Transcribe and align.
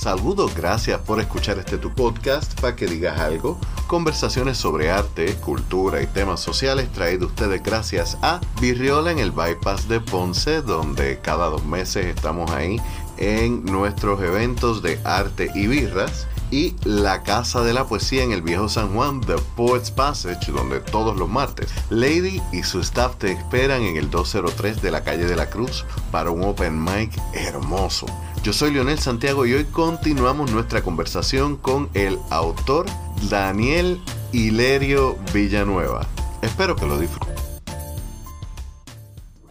Saludos, 0.00 0.54
gracias 0.54 0.98
por 1.02 1.20
escuchar 1.20 1.58
este 1.58 1.76
tu 1.76 1.94
podcast 1.94 2.58
para 2.58 2.74
que 2.74 2.86
digas 2.86 3.20
algo. 3.20 3.60
Conversaciones 3.86 4.56
sobre 4.56 4.90
arte, 4.90 5.34
cultura 5.34 6.00
y 6.00 6.06
temas 6.06 6.40
sociales 6.40 6.90
traído 6.90 7.26
ustedes 7.26 7.62
gracias 7.62 8.16
a 8.22 8.40
Virriola 8.62 9.10
en 9.10 9.18
el 9.18 9.30
Bypass 9.30 9.88
de 9.88 10.00
Ponce, 10.00 10.62
donde 10.62 11.18
cada 11.18 11.50
dos 11.50 11.66
meses 11.66 12.06
estamos 12.06 12.50
ahí 12.50 12.80
en 13.18 13.62
nuestros 13.66 14.22
eventos 14.22 14.80
de 14.80 14.98
arte 15.04 15.50
y 15.54 15.66
birras 15.66 16.26
y 16.50 16.74
la 16.84 17.22
Casa 17.22 17.62
de 17.62 17.72
la 17.72 17.86
Poesía 17.86 18.22
en 18.22 18.32
el 18.32 18.42
Viejo 18.42 18.68
San 18.68 18.94
Juan, 18.94 19.20
The 19.20 19.36
Poets 19.56 19.90
Passage, 19.90 20.52
donde 20.52 20.80
todos 20.80 21.16
los 21.16 21.28
martes 21.28 21.70
Lady 21.90 22.42
y 22.52 22.62
su 22.62 22.80
staff 22.80 23.16
te 23.16 23.32
esperan 23.32 23.82
en 23.82 23.96
el 23.96 24.10
203 24.10 24.82
de 24.82 24.90
la 24.90 25.04
calle 25.04 25.26
de 25.26 25.36
la 25.36 25.48
Cruz 25.48 25.84
para 26.10 26.30
un 26.30 26.42
open 26.44 26.82
mic 26.82 27.12
hermoso. 27.32 28.06
Yo 28.42 28.52
soy 28.52 28.72
Leonel 28.72 28.98
Santiago 28.98 29.44
y 29.44 29.52
hoy 29.52 29.64
continuamos 29.64 30.50
nuestra 30.50 30.82
conversación 30.82 31.56
con 31.56 31.90
el 31.94 32.18
autor 32.30 32.86
Daniel 33.28 34.00
Hilerio 34.32 35.16
Villanueva. 35.34 36.06
Espero 36.40 36.74
que 36.74 36.86
lo 36.86 36.98
disfruten. 36.98 37.34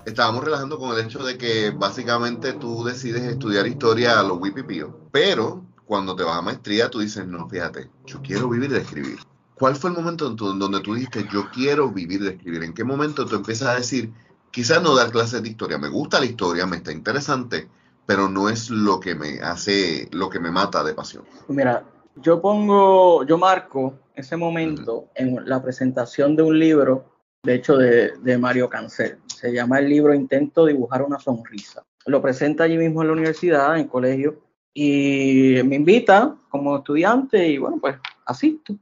Estábamos 0.05 0.43
relajando 0.43 0.79
con 0.79 0.97
el 0.97 1.05
hecho 1.05 1.19
de 1.19 1.37
que 1.37 1.69
básicamente 1.69 2.53
tú 2.53 2.83
decides 2.83 3.21
estudiar 3.23 3.67
historia 3.67 4.19
a 4.19 4.23
los 4.23 4.39
Wipipío, 4.39 4.97
pero 5.11 5.68
cuando 5.89 6.15
te 6.15 6.21
vas 6.21 6.37
a 6.37 6.43
maestría, 6.43 6.87
tú 6.91 6.99
dices, 6.99 7.25
no, 7.25 7.49
fíjate, 7.49 7.89
yo 8.05 8.21
quiero 8.21 8.47
vivir 8.47 8.69
de 8.69 8.77
escribir. 8.77 9.17
¿Cuál 9.55 9.75
fue 9.75 9.89
el 9.89 9.95
momento 9.95 10.27
en, 10.27 10.35
donde 10.35 10.81
tú 10.81 10.93
dijiste, 10.93 11.27
yo 11.33 11.49
quiero 11.51 11.89
vivir 11.89 12.21
de 12.21 12.29
escribir? 12.29 12.61
¿En 12.61 12.75
qué 12.75 12.83
momento 12.83 13.25
tú 13.25 13.35
empiezas 13.35 13.69
a 13.69 13.73
decir, 13.73 14.13
quizás 14.51 14.83
no 14.83 14.93
dar 14.93 15.09
clases 15.09 15.41
de 15.41 15.49
historia, 15.49 15.79
me 15.79 15.89
gusta 15.89 16.19
la 16.19 16.27
historia, 16.27 16.67
me 16.67 16.77
está 16.77 16.91
interesante, 16.91 17.67
pero 18.05 18.29
no 18.29 18.49
es 18.49 18.69
lo 18.69 18.99
que 18.99 19.15
me 19.15 19.39
hace, 19.39 20.07
lo 20.11 20.29
que 20.29 20.39
me 20.39 20.51
mata 20.51 20.83
de 20.83 20.93
pasión? 20.93 21.23
Mira, 21.47 21.83
yo 22.17 22.39
pongo, 22.39 23.23
yo 23.25 23.39
marco 23.39 23.95
ese 24.13 24.37
momento 24.37 25.07
en 25.15 25.39
la 25.49 25.59
presentación 25.59 26.35
de 26.35 26.43
un 26.43 26.59
libro, 26.59 27.05
de 27.41 27.55
hecho, 27.55 27.77
de, 27.77 28.11
de 28.19 28.37
Mario 28.37 28.69
Cancel. 28.69 29.17
Se 29.25 29.51
llama 29.51 29.79
el 29.79 29.89
libro 29.89 30.13
Intento 30.13 30.67
dibujar 30.67 31.01
una 31.01 31.17
sonrisa. 31.17 31.81
Lo 32.05 32.21
presenta 32.21 32.65
allí 32.65 32.77
mismo 32.77 33.01
en 33.01 33.07
la 33.07 33.13
universidad, 33.13 33.73
en 33.73 33.81
el 33.81 33.89
colegio, 33.89 34.48
y 34.73 35.55
me 35.65 35.75
invita 35.75 36.35
como 36.49 36.77
estudiante 36.77 37.47
y 37.47 37.57
bueno, 37.57 37.77
pues 37.79 37.97
asisto. 38.25 38.75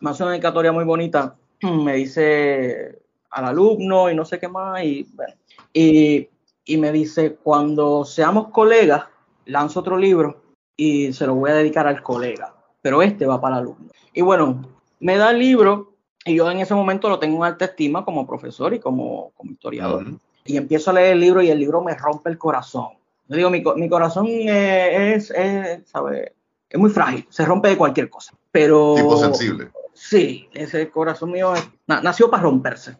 Me 0.00 0.10
hace 0.10 0.22
una 0.22 0.32
dedicatoria 0.32 0.72
muy 0.72 0.84
bonita, 0.84 1.36
me 1.62 1.96
dice 1.96 2.98
al 3.30 3.44
alumno 3.44 4.10
y 4.10 4.14
no 4.14 4.24
sé 4.24 4.38
qué 4.38 4.48
más, 4.48 4.82
y, 4.82 5.06
bueno, 5.14 5.34
y, 5.72 6.28
y 6.64 6.76
me 6.76 6.90
dice, 6.90 7.36
cuando 7.36 8.04
seamos 8.04 8.48
colegas, 8.48 9.04
lanzo 9.46 9.80
otro 9.80 9.96
libro 9.96 10.42
y 10.76 11.12
se 11.12 11.26
lo 11.26 11.34
voy 11.34 11.50
a 11.50 11.54
dedicar 11.54 11.86
al 11.86 12.02
colega, 12.02 12.54
pero 12.82 13.02
este 13.02 13.26
va 13.26 13.40
para 13.40 13.56
el 13.56 13.62
alumno. 13.62 13.90
Y 14.12 14.22
bueno, 14.22 14.62
me 14.98 15.16
da 15.16 15.30
el 15.30 15.38
libro 15.38 15.94
y 16.24 16.34
yo 16.34 16.50
en 16.50 16.58
ese 16.58 16.74
momento 16.74 17.08
lo 17.08 17.18
tengo 17.18 17.38
en 17.38 17.44
alta 17.44 17.66
estima 17.66 18.04
como 18.04 18.26
profesor 18.26 18.74
y 18.74 18.80
como, 18.80 19.32
como 19.36 19.52
historiador. 19.52 20.06
Y 20.44 20.56
empiezo 20.56 20.90
a 20.90 20.94
leer 20.94 21.12
el 21.12 21.20
libro 21.20 21.42
y 21.42 21.50
el 21.50 21.58
libro 21.58 21.82
me 21.82 21.94
rompe 21.94 22.30
el 22.30 22.38
corazón 22.38 22.99
yo 23.30 23.36
digo, 23.36 23.50
mi, 23.50 23.62
mi 23.80 23.88
corazón 23.88 24.26
es, 24.28 25.30
es, 25.30 25.88
¿sabe? 25.88 26.34
es 26.70 26.78
muy 26.78 26.90
frágil, 26.90 27.26
se 27.30 27.44
rompe 27.44 27.68
de 27.68 27.76
cualquier 27.76 28.08
cosa. 28.08 28.32
Pero. 28.52 28.94
Tipo 28.96 29.18
sensible. 29.18 29.70
Sí, 29.92 30.48
ese 30.54 30.88
corazón 30.90 31.32
mío 31.32 31.52
nació 31.86 32.30
para 32.30 32.44
romperse. 32.44 32.96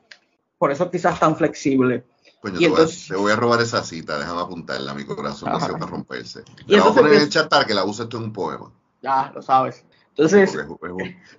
Por 0.58 0.70
eso 0.70 0.90
quizás 0.90 1.18
tan 1.18 1.36
flexible. 1.36 2.04
Pues 2.42 2.54
yo 2.54 2.74
te, 2.74 3.16
voy 3.16 3.32
a, 3.32 3.36
robar 3.36 3.60
esa 3.60 3.82
cita, 3.82 4.18
déjame 4.18 4.40
apuntarla. 4.40 4.94
Mi 4.94 5.04
corazón 5.04 5.52
nació 5.52 5.74
para 5.74 5.86
romperse. 5.86 6.42
Y 6.66 6.76
la 6.76 6.82
voy 6.82 6.92
a 6.92 6.94
poner 6.94 7.12
en 7.14 7.22
el 7.22 7.28
chat 7.28 7.48
para 7.48 7.64
que 7.64 7.74
la 7.74 7.84
uses 7.84 8.08
tú 8.08 8.16
en 8.18 8.24
un 8.24 8.32
poema. 8.32 8.72
Ya, 9.02 9.30
lo 9.34 9.40
sabes. 9.40 9.84
Entonces. 10.20 10.54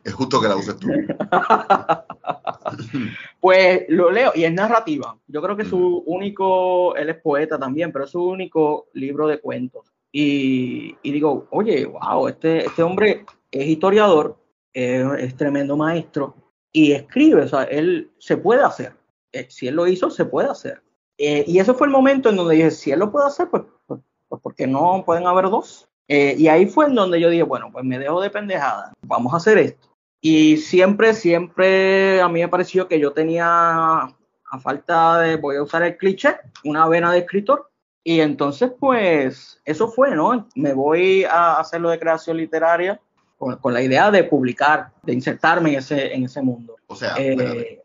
Es, 0.04 0.14
justo 0.14 0.42
que 0.42 0.48
la 0.48 0.56
uses 0.56 0.76
tú. 0.78 0.88
pues 3.39 3.83
lo 3.89 4.10
leo 4.10 4.32
y 4.33 4.44
es 4.44 4.52
narrativa. 4.52 5.16
Yo 5.28 5.42
creo 5.42 5.55
que 5.55 5.66
su 5.66 6.04
único, 6.08 6.95
él 6.95 7.10
es 7.10 7.22
poeta 7.22 7.60
también, 7.60 7.92
pero 7.92 8.05
es 8.05 8.11
su 8.11 8.23
único 8.23 8.88
libro 8.94 9.28
de 9.28 9.39
cuentos. 9.39 9.94
Y, 10.11 10.95
digo, 11.04 11.48
oye, 11.52 11.86
wow, 11.86 12.28
este, 12.28 12.66
este 12.66 12.82
hombre 12.82 13.26
es 13.52 13.67
historiador, 13.67 14.38
es, 14.73 15.36
tremendo 15.38 15.78
maestro 15.78 16.36
y 16.72 16.94
escribe, 16.94 17.44
o 17.44 17.48
sea, 17.48 17.64
él 17.64 18.11
se 18.17 18.36
puede 18.36 18.64
hacer. 18.64 18.94
Eh, 19.32 19.45
si 19.50 19.67
él 19.67 19.76
lo 19.76 19.86
hizo, 19.86 20.10
se 20.10 20.26
puede 20.26 20.50
hacer. 20.50 20.82
Eh, 21.17 21.45
y 21.48 21.60
ese 21.60 21.76
fue 21.76 21.86
el 21.86 21.94
momento 21.94 22.30
en 22.30 22.36
donde 22.36 22.55
dije, 22.55 22.72
si 22.72 22.92
él 22.92 23.00
lo 23.00 23.11
puede 23.11 23.28
hacer, 23.28 23.48
pues, 23.50 23.64
pues, 23.86 24.02
pues 24.28 24.42
¿por 24.42 24.55
qué 24.55 24.66
no 24.66 25.04
pueden 25.05 25.28
haber 25.28 25.50
dos? 25.50 25.88
Eh, 26.08 26.36
y 26.38 26.48
ahí 26.48 26.66
fue 26.66 26.86
en 26.86 26.95
donde 26.95 27.20
yo 27.20 27.30
dije, 27.30 27.44
bueno, 27.44 27.70
pues 27.72 27.86
me 27.86 28.00
dejo 28.00 28.22
de 28.22 28.30
pendejada, 28.30 28.92
vamos 29.02 29.34
a 29.34 29.38
hacer 29.38 29.58
esto. 29.58 29.89
Y 30.22 30.58
siempre, 30.58 31.14
siempre 31.14 32.22
a 32.22 32.28
mí 32.28 32.42
me 32.42 32.48
pareció 32.48 32.88
que 32.88 33.00
yo 33.00 33.12
tenía, 33.12 33.45
a 33.48 34.60
falta 34.61 35.20
de, 35.20 35.38
voy 35.38 35.56
a 35.56 35.64
usar 35.64 35.84
el 35.84 35.98
cliché, 35.98 36.36
una 36.64 36.88
vena 36.88 37.11
de 37.11 37.20
escritor. 37.20 37.70
Y 38.04 38.20
entonces, 38.20 38.72
pues, 38.80 39.61
eso 39.66 39.88
fue, 39.88 40.16
¿no? 40.16 40.48
Me 40.56 40.73
voy 40.73 41.23
a 41.23 41.60
hacerlo 41.60 41.90
de 41.90 42.00
creación 42.00 42.38
literaria 42.38 43.00
con, 43.38 43.56
con 43.58 43.73
la 43.73 43.82
idea 43.82 44.11
de 44.11 44.23
publicar, 44.23 44.92
de 45.04 45.14
insertarme 45.14 45.72
en 45.72 45.80
ese, 45.80 46.14
en 46.14 46.26
ese 46.26 46.42
mundo. 46.42 46.76
O 46.88 46.95
sea, 46.95 47.16
eh, 47.17 47.82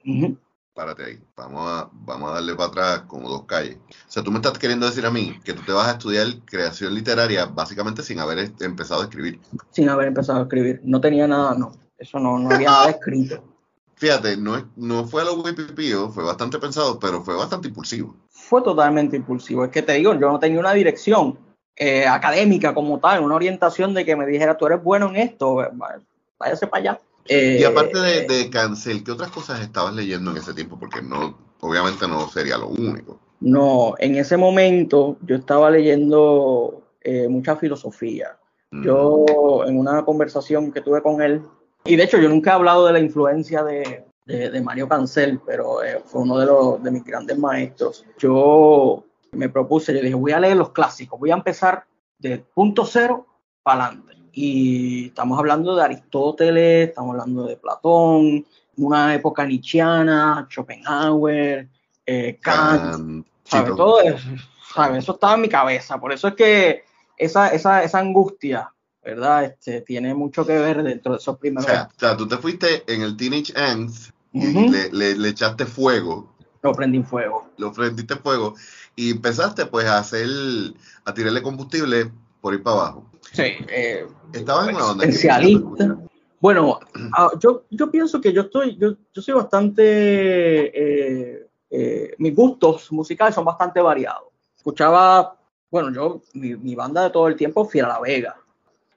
párate 0.77 1.05
ahí, 1.05 1.19
vamos 1.35 1.67
a, 1.67 1.89
vamos 1.91 2.31
a 2.31 2.35
darle 2.35 2.55
para 2.55 2.69
atrás 2.69 3.03
como 3.09 3.31
dos 3.31 3.45
calles. 3.47 3.79
O 3.89 4.11
sea, 4.11 4.23
tú 4.23 4.31
me 4.31 4.37
estás 4.37 4.59
queriendo 4.59 4.85
decir 4.85 5.07
a 5.07 5.11
mí 5.11 5.41
que 5.43 5.55
tú 5.55 5.63
te 5.63 5.73
vas 5.73 5.89
a 5.89 5.93
estudiar 5.93 6.27
creación 6.45 6.95
literaria 6.95 7.47
básicamente 7.47 8.03
sin 8.03 8.21
haber 8.21 8.53
empezado 8.61 9.01
a 9.01 9.05
escribir. 9.05 9.41
Sin 9.71 9.89
haber 9.89 10.09
empezado 10.09 10.41
a 10.41 10.43
escribir, 10.43 10.83
no 10.85 11.01
tenía 11.01 11.27
nada, 11.27 11.55
no, 11.55 11.73
eso 11.99 12.21
no, 12.21 12.39
no 12.39 12.55
había 12.55 12.71
nada 12.71 12.91
escrito. 12.91 13.43
Fíjate, 13.97 14.37
no, 14.37 14.71
no 14.77 15.07
fue 15.07 15.23
a 15.23 15.25
lo 15.25 15.37
Wipipío, 15.37 16.11
fue 16.11 16.23
bastante 16.23 16.59
pensado, 16.59 17.01
pero 17.01 17.25
fue 17.25 17.35
bastante 17.35 17.69
impulsivo. 17.69 18.15
Fue 18.29 18.61
totalmente 18.61 19.17
impulsivo, 19.17 19.65
es 19.65 19.71
que 19.71 19.81
te 19.81 19.95
digo, 19.95 20.13
yo 20.13 20.31
no 20.31 20.39
tenía 20.39 20.61
una 20.61 20.75
dirección 20.75 21.39
eh, 21.75 22.07
académica 22.07 22.75
como 22.75 23.01
tal, 23.01 23.25
una 23.25 23.35
orientación 23.35 23.95
de 23.95 24.05
que 24.05 24.15
me 24.15 24.27
dijera, 24.27 24.59
tú 24.59 24.67
eres 24.67 24.83
bueno 24.83 25.09
en 25.09 25.17
esto, 25.17 25.57
váyase 26.39 26.67
para 26.67 26.81
allá 26.81 27.01
y 27.29 27.65
aparte 27.65 27.99
de, 27.99 28.19
eh, 28.19 28.27
de, 28.29 28.51
Cancel, 28.51 29.03
¿qué 29.05 29.13
otras 29.13 29.31
cosas 29.31 29.61
estabas 29.61 29.95
leyendo 29.95 30.31
en 30.31 30.39
ese 30.39 30.55
tiempo? 30.55 30.79
Porque 30.79 31.03
no, 31.03 31.37
obviamente 31.61 32.07
no 32.07 32.29
sería 32.29 32.57
lo 32.57 32.69
único. 32.69 33.19
No, 33.41 33.95
en 33.99 34.17
ese 34.17 34.37
momento 34.37 35.17
yo 35.23 35.37
estaba 35.37 35.71
leyendo 35.71 36.83
eh, 37.03 37.29
mucha 37.29 37.57
filosofía. 37.57 38.39
Mm. 38.71 38.85
Yo 38.85 39.65
en 39.67 39.79
una 39.79 40.05
conversación 40.05 40.73
que 40.73 40.81
tuve 40.81 41.03
con 41.03 41.23
él, 41.23 41.43
y 41.85 41.97
de 41.97 42.05
hecho 42.05 42.19
yo 42.19 42.29
nunca 42.29 42.51
he 42.51 42.55
hablado 42.55 42.87
de 42.87 42.93
la 42.93 43.01
influencia 43.01 43.63
de, 43.63 44.05
de, 44.25 44.61
Mario 44.61 44.89
Cancel, 44.89 45.41
pero 45.47 45.85
eh, 45.85 46.01
fue 46.05 46.23
uno 46.23 46.39
de, 46.39 46.47
los, 46.47 46.83
de 46.83 46.91
mis 46.91 47.05
grandes 47.05 47.39
maestros. 47.39 48.05
Yo 48.19 49.05
me 49.33 49.49
propuse, 49.49 49.95
yo 49.95 50.01
dije, 50.01 50.15
voy 50.15 50.33
a 50.33 50.41
leer 50.41 50.57
los 50.57 50.71
clásicos, 50.71 51.21
voy 51.21 51.31
a 51.31 51.35
empezar 51.35 51.85
de 52.19 52.39
punto 52.39 52.85
cero 52.85 53.27
para 53.63 53.87
adelante 53.87 54.16
y 54.39 55.07
estamos 55.07 55.39
hablando 55.39 55.75
de 55.75 55.83
Aristóteles, 55.83 56.91
estamos 56.91 57.13
hablando 57.13 57.47
de 57.47 57.57
Platón, 57.57 58.45
una 58.77 59.15
época 59.15 59.47
nietzscheana, 59.47 60.47
Schopenhauer, 60.51 61.67
eh, 62.05 62.39
Kant, 62.43 63.27
Todo 63.49 64.03
eso, 64.03 64.29
Eso 64.95 65.13
estaba 65.13 65.37
en 65.37 65.41
mi 65.41 65.49
cabeza, 65.49 65.99
por 65.99 66.13
eso 66.13 66.29
es 66.29 66.35
que 66.35 66.85
esa, 67.17 67.49
esa, 67.49 67.83
esa 67.83 67.99
angustia, 67.99 68.71
¿verdad? 69.03 69.45
Este, 69.45 69.81
tiene 69.81 70.13
mucho 70.13 70.45
que 70.45 70.59
ver 70.59 70.83
dentro 70.83 71.13
de 71.13 71.19
esos 71.19 71.39
primeros. 71.39 71.65
O 71.65 71.69
sea, 71.71 71.89
o 71.91 71.99
sea 71.99 72.15
tú 72.15 72.29
te 72.29 72.37
fuiste 72.37 72.85
en 72.93 73.01
el 73.01 73.17
Teenage 73.17 73.55
Angst 73.57 74.11
y 74.35 74.69
le, 74.69 75.17
le, 75.17 75.29
echaste 75.31 75.65
fuego. 75.65 76.31
Lo 76.61 76.73
prendí 76.73 76.99
en 76.99 77.07
fuego. 77.07 77.49
Lo 77.57 77.73
prendiste 77.73 78.17
fuego 78.17 78.55
y 78.97 79.13
empezaste 79.13 79.65
pues 79.65 79.87
a 79.87 79.97
hacer, 79.97 80.29
a 81.07 81.15
tirarle 81.15 81.41
combustible 81.41 82.13
por 82.47 82.55
ir 82.55 82.63
para 82.63 82.77
abajo. 82.77 83.11
Sí. 83.33 83.43
Eh, 83.69 84.07
Estabas 84.33 84.69
en 84.69 84.77
una 84.77 84.93
onda. 84.93 85.05
Especialista. 85.05 85.99
Bueno, 86.39 86.79
ah, 87.13 87.33
yo, 87.41 87.65
yo 87.71 87.91
pienso 87.91 88.21
que 88.21 88.33
yo 88.33 88.43
estoy, 88.43 88.77
yo, 88.77 88.95
yo 89.13 89.21
soy 89.21 89.35
bastante, 89.35 89.83
eh, 89.83 91.49
eh, 91.69 92.15
mis 92.19 92.37
gustos 92.37 92.93
musicales 92.93 93.35
son 93.35 93.45
bastante 93.45 93.81
variados. 93.81 94.29
Escuchaba, 94.57 95.37
bueno, 95.69 95.93
yo, 95.93 96.23
mi, 96.35 96.77
banda 96.77 97.03
de 97.03 97.11
todo 97.11 97.27
el 97.27 97.35
tiempo 97.35 97.65
fui 97.65 97.81
a 97.81 97.89
La 97.89 97.99
Vega. 97.99 98.37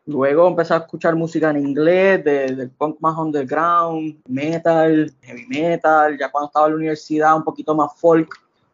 Luego 0.06 0.48
empecé 0.48 0.76
a 0.76 0.78
escuchar 0.86 1.16
música 1.16 1.50
en 1.50 1.58
inglés, 1.58 2.24
del 2.24 2.70
punk 2.70 2.98
más 3.00 3.18
underground, 3.18 4.22
metal, 4.28 5.12
heavy 5.24 5.48
metal. 5.48 6.20
Ya 6.20 6.30
cuando 6.30 6.50
estaba 6.50 6.68
en 6.68 6.74
la 6.74 6.78
universidad, 6.78 7.36
un 7.36 7.44
poquito 7.44 7.74
más 7.74 7.94
folk. 7.96 8.30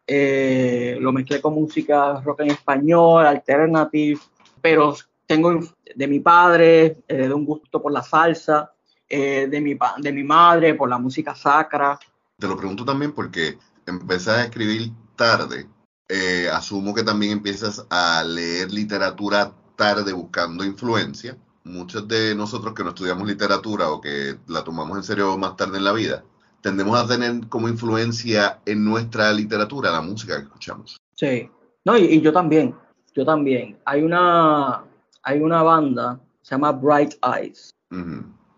lo 0.06 1.12
mezclé 1.12 1.40
con 1.40 1.54
música 1.54 2.20
rock 2.20 2.40
en 2.40 2.50
español, 2.50 3.26
alternative, 3.26 4.20
pero 4.66 4.96
tengo 5.28 5.60
de 5.94 6.08
mi 6.08 6.18
padre, 6.18 7.04
de 7.06 7.32
un 7.32 7.44
gusto 7.44 7.80
por 7.80 7.92
la 7.92 8.02
salsa, 8.02 8.72
eh, 9.08 9.46
de, 9.48 9.60
mi, 9.60 9.78
de 9.98 10.12
mi 10.12 10.24
madre 10.24 10.74
por 10.74 10.88
la 10.88 10.98
música 10.98 11.36
sacra. 11.36 11.96
Te 12.36 12.48
lo 12.48 12.56
pregunto 12.56 12.84
también 12.84 13.12
porque 13.12 13.58
empecé 13.86 14.32
a 14.32 14.42
escribir 14.42 14.90
tarde. 15.14 15.68
Eh, 16.08 16.48
asumo 16.52 16.92
que 16.92 17.04
también 17.04 17.30
empiezas 17.30 17.86
a 17.90 18.24
leer 18.24 18.72
literatura 18.72 19.52
tarde 19.76 20.12
buscando 20.12 20.64
influencia. 20.64 21.36
Muchos 21.62 22.08
de 22.08 22.34
nosotros 22.34 22.74
que 22.74 22.82
no 22.82 22.88
estudiamos 22.88 23.28
literatura 23.28 23.90
o 23.90 24.00
que 24.00 24.34
la 24.48 24.64
tomamos 24.64 24.96
en 24.96 25.04
serio 25.04 25.38
más 25.38 25.56
tarde 25.56 25.78
en 25.78 25.84
la 25.84 25.92
vida, 25.92 26.24
tendemos 26.60 26.98
a 26.98 27.06
tener 27.06 27.46
como 27.48 27.68
influencia 27.68 28.58
en 28.66 28.84
nuestra 28.84 29.32
literatura 29.32 29.92
la 29.92 30.00
música 30.00 30.34
que 30.34 30.42
escuchamos. 30.42 30.96
Sí, 31.14 31.48
no, 31.84 31.96
y, 31.96 32.20
yo 32.20 32.32
también, 32.32 32.74
yo 33.16 33.24
también. 33.24 33.78
Hay 33.86 34.02
una, 34.02 34.84
hay 35.22 35.40
una 35.40 35.62
banda, 35.62 36.20
se 36.42 36.54
llama 36.54 36.72
Bright 36.72 37.14
Eyes, 37.24 37.70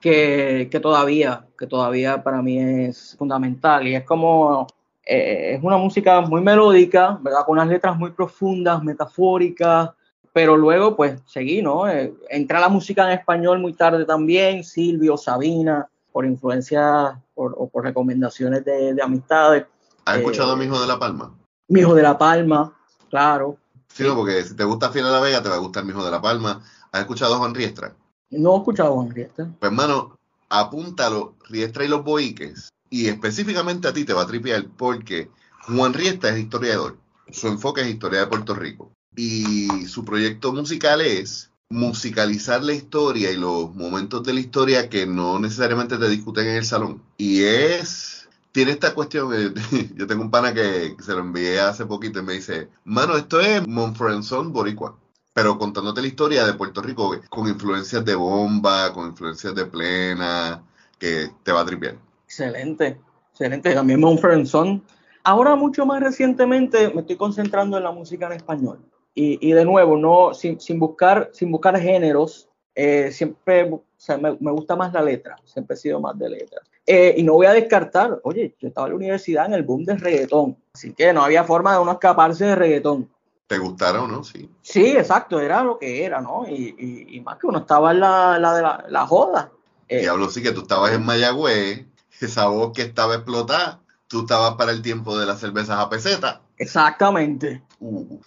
que, 0.01 0.69
que, 0.71 0.81
todavía, 0.81 1.47
que 1.57 1.67
todavía 1.67 2.23
para 2.23 2.43
mí 2.43 2.59
es 2.59 3.15
fundamental 3.17 3.87
y 3.87 3.95
es 3.95 4.05
como, 4.05 4.67
eh, 5.07 5.55
es 5.55 5.63
una 5.63 5.77
música 5.77 6.21
muy 6.23 6.41
melódica, 6.41 7.19
¿verdad? 7.23 7.45
Con 7.47 7.59
unas 7.59 7.69
letras 7.69 7.97
muy 7.97 8.11
profundas, 8.11 8.83
metafóricas, 8.83 9.91
pero 10.33 10.57
luego 10.57 10.97
pues 10.97 11.21
seguí, 11.25 11.63
¿no? 11.63 11.89
Eh, 11.89 12.13
entré 12.29 12.57
a 12.57 12.63
la 12.63 12.69
música 12.69 13.07
en 13.07 13.19
español 13.19 13.61
muy 13.61 13.75
tarde 13.75 14.05
también, 14.05 14.65
Silvio, 14.65 15.17
Sabina, 15.17 15.89
por 16.11 16.27
influencia 16.27 17.23
o 17.37 17.69
por 17.69 17.85
recomendaciones 17.85 18.65
de, 18.65 18.93
de 18.93 19.03
amistades. 19.03 19.67
¿Has 20.05 20.19
escuchado 20.19 20.53
a 20.53 20.57
Mi 20.57 20.65
Hijo 20.65 20.81
de 20.81 20.89
la 20.89 20.99
Palma? 20.99 21.33
Mi 21.69 21.81
Hijo 21.81 21.95
de 21.95 22.03
la 22.03 22.19
Palma, 22.19 22.77
claro. 23.09 23.57
Sí, 23.99 24.05
porque 24.15 24.45
si 24.45 24.55
te 24.55 24.63
gusta 24.63 24.91
Fiel 24.93 25.11
la 25.11 25.19
Vega, 25.19 25.43
te 25.43 25.49
va 25.49 25.57
a 25.57 25.59
gustar 25.59 25.85
Mi 25.85 25.91
Hijo 25.91 26.05
de 26.05 26.13
la 26.13 26.23
Palma. 26.23 26.63
¿Has 26.93 27.01
escuchado 27.01 27.35
a 27.35 27.39
Juan 27.39 27.53
Riestra? 27.53 27.97
No 28.31 28.55
he 28.55 28.59
escuchado 28.59 28.91
a 28.91 28.95
Juan 28.95 29.11
Riestra. 29.11 29.47
Pues 29.59 29.73
hermano, 29.73 30.17
apúntalo, 30.49 31.35
Riestra 31.49 31.85
y 31.85 31.89
los 31.89 32.05
Boiques, 32.05 32.69
y 32.91 33.09
específicamente 33.09 33.89
a 33.89 33.93
ti 33.93 34.05
te 34.05 34.13
va 34.13 34.23
a 34.23 34.27
tripear 34.29 34.67
porque 34.77 35.31
Juan 35.67 35.95
Riestra 35.95 36.31
es 36.31 36.39
historiador. 36.39 36.97
Su 37.33 37.49
enfoque 37.49 37.81
es 37.81 37.89
historia 37.89 38.21
de 38.21 38.27
Puerto 38.29 38.55
Rico. 38.55 38.93
Y 39.17 39.87
su 39.87 40.05
proyecto 40.05 40.53
musical 40.53 41.01
es 41.01 41.51
musicalizar 41.69 42.63
la 42.63 42.73
historia 42.73 43.33
y 43.33 43.37
los 43.37 43.75
momentos 43.75 44.23
de 44.23 44.33
la 44.33 44.41
historia 44.41 44.89
que 44.89 45.07
no 45.07 45.39
necesariamente 45.39 45.99
te 45.99 46.09
discuten 46.09 46.47
en 46.47 46.57
el 46.57 46.65
salón. 46.65 47.03
Y 47.17 47.43
es, 47.43 48.18
tiene 48.59 48.73
esta 48.73 48.93
cuestión, 48.93 49.31
yo 49.95 50.07
tengo 50.09 50.23
un 50.23 50.33
pana 50.33 50.53
que 50.53 50.97
se 50.99 51.13
lo 51.13 51.21
envié 51.21 51.61
hace 51.61 51.87
poquito 51.87 52.19
y 52.19 52.23
me 52.23 52.33
dice, 52.33 52.67
mano, 52.83 53.17
esto 53.17 53.39
es 53.39 53.65
Monfrenzón 53.69 54.53
Boricua, 54.53 54.99
pero 55.33 55.57
contándote 55.57 56.01
la 56.01 56.09
historia 56.09 56.45
de 56.45 56.55
Puerto 56.55 56.83
Rico 56.83 57.15
con 57.29 57.47
influencias 57.47 58.05
de 58.05 58.17
bomba, 58.17 58.93
con 58.93 59.07
influencias 59.11 59.55
de 59.55 59.65
plena, 59.65 60.65
que 60.99 61.31
te 61.45 61.53
va 61.53 61.61
a 61.61 61.67
tripear. 61.67 61.99
Excelente, 62.25 63.01
excelente. 63.31 63.73
También 63.73 64.01
Monfrenzón. 64.01 64.83
Ahora 65.23 65.55
mucho 65.55 65.87
más 65.87 66.03
recientemente 66.03 66.93
me 66.93 67.03
estoy 67.03 67.15
concentrando 67.15 67.79
en 67.79 67.85
la 67.85 67.93
música 67.93 68.27
en 68.27 68.33
español 68.33 68.81
y, 69.15 69.53
de 69.53 69.65
nuevo, 69.65 69.97
no, 69.97 70.35
sin, 70.35 70.61
sin, 70.61 70.81
buscar, 70.81 71.31
sin 71.33 71.53
buscar 71.53 71.79
géneros, 71.79 72.49
eh, 72.75 73.13
siempre 73.13 73.73
o 73.73 73.85
sea, 73.97 74.19
me, 74.19 74.37
me, 74.41 74.51
gusta 74.51 74.75
más 74.75 74.93
la 74.93 75.03
letra, 75.03 75.37
siempre 75.45 75.75
he 75.75 75.79
sido 75.79 76.01
más 76.01 76.19
de 76.19 76.31
letra. 76.31 76.61
Eh, 76.91 77.17
y 77.19 77.23
no 77.23 77.35
voy 77.35 77.45
a 77.45 77.53
descartar, 77.53 78.19
oye, 78.23 78.57
yo 78.59 78.69
estaba 78.69 78.87
en 78.87 78.95
la 78.95 78.97
universidad 78.97 79.45
en 79.45 79.53
el 79.53 79.63
boom 79.63 79.85
del 79.85 80.01
reggaetón, 80.01 80.57
así 80.73 80.95
que 80.95 81.13
no 81.13 81.23
había 81.23 81.45
forma 81.45 81.75
de 81.75 81.81
uno 81.81 81.93
escaparse 81.93 82.47
de 82.47 82.55
reggaetón. 82.55 83.11
¿Te 83.47 83.59
gustaron, 83.59 84.11
no? 84.11 84.25
Sí. 84.25 84.49
Sí, 84.63 84.97
exacto, 84.97 85.39
era 85.39 85.63
lo 85.63 85.79
que 85.79 86.03
era, 86.03 86.23
¿no? 86.23 86.47
Y, 86.49 86.75
y, 86.79 87.17
y 87.17 87.21
más 87.21 87.37
que 87.37 87.47
uno 87.47 87.59
estaba 87.59 87.91
en 87.91 88.01
la, 88.01 88.39
la 88.39 88.55
de 88.55 88.63
la, 88.63 88.85
la 88.89 89.07
joda. 89.07 89.51
Eh, 89.87 90.01
Diablo, 90.01 90.31
sí 90.31 90.43
que 90.43 90.53
tú 90.53 90.63
estabas 90.63 90.93
en 90.93 91.05
Mayagüez, 91.05 91.85
esa 92.21 92.47
voz 92.47 92.73
que 92.73 92.83
estaba 92.83 93.17
explotada, 93.17 93.81
tú 94.07 94.21
estabas 94.21 94.55
para 94.55 94.73
el 94.73 94.81
tiempo 94.81 95.19
de 95.19 95.27
las 95.27 95.41
cervezas 95.41 95.79
a 95.79 95.91
peseta. 95.91 96.41
Exactamente. 96.57 97.63
Uh. 97.81 98.19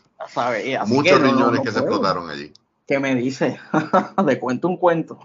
Muchos 0.85 1.19
riñones 1.19 1.61
que 1.61 1.71
se 1.71 1.79
explotaron 1.79 2.29
allí. 2.29 2.53
¿Qué 2.91 2.99
me 2.99 3.15
dice? 3.15 3.57
De 4.25 4.38
cuento 4.38 4.67
un 4.67 4.75
cuento. 4.75 5.17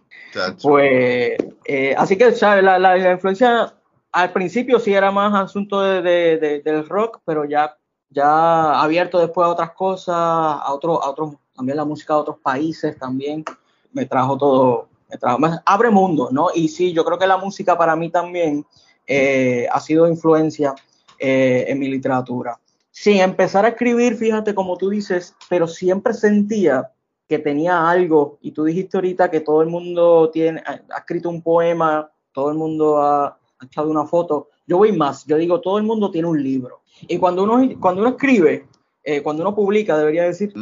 Pues, 0.63 1.37
eh, 1.65 1.95
así 1.99 2.17
que, 2.17 2.31
¿sabes? 2.31 2.63
La, 2.63 2.79
la, 2.79 3.11
influencia 3.11 3.75
al 4.13 4.33
principio 4.33 4.79
sí 4.79 4.95
era 4.95 5.11
más 5.11 5.35
asunto 5.35 5.81
de, 5.81 6.63
del 6.65 6.89
rock, 6.89 7.23
pero 7.25 7.45
ya, 7.45 7.77
ya 8.09 8.81
abierto 8.81 9.19
después 9.19 9.45
a 9.45 9.51
otras 9.51 9.73
cosas, 9.73 10.15
a 10.15 10.73
otros, 10.73 11.01
a 11.03 11.11
otros, 11.11 11.35
también 11.57 11.77
la 11.77 11.85
música 11.85 12.15
de 12.15 12.21
otros 12.21 12.37
países 12.39 12.97
también, 13.01 13.45
me 13.93 14.07
trajo 14.07 14.39
todo, 14.39 14.89
me 15.11 15.19
trajo, 15.19 15.41
abre 15.65 15.91
mundo, 15.91 16.29
¿no? 16.31 16.51
Y 16.55 16.69
sí, 16.69 16.93
yo 16.93 17.05
creo 17.05 17.19
que 17.19 17.27
la 17.27 17.37
música 17.37 17.77
para 17.77 17.97
mí 17.97 18.11
también 18.11 18.65
eh, 19.09 19.67
ha 19.73 19.81
sido 19.81 20.07
influencia 20.07 20.73
eh, 21.19 21.65
en 21.67 21.81
mi 21.81 21.89
literatura 21.89 22.61
sin 22.93 23.19
empezar 23.19 23.67
a 23.67 23.69
escribir, 23.69 24.17
fíjate 24.17 24.55
como 24.55 24.79
tú 24.79 24.89
dices, 24.89 25.35
pero 25.51 25.69
siempre 25.69 26.15
sentía 26.15 26.93
que 27.29 27.39
tenía 27.39 27.89
algo, 27.89 28.39
y 28.41 28.53
tú 28.53 28.65
dijiste 28.65 28.97
ahorita 28.97 29.31
que 29.31 29.41
todo 29.41 29.63
el 29.63 29.69
mundo 29.69 30.31
tiene, 30.31 30.63
ha 30.65 30.99
escrito 30.99 31.29
un 31.29 31.43
poema, 31.43 32.11
todo 32.33 32.51
el 32.51 32.57
mundo 32.57 32.99
ha, 32.99 33.39
echado 33.63 33.91
una 33.91 34.05
foto, 34.05 34.49
yo 34.67 34.79
voy 34.79 34.93
más, 34.93 35.25
yo 35.25 35.37
digo, 35.37 35.61
todo 35.61 35.79
el 35.79 35.85
mundo 35.85 36.11
tiene 36.11 36.29
un 36.29 36.43
libro. 36.43 36.83
Y 37.09 37.19
cuando 37.19 37.45
uno, 37.45 37.69
cuando 37.81 38.03
uno 38.03 38.11
escribe, 38.11 38.67
eh, 39.03 39.23
cuando 39.23 39.43
uno 39.43 39.55
publica, 39.55 39.97
debería 39.97 40.25
decir, 40.25 40.53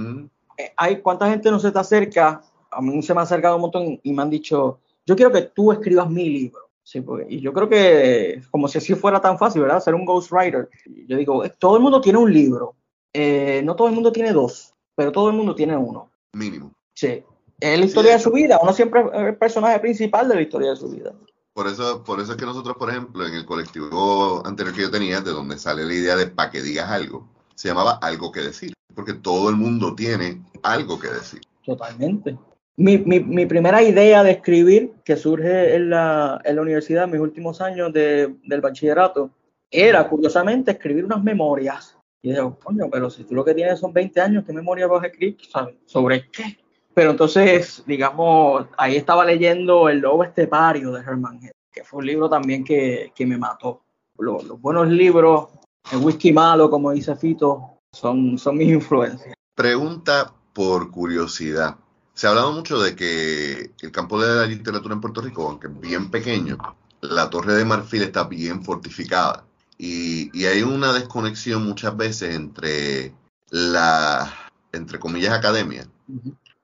eh, 0.56 0.72
hay 0.76 1.00
cuánta 1.00 1.28
gente 1.28 1.50
no 1.50 1.58
se 1.58 1.72
te 1.72 1.78
acerca, 1.78 2.42
a 2.70 2.80
mí 2.80 3.02
se 3.02 3.14
me 3.14 3.20
ha 3.20 3.24
acercado 3.24 3.56
un 3.56 3.62
montón 3.62 4.00
y 4.02 4.12
me 4.12 4.22
han 4.22 4.30
dicho, 4.30 4.80
yo 5.06 5.16
quiero 5.16 5.32
que 5.32 5.42
tú 5.42 5.72
escribas 5.72 6.08
mi 6.08 6.28
libro. 6.28 6.64
Sí, 6.82 7.02
y 7.30 7.40
yo 7.40 7.54
creo 7.54 7.66
que 7.66 8.42
como 8.50 8.68
si 8.68 8.76
así 8.76 8.94
fuera 8.94 9.18
tan 9.18 9.38
fácil, 9.38 9.62
¿verdad? 9.62 9.80
Ser 9.80 9.94
un 9.94 10.04
ghostwriter. 10.04 10.68
Yo 11.08 11.16
digo, 11.16 11.42
eh, 11.42 11.52
todo 11.58 11.76
el 11.76 11.82
mundo 11.82 11.98
tiene 12.00 12.18
un 12.18 12.30
libro. 12.32 12.76
Eh, 13.10 13.62
no 13.64 13.74
todo 13.74 13.88
el 13.88 13.94
mundo 13.94 14.12
tiene 14.12 14.32
dos, 14.32 14.74
pero 14.94 15.10
todo 15.10 15.30
el 15.30 15.36
mundo 15.36 15.54
tiene 15.54 15.76
uno. 15.76 16.10
Mínimo. 16.34 16.72
Sí. 16.94 17.22
Es 17.60 17.78
la 17.78 17.84
historia 17.84 18.12
de 18.12 18.18
su 18.18 18.30
vida. 18.30 18.58
Uno 18.62 18.72
siempre 18.72 19.00
es 19.00 19.20
el 19.20 19.36
personaje 19.36 19.78
principal 19.78 20.28
de 20.28 20.34
la 20.34 20.42
historia 20.42 20.70
de 20.70 20.76
su 20.76 20.90
vida. 20.90 21.12
Por 21.52 21.68
eso, 21.68 22.02
por 22.02 22.20
eso 22.20 22.32
es 22.32 22.38
que 22.38 22.44
nosotros, 22.44 22.76
por 22.76 22.90
ejemplo, 22.90 23.24
en 23.26 23.34
el 23.34 23.46
colectivo 23.46 24.42
anterior 24.44 24.74
que 24.74 24.82
yo 24.82 24.90
tenía, 24.90 25.20
de 25.20 25.30
donde 25.30 25.56
sale 25.56 25.84
la 25.84 25.94
idea 25.94 26.16
de 26.16 26.26
para 26.26 26.50
que 26.50 26.60
digas 26.62 26.90
algo, 26.90 27.28
se 27.54 27.68
llamaba 27.68 27.98
algo 28.02 28.32
que 28.32 28.40
decir. 28.40 28.74
Porque 28.94 29.12
todo 29.12 29.50
el 29.50 29.56
mundo 29.56 29.94
tiene 29.94 30.42
algo 30.62 30.98
que 30.98 31.08
decir. 31.08 31.40
Totalmente. 31.64 32.36
Mi, 32.76 32.98
mi, 32.98 33.20
mi, 33.20 33.46
primera 33.46 33.82
idea 33.82 34.24
de 34.24 34.32
escribir, 34.32 34.92
que 35.04 35.16
surge 35.16 35.76
en 35.76 35.90
la, 35.90 36.40
en 36.44 36.56
la 36.56 36.62
universidad 36.62 37.04
en 37.04 37.12
mis 37.12 37.20
últimos 37.20 37.60
años 37.60 37.92
de, 37.92 38.34
del 38.42 38.60
bachillerato, 38.60 39.30
era 39.70 40.08
curiosamente 40.08 40.72
escribir 40.72 41.04
unas 41.04 41.22
memorias. 41.22 41.93
Y 42.24 42.32
digo, 42.32 42.58
coño, 42.58 42.88
pero 42.90 43.10
si 43.10 43.24
tú 43.24 43.34
lo 43.34 43.44
que 43.44 43.52
tienes 43.52 43.78
son 43.78 43.92
20 43.92 44.18
años, 44.18 44.44
¿qué 44.46 44.52
memoria 44.54 44.86
vas 44.86 45.04
a 45.04 45.08
escribir? 45.08 45.36
¿Sobre 45.84 46.30
qué? 46.30 46.58
Pero 46.94 47.10
entonces, 47.10 47.82
digamos, 47.86 48.66
ahí 48.78 48.96
estaba 48.96 49.26
leyendo 49.26 49.90
El 49.90 49.98
Lobo 49.98 50.24
Estepario 50.24 50.90
de 50.92 51.02
Herman 51.02 51.36
Hesse, 51.36 51.52
que 51.70 51.84
fue 51.84 51.98
un 51.98 52.06
libro 52.06 52.30
también 52.30 52.64
que, 52.64 53.12
que 53.14 53.26
me 53.26 53.36
mató. 53.36 53.82
Los, 54.16 54.42
los, 54.44 54.58
buenos 54.58 54.88
libros, 54.88 55.48
el 55.92 55.98
whisky 55.98 56.32
malo, 56.32 56.70
como 56.70 56.92
dice 56.92 57.14
Fito, 57.14 57.80
son, 57.92 58.38
son 58.38 58.56
mis 58.56 58.70
influencias. 58.70 59.34
Pregunta 59.54 60.32
por 60.54 60.90
curiosidad 60.90 61.76
se 62.14 62.26
ha 62.26 62.30
hablado 62.30 62.52
mucho 62.52 62.80
de 62.80 62.94
que 62.94 63.72
el 63.82 63.90
campo 63.90 64.20
de 64.20 64.34
la 64.34 64.46
literatura 64.46 64.94
en 64.94 65.00
Puerto 65.00 65.20
Rico, 65.20 65.48
aunque 65.48 65.68
bien 65.68 66.10
pequeño, 66.10 66.56
la 67.00 67.28
Torre 67.28 67.54
de 67.54 67.64
Marfil 67.64 68.02
está 68.02 68.24
bien 68.24 68.62
fortificada. 68.62 69.44
Y, 69.78 70.44
hay 70.44 70.62
una 70.62 70.92
desconexión 70.92 71.64
muchas 71.64 71.96
veces 71.96 72.34
entre 72.34 73.14
la, 73.50 74.32
entre 74.72 74.98
comillas, 74.98 75.32
academia 75.32 75.86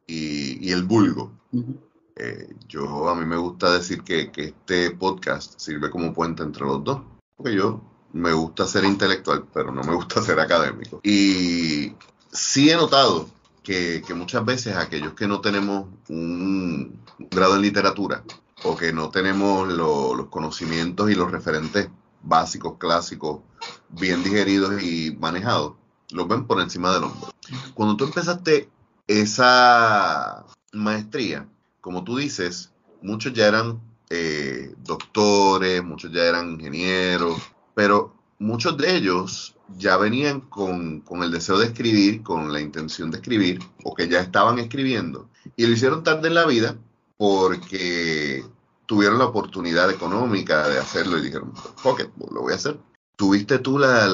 y, 0.07 0.71
el 0.71 0.85
vulgo. 0.85 1.33
Eh, 2.17 2.55
yo, 2.69 3.09
a 3.09 3.14
mí 3.14 3.25
me 3.25 3.37
gusta 3.37 3.73
decir 3.73 4.02
que, 4.02 4.31
que 4.31 4.47
este 4.47 4.90
podcast 4.90 5.59
sirve 5.59 5.90
como 5.90 6.12
puente 6.12 6.43
entre 6.43 6.64
los 6.67 6.85
dos. 6.85 7.00
Porque 7.37 7.55
yo 7.55 7.81
me 8.12 8.33
gusta 8.33 8.67
ser 8.67 8.85
intelectual, 8.85 9.47
pero 9.52 9.73
no 9.73 9.83
me 9.83 9.95
gusta 9.95 10.23
ser 10.23 10.40
académico. 10.40 11.00
Y 11.02 11.95
sí 12.31 12.71
he 12.71 12.76
notado 12.76 13.29
que, 13.62 14.02
muchas 14.14 14.45
veces 14.45 14.76
aquellos 14.76 15.14
que 15.14 15.29
no 15.29 15.40
tenemos 15.40 15.87
un 16.09 17.00
grado 17.31 17.57
en 17.57 17.62
literatura 17.62 18.25
o 18.64 18.76
que 18.76 18.93
no 18.93 19.11
tenemos 19.11 19.69
los 19.69 20.26
conocimientos 20.26 21.11
y 21.11 21.14
los 21.14 21.31
referentes 21.31 21.88
básicos, 22.23 22.79
clásicos, 22.79 23.41
bien 23.89 24.23
digeridos 24.23 24.83
y 24.83 25.17
manejados, 25.19 25.75
los 26.11 26.29
ven 26.29 26.47
por 26.47 26.61
encima 26.61 26.93
del 26.93 27.05
hombro. 27.05 27.31
Cuando 27.75 27.97
tú 27.97 28.05
empezaste 28.05 28.69
esa 29.07 30.45
maestría, 30.73 31.49
como 31.81 32.05
tú 32.05 32.17
dices, 32.17 32.73
muchos 33.03 33.33
ya 33.33 33.47
eran 33.49 33.81
eh, 34.11 34.75
doctores, 34.85 35.83
muchos 35.83 36.12
ya 36.12 36.25
eran 36.25 36.53
ingenieros, 36.53 37.41
pero 37.75 38.15
muchos 38.39 38.77
de 38.77 38.97
ellos 38.97 39.55
ya 39.79 39.97
venían 39.97 40.41
con, 40.41 41.05
el 41.23 41.31
deseo 41.31 41.59
de 41.59 41.67
escribir, 41.67 42.23
con 42.23 42.53
la 42.53 42.61
intención 42.61 43.11
de 43.11 43.19
escribir, 43.19 43.61
o 43.85 43.95
que 43.95 44.09
ya 44.09 44.21
estaban 44.21 44.59
escribiendo, 44.59 45.29
y 45.57 45.67
lo 45.67 45.73
hicieron 45.73 46.03
tarde 46.03 46.29
en 46.29 46.35
la 46.35 46.47
vida 46.47 46.77
porque 47.17 48.45
tuvieron 48.91 49.21
la 49.21 49.27
oportunidad 49.27 49.89
económica 49.89 50.69
de 50.69 50.81
hacerlo 50.81 51.17
y 51.17 51.21
dijeron, 51.23 51.53
fuck 51.77 52.01
lo 52.33 52.41
voy 52.41 52.53
a 52.53 52.57
hacer. 52.57 52.77
¿Tuviste 53.15 53.61
tú 53.61 53.79
la, 53.79 54.09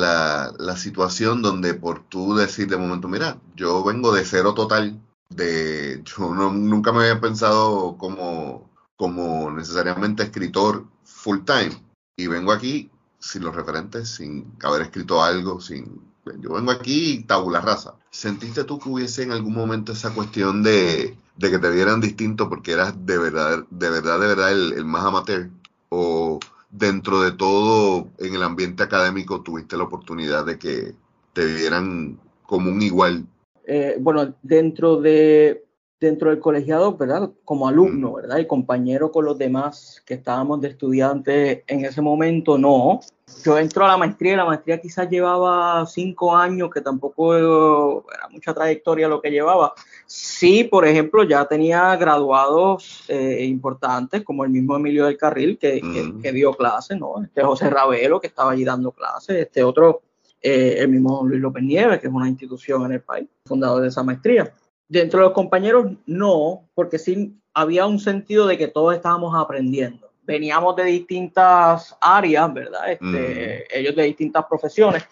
la, 0.59 0.77
situación 0.77 1.41
donde 1.41 1.73
por 1.73 2.07
tú 2.11 2.35
decir 2.37 2.69
de 2.69 2.77
momento, 2.77 3.09
mira, 3.09 3.41
yo 3.55 3.83
vengo 3.83 4.13
de 4.13 4.27
cero 4.27 4.53
total, 4.53 5.01
de 5.31 6.03
yo 6.05 6.29
nunca 6.35 6.93
me 6.93 7.05
había 7.05 7.23
pensado 7.23 7.97
como, 7.97 8.69
como 8.97 9.51
necesariamente 9.51 10.25
escritor 10.25 10.85
full 11.05 11.39
time 11.47 11.71
y 12.15 12.27
vengo 12.27 12.53
aquí 12.53 12.91
sin 13.19 13.45
los 13.45 13.55
referentes, 13.55 14.11
sin 14.11 14.59
haber 14.63 14.83
escrito 14.83 15.25
algo, 15.25 15.59
sin 15.59 16.03
yo 16.39 16.53
vengo 16.53 16.71
aquí 16.71 17.25
tabula 17.27 17.63
rasa. 17.63 17.95
¿Sentiste 18.11 18.65
tú 18.65 18.79
que 18.79 18.91
hubiese 18.91 19.23
en 19.23 19.33
algún 19.33 19.55
momento 19.55 19.93
esa 19.93 20.13
cuestión 20.13 20.63
de, 20.63 21.17
que 21.39 21.59
te 21.59 21.71
vieran 21.71 22.01
distinto 22.01 22.49
porque 22.49 22.73
eras 22.73 23.07
de 23.07 23.19
verdad, 23.19 23.65
de 23.71 23.91
verdad, 23.91 24.21
de 24.21 24.27
verdad 24.27 24.53
el, 24.53 24.73
el 24.73 24.85
más 24.85 25.05
amateur? 25.05 25.49
¿O 25.89 26.41
dentro 26.71 27.23
de 27.23 27.33
todo 27.33 28.09
en 28.19 28.35
el 28.35 28.43
ambiente 28.43 28.83
académico 28.83 29.43
tuviste 29.43 29.77
la 29.77 29.85
oportunidad 29.85 30.45
de 30.45 30.59
que 30.59 30.95
te 31.33 31.45
vieran 31.45 32.19
como 32.45 32.71
un 32.71 32.83
igual? 32.83 33.27
Eh, 33.67 33.97
bueno, 34.01 34.35
dentro 34.43 35.01
de 35.01 35.67
dentro 35.99 36.31
del 36.31 36.41
colegiado, 36.41 36.97
¿verdad? 36.97 37.31
Como 37.45 37.69
alumno, 37.69 38.15
¿verdad? 38.15 38.39
Y 38.39 38.47
compañero 38.47 39.11
con 39.11 39.25
los 39.25 39.39
demás 39.39 40.03
que 40.05 40.15
estábamos 40.15 40.61
de 40.61 40.69
estudiantes 40.69 41.63
en 41.67 41.85
ese 41.85 42.03
momento, 42.03 42.59
no. 42.59 43.01
Yo 43.45 43.59
entro 43.59 43.85
a 43.85 43.89
la 43.89 43.97
maestría 43.97 44.33
y 44.33 44.37
la 44.37 44.45
maestría 44.45 44.81
quizás 44.81 45.09
llevaba 45.09 45.85
cinco 45.87 46.37
años, 46.37 46.71
que 46.73 46.81
tampoco 46.81 47.35
era 47.37 48.29
mucha 48.29 48.55
trayectoria 48.55 49.09
lo 49.09 49.21
que 49.21 49.31
llevaba. 49.31 49.73
Sí, 50.07 50.65
por 50.65 50.87
ejemplo, 50.87 51.25
ya 51.25 51.45
tenía 51.45 51.95
graduados 51.97 53.05
eh, 53.09 53.45
importantes, 53.45 54.23
como 54.23 54.45
el 54.45 54.51
mismo 54.51 54.77
Emilio 54.77 55.07
del 55.07 55.17
Carril, 55.17 55.59
que, 55.59 55.81
que, 56.23 56.33
dio 56.33 56.53
clases, 56.55 56.99
¿no? 56.99 57.23
Este 57.23 57.43
José 57.43 57.69
Ravelo, 57.71 58.21
que 58.21 58.29
estaba 58.29 58.53
allí 58.53 58.65
dando 58.65 58.93
clases, 58.93 59.37
este 59.37 59.63
otro 59.65 60.03
eh, 60.41 60.77
el 60.79 60.89
mismo 60.89 61.25
Luis 61.25 61.41
López 61.41 61.65
Nieves, 61.65 61.99
que 61.99 62.07
es 62.07 62.13
una 62.13 62.29
institución 62.29 62.85
en 62.87 62.93
el 62.93 63.01
país, 63.01 63.29
fundador 63.45 63.83
de 63.83 63.89
esa 63.89 64.03
maestría. 64.05 64.53
Dentro 64.89 65.19
de 65.19 65.27
los 65.27 65.35
compañeros, 65.35 65.93
no, 66.07 66.69
porque 66.75 66.99
sí 66.99 67.37
había 67.53 67.87
un 67.87 67.99
sentido 67.99 68.47
de 68.47 68.57
que 68.57 68.69
todos 68.69 68.95
estábamos 68.95 69.35
aprendiendo. 69.35 70.06
Veníamos 70.27 70.75
de 70.77 70.85
distintas 70.85 71.97
áreas, 72.01 72.53
¿verdad? 72.53 72.91
Este, 72.91 73.79
ellos 73.79 73.95
de 73.95 74.03
distintas 74.03 74.45
profesiones. 74.47 75.05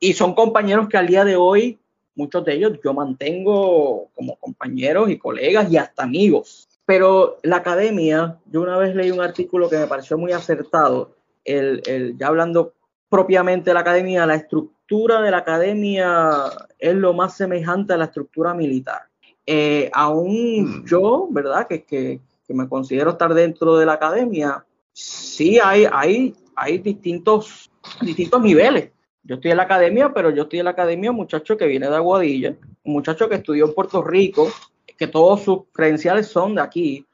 Y 0.00 0.12
son 0.12 0.34
compañeros 0.34 0.88
que 0.88 0.96
al 0.96 1.06
día 1.06 1.24
de 1.24 1.36
hoy, 1.36 1.78
muchos 2.14 2.44
de 2.44 2.54
ellos 2.54 2.78
yo 2.84 2.92
mantengo 2.92 4.08
como 4.14 4.36
compañeros 4.36 5.08
y 5.10 5.18
colegas 5.18 5.70
y 5.70 5.76
hasta 5.76 6.02
amigos. 6.02 6.68
Pero 6.84 7.38
la 7.42 7.56
academia, 7.56 8.38
yo 8.46 8.62
una 8.62 8.76
vez 8.76 8.94
leí 8.94 9.10
un 9.10 9.20
artículo 9.20 9.68
que 9.68 9.78
me 9.78 9.86
pareció 9.86 10.18
muy 10.18 10.32
acertado, 10.32 11.16
el, 11.44 11.82
el, 11.86 12.16
ya 12.18 12.26
hablando 12.28 12.74
propiamente 13.08 13.70
de 13.70 13.74
la 13.74 13.80
academia, 13.80 14.26
la 14.26 14.34
estructura 14.34 15.20
de 15.20 15.30
la 15.30 15.38
academia 15.38 16.44
es 16.78 16.94
lo 16.94 17.12
más 17.12 17.36
semejante 17.36 17.92
a 17.92 17.96
la 17.96 18.06
estructura 18.06 18.54
militar. 18.54 19.02
Eh, 19.46 19.90
aún 19.94 20.80
mm. 20.80 20.86
yo, 20.86 21.28
¿verdad? 21.30 21.68
Que, 21.68 21.84
que, 21.84 22.20
que, 22.46 22.54
me 22.54 22.68
considero 22.68 23.10
estar 23.12 23.32
dentro 23.34 23.76
de 23.76 23.86
la 23.86 23.94
academia, 23.94 24.64
sí 24.92 25.58
hay, 25.62 25.86
hay, 25.90 26.34
hay 26.54 26.78
distintos, 26.78 27.70
distintos 28.00 28.40
niveles. 28.40 28.90
Yo 29.22 29.36
estoy 29.36 29.50
en 29.50 29.56
la 29.56 29.64
academia, 29.64 30.12
pero 30.12 30.30
yo 30.30 30.44
estoy 30.44 30.60
en 30.60 30.66
la 30.66 30.70
academia 30.70 31.10
un 31.10 31.16
muchacho 31.16 31.56
que 31.56 31.66
viene 31.66 31.88
de 31.88 31.96
Aguadilla, 31.96 32.56
un 32.84 32.92
muchacho 32.92 33.28
que 33.28 33.36
estudió 33.36 33.66
en 33.66 33.74
Puerto 33.74 34.02
Rico, 34.02 34.48
que 34.96 35.08
todos 35.08 35.42
sus 35.42 35.64
credenciales 35.72 36.28
son 36.28 36.54
de 36.54 36.62
aquí. 36.62 37.06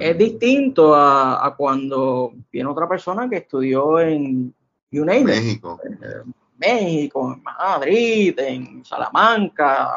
Es 0.00 0.18
distinto 0.18 0.96
a, 0.96 1.46
a, 1.46 1.54
cuando 1.54 2.32
viene 2.50 2.68
otra 2.68 2.88
persona 2.88 3.30
que 3.30 3.36
estudió 3.36 4.00
en 4.00 4.52
México. 4.90 5.80
México, 6.58 7.32
en 7.34 7.42
Madrid, 7.42 8.38
en 8.38 8.84
Salamanca. 8.84 9.92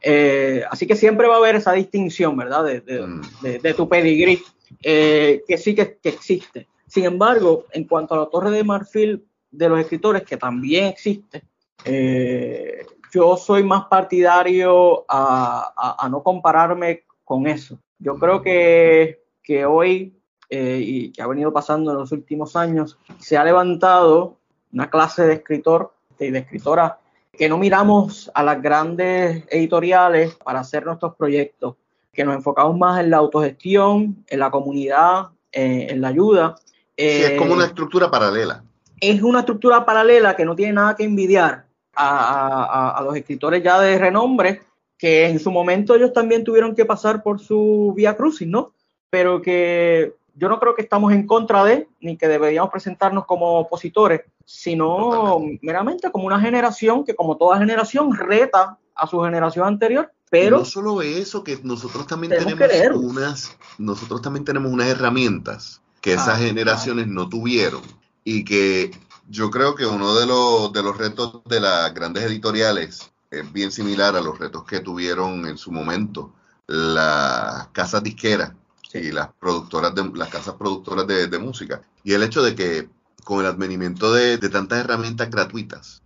Eh, 0.00 0.62
así 0.70 0.86
que 0.86 0.96
siempre 0.96 1.28
va 1.28 1.34
a 1.34 1.38
haber 1.38 1.56
esa 1.56 1.72
distinción, 1.72 2.36
¿verdad? 2.36 2.64
De, 2.64 2.80
de, 2.80 3.02
mm. 3.02 3.76
tu 3.76 3.88
pedigrí, 3.88 4.42
eh, 4.82 5.42
que 5.46 5.58
sí 5.58 5.74
que, 5.74 5.98
existe. 6.02 6.68
Sin 6.86 7.04
embargo, 7.04 7.64
en 7.72 7.84
cuanto 7.84 8.14
a 8.14 8.18
la 8.18 8.26
torre 8.26 8.50
de 8.50 8.64
marfil 8.64 9.24
de 9.50 9.68
los 9.68 9.80
escritores, 9.80 10.22
que 10.22 10.36
también 10.36 10.86
existe, 10.86 11.42
eh, 11.84 12.86
yo 13.12 13.36
soy 13.36 13.62
más 13.62 13.86
partidario 13.86 15.04
a, 15.08 15.96
a, 15.98 16.08
no 16.08 16.22
compararme 16.22 17.04
con 17.24 17.46
eso. 17.46 17.78
Yo 17.98 18.16
creo 18.16 18.42
que, 18.42 19.22
que 19.42 19.64
hoy 19.64 20.18
y 20.50 21.10
que 21.10 21.20
ha 21.20 21.26
venido 21.26 21.52
pasando 21.52 21.90
en 21.90 21.98
los 21.98 22.12
últimos 22.12 22.54
años, 22.54 22.96
se 23.18 23.36
ha 23.36 23.42
levantado 23.42 24.38
una 24.72 24.88
clase 24.88 25.26
de 25.26 25.34
escritor 25.34 25.92
y 26.18 26.30
de 26.30 26.40
escritora 26.40 27.00
que 27.36 27.48
no 27.48 27.58
miramos 27.58 28.30
a 28.34 28.42
las 28.42 28.60
grandes 28.62 29.44
editoriales 29.48 30.34
para 30.36 30.60
hacer 30.60 30.84
nuestros 30.84 31.14
proyectos, 31.16 31.76
que 32.12 32.24
nos 32.24 32.34
enfocamos 32.34 32.76
más 32.78 33.00
en 33.00 33.10
la 33.10 33.18
autogestión, 33.18 34.24
en 34.28 34.38
la 34.38 34.50
comunidad, 34.50 35.28
eh, 35.52 35.88
en 35.90 36.00
la 36.00 36.08
ayuda. 36.08 36.56
es 36.96 37.38
como 37.38 37.54
una 37.54 37.64
eh, 37.64 37.68
estructura 37.68 38.10
paralela. 38.10 38.64
Es 39.00 39.22
una 39.22 39.40
estructura 39.40 39.84
paralela 39.84 40.36
que 40.36 40.44
no 40.44 40.54
tiene 40.54 40.72
nada 40.74 40.96
que 40.96 41.04
envidiar 41.04 41.66
a, 41.94 42.64
a, 42.64 42.98
a 42.98 43.02
los 43.02 43.16
escritores 43.16 43.62
ya 43.62 43.80
de 43.80 43.98
renombre, 43.98 44.62
que 44.96 45.26
en 45.26 45.38
su 45.38 45.50
momento 45.50 45.94
ellos 45.94 46.12
también 46.12 46.44
tuvieron 46.44 46.74
que 46.74 46.84
pasar 46.84 47.22
por 47.22 47.40
su 47.40 47.92
vía 47.96 48.16
crucis, 48.16 48.48
¿no? 48.48 48.72
Pero 49.10 49.42
que 49.42 50.14
yo 50.36 50.48
no 50.48 50.58
creo 50.58 50.74
que 50.74 50.82
estamos 50.82 51.12
en 51.12 51.26
contra 51.26 51.64
de, 51.64 51.88
ni 52.00 52.16
que 52.16 52.28
deberíamos 52.28 52.70
presentarnos 52.70 53.24
como 53.26 53.60
opositores, 53.60 54.22
sino 54.44 55.40
meramente 55.62 56.10
como 56.10 56.26
una 56.26 56.40
generación 56.40 57.04
que, 57.04 57.14
como 57.14 57.36
toda 57.36 57.58
generación, 57.58 58.14
reta 58.14 58.78
a 58.94 59.06
su 59.06 59.20
generación 59.20 59.66
anterior. 59.66 60.12
Pero 60.30 60.58
no 60.58 60.64
solo 60.64 61.02
eso, 61.02 61.44
que 61.44 61.60
nosotros 61.62 62.06
también 62.06 62.32
tenemos, 62.32 62.96
unas, 62.96 63.56
nosotros 63.78 64.20
también 64.20 64.44
tenemos 64.44 64.72
unas 64.72 64.88
herramientas 64.88 65.80
que 66.00 66.14
esas 66.14 66.28
ah, 66.28 66.38
generaciones 66.38 67.06
no 67.06 67.28
tuvieron. 67.28 67.82
Y 68.24 68.44
que 68.44 68.90
yo 69.28 69.50
creo 69.50 69.74
que 69.74 69.86
uno 69.86 70.14
de 70.16 70.26
los, 70.26 70.72
de 70.72 70.82
los 70.82 70.98
retos 70.98 71.42
de 71.44 71.60
las 71.60 71.94
grandes 71.94 72.24
editoriales 72.24 73.12
es 73.30 73.52
bien 73.52 73.70
similar 73.70 74.16
a 74.16 74.20
los 74.20 74.38
retos 74.38 74.64
que 74.64 74.80
tuvieron 74.80 75.46
en 75.46 75.56
su 75.56 75.70
momento 75.70 76.32
las 76.66 77.68
casas 77.68 78.02
disqueras 78.02 78.52
y 79.00 79.10
las 79.10 79.28
productoras 79.40 79.94
de, 79.94 80.10
las 80.14 80.28
casas 80.28 80.54
productoras 80.54 81.06
de, 81.06 81.38
música. 81.38 81.82
Y 82.02 82.12
el 82.12 82.22
hecho 82.22 82.42
de 82.42 82.54
que 82.54 82.88
con 83.24 83.40
el 83.40 83.46
advenimiento 83.46 84.12
de, 84.12 84.38
tantas 84.38 84.80
herramientas 84.80 85.30
gratuitas, 85.30 86.02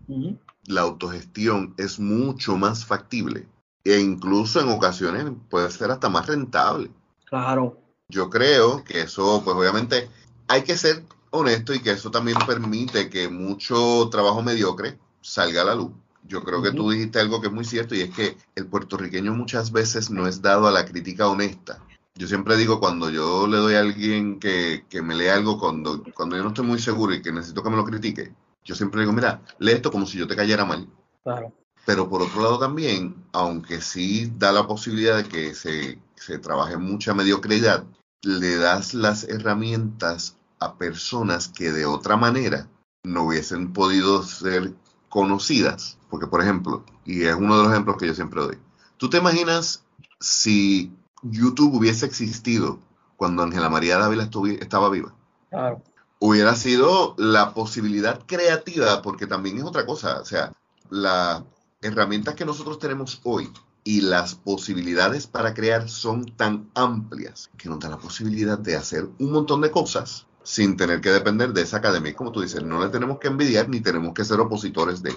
la 0.67 0.83
autogestión 0.83 1.75
es 1.77 1.99
mucho 1.99 2.57
más 2.57 2.85
factible 2.85 3.47
e 3.85 4.01
incluso 4.01 4.61
en 4.61 4.69
ocasiones 4.69 5.25
puede 5.51 5.71
ser 5.71 5.91
hasta 5.91 6.09
más 6.09 6.27
rentable. 6.27 6.91
Claro. 7.25 7.79
Yo 8.09 8.31
creo 8.31 8.85
que 8.85 9.03
eso, 9.03 9.43
pues 9.45 9.57
obviamente 9.57 10.09
hay 10.47 10.63
que 10.63 10.77
ser 10.77 11.05
honesto 11.31 11.75
y 11.75 11.81
que 11.81 11.91
eso 11.91 12.11
también 12.11 12.39
permite 12.47 13.11
que 13.11 13.29
mucho 13.29 14.09
trabajo 14.11 14.43
mediocre 14.43 14.99
salga 15.21 15.63
a 15.63 15.67
la 15.67 15.75
luz. 15.75 15.93
Yo 16.25 16.43
creo 16.43 16.63
que 16.63 16.73
tú 16.73 16.91
dijiste 16.91 17.21
algo 17.21 17.41
que 17.41 17.47
es 17.47 17.53
muy 17.53 17.65
cierto 17.65 17.95
y 17.95 18.03
es 18.03 18.11
que 18.15 18.37
el 18.55 18.67
puertorriqueño 18.67 19.35
muchas 19.35 19.73
veces 19.73 20.11
no 20.11 20.27
es 20.27 20.43
dado 20.43 20.67
a 20.67 20.73
la 20.73 20.85
crítica 20.85 21.29
honesta 21.29 21.83
yo 22.19 22.27
siempre 22.27 22.57
digo 22.57 22.81
cuando 22.81 23.11
yo 23.11 23.47
le 23.47 23.59
doy 23.59 23.75
a 23.75 23.81
alguien 23.81 24.41
que, 24.41 24.85
me 25.05 25.15
lea 25.15 25.37
algo, 25.37 25.57
cuando, 25.57 26.03
cuando 26.15 26.37
yo 26.37 26.43
no 26.43 26.49
estoy 26.49 26.67
muy 26.67 26.81
seguro 26.81 27.15
y 27.15 27.23
que 27.23 27.31
necesito 27.31 27.63
que 27.63 27.71
me 27.71 27.77
lo 27.77 27.85
critique, 27.85 28.35
yo 28.65 28.75
siempre 28.75 29.03
digo, 29.03 29.13
mira, 29.13 29.41
lee 29.61 29.73
esto 29.73 29.93
como 29.93 30.05
si 30.05 30.19
yo 30.19 30.27
te 30.27 30.35
cayera 30.35 30.65
mal. 30.65 30.89
Claro. 31.23 31.53
Pero 31.87 32.09
por 32.09 32.23
otro 32.23 32.43
lado 32.43 32.59
también, 32.59 33.15
aunque 33.33 33.81
sí 33.81 34.33
da 34.37 34.51
la 34.51 34.67
posibilidad 34.67 35.17
de 35.17 35.29
que 35.29 35.55
se, 35.55 36.01
se 36.17 36.39
trabaje 36.41 36.77
mucha 36.77 37.15
mediocridad, 37.15 37.85
le 38.23 38.57
das 38.57 38.95
las 38.95 39.23
herramientas 39.23 40.37
a 40.59 40.77
personas 40.77 41.47
que 41.47 41.71
de 41.71 41.87
otra 41.87 42.17
manera 42.17 42.69
no 43.05 43.27
hubiesen 43.27 43.73
podido 43.73 44.25
ser 44.25 44.75
conocidas. 45.09 45.99
Porque, 46.11 46.27
por 46.27 46.43
ejemplo, 46.43 46.85
y 47.05 47.23
es 47.23 47.37
uno 47.37 47.57
de 47.57 47.63
los 47.63 47.73
ejemplos 47.73 47.97
que 47.97 48.09
yo 48.09 48.15
siempre 48.15 48.41
doy, 48.41 48.59
¿tú 48.97 49.09
te 49.09 49.19
imaginas 49.19 49.85
si 50.19 50.93
YouTube 51.23 51.75
hubiese 51.75 52.07
existido 52.07 52.79
cuando 53.17 53.43
Ángela 53.43 53.69
María 53.69 53.99
Dávila 53.99 54.31
estaba 54.61 54.89
viva. 54.91 55.15
Claro. 55.51 55.83
Hubiera 56.21 56.55
sido 56.55 57.15
la 57.19 57.55
posibilidad 57.55 58.25
creativa, 58.27 59.03
porque 59.03 59.27
también 59.27 59.59
es 59.59 59.65
otra 59.65 59.87
cosa, 59.87 60.21
o 60.21 60.25
sea, 60.25 60.53
las 60.91 61.43
herramientas 61.81 62.35
que 62.35 62.45
nosotros 62.45 62.79
tenemos 62.79 63.21
hoy 63.25 63.51
y 63.85 64.01
las 64.01 64.35
posibilidades 64.35 65.27
para 65.27 65.55
crear 65.55 65.89
son 65.89 66.27
tan 66.37 66.71
amplias 66.75 67.51
que 67.57 67.69
nos 67.69 67.79
da 67.79 67.89
la 67.89 67.99
posibilidad 67.99 68.59
de 68.59 68.77
hacer 68.77 69.09
un 69.19 69.33
montón 69.33 69.61
de 69.61 69.71
cosas 69.71 70.27
sin 70.43 70.77
tener 70.77 71.01
que 71.01 71.11
depender 71.11 71.53
de 71.53 71.63
esa 71.63 71.79
academia. 71.79 72.15
como 72.15 72.33
tú 72.33 72.41
dices, 72.41 72.63
no 72.63 72.81
le 72.81 72.89
tenemos 72.89 73.19
que 73.19 73.29
envidiar 73.29 73.69
ni 73.69 73.81
tenemos 73.81 74.15
que 74.15 74.25
ser 74.25 74.41
opositores 74.41 75.03
de. 75.03 75.15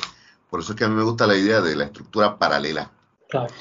Por 0.50 0.60
eso 0.60 0.74
es 0.74 0.78
que 0.78 0.84
a 0.84 0.90
mí 0.90 0.96
me 0.96 1.04
gusta 1.04 1.26
la 1.26 1.38
idea 1.38 1.62
de 1.62 1.76
la 1.76 1.86
estructura 1.86 2.38
paralela. 2.38 2.92
Claro. 3.30 3.54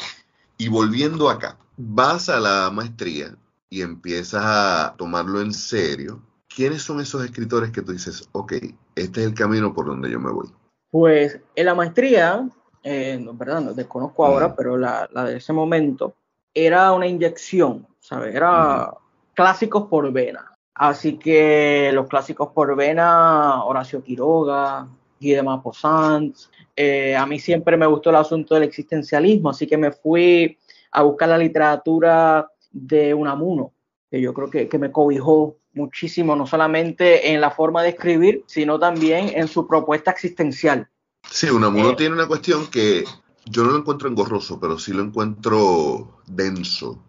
Y 0.59 0.68
volviendo 0.68 1.30
acá, 1.30 1.56
vas 1.80 2.28
a 2.28 2.40
la 2.40 2.70
maestría 2.70 3.34
y 3.68 3.82
empiezas 3.82 4.42
a 4.44 4.94
tomarlo 4.96 5.40
en 5.40 5.52
serio, 5.52 6.22
¿quiénes 6.54 6.82
son 6.82 7.00
esos 7.00 7.25
escritores 7.25 7.70
que 7.70 7.82
tú 7.82 7.92
dices, 7.92 8.28
ok, 8.32 8.52
este 8.94 9.20
es 9.20 9.26
el 9.26 9.34
camino 9.34 9.72
por 9.72 9.87
donde 9.87 10.10
yo 10.10 10.20
me 10.20 10.30
voy? 10.30 10.49
Pues 10.90 11.40
en 11.54 11.66
la 11.66 11.75
maestría 11.75 12.49
eh, 12.82 13.18
no, 13.20 13.34
¿verdad? 13.34 13.60
No, 13.60 13.75
desconozco 13.75 14.25
ahora, 14.25 14.54
pero 14.54 14.76
la, 14.76 15.08
la, 15.12 15.25
de 15.25 15.37
ese 15.37 15.52
momento, 15.52 16.14
era 16.54 16.92
una 16.92 17.06
inyección, 17.06 17.87
¿sabes? 18.00 18.34
Era 18.34 18.92
clásicos 19.34 19.87
por 19.88 20.10
vena. 20.12 20.52
Así 20.75 21.18
que 21.18 21.90
los 21.92 22.08
clásicos 22.08 22.49
por 22.52 22.75
vena, 22.75 23.64
Horacio 23.64 24.02
Quiroga, 24.02 24.88
Guy 25.20 25.32
de 25.32 26.32
eh, 26.76 27.14
a 27.14 27.26
mí 27.26 27.38
siempre 27.38 27.76
me 27.76 27.87
gustó 27.87 28.08
el 28.08 28.16
asunto 28.16 28.54
del 28.54 28.64
existencialismo, 28.64 29.50
así 29.50 29.66
que 29.66 29.76
me 29.76 29.92
fui 29.92 30.56
a 30.90 31.02
buscar 31.02 31.28
la 31.28 31.38
literatura 31.38 32.49
de 32.70 33.14
Unamuno, 33.14 33.73
que 34.11 34.20
yo 34.20 34.35
creo 34.35 34.50
que, 34.50 34.68
que 34.68 34.78
me 34.78 34.92
cobijó 34.92 35.56
muchísimo, 35.73 36.35
no 36.35 36.47
solamente 36.47 37.32
en 37.32 37.40
la 37.40 37.50
forma 37.50 37.82
de 37.82 37.90
escribir, 37.90 38.44
sino 38.47 38.78
también 38.78 39.30
en 39.35 39.49
su 39.49 39.66
propuesta 39.66 40.11
existencial. 40.11 40.88
Sí, 41.28 41.49
Unamuno 41.49 41.90
eh, 41.90 41.97
tiene 41.97 42.14
una 42.14 42.26
cuestión 42.26 42.66
que 42.68 43.04
yo 43.47 43.64
no 43.64 43.70
lo 43.70 43.78
encuentro 43.78 44.09
engorroso, 44.09 44.59
pero 44.59 44.78
sí 44.78 44.92
lo 44.92 45.02
encuentro 45.02 46.20
denso. 46.26 47.02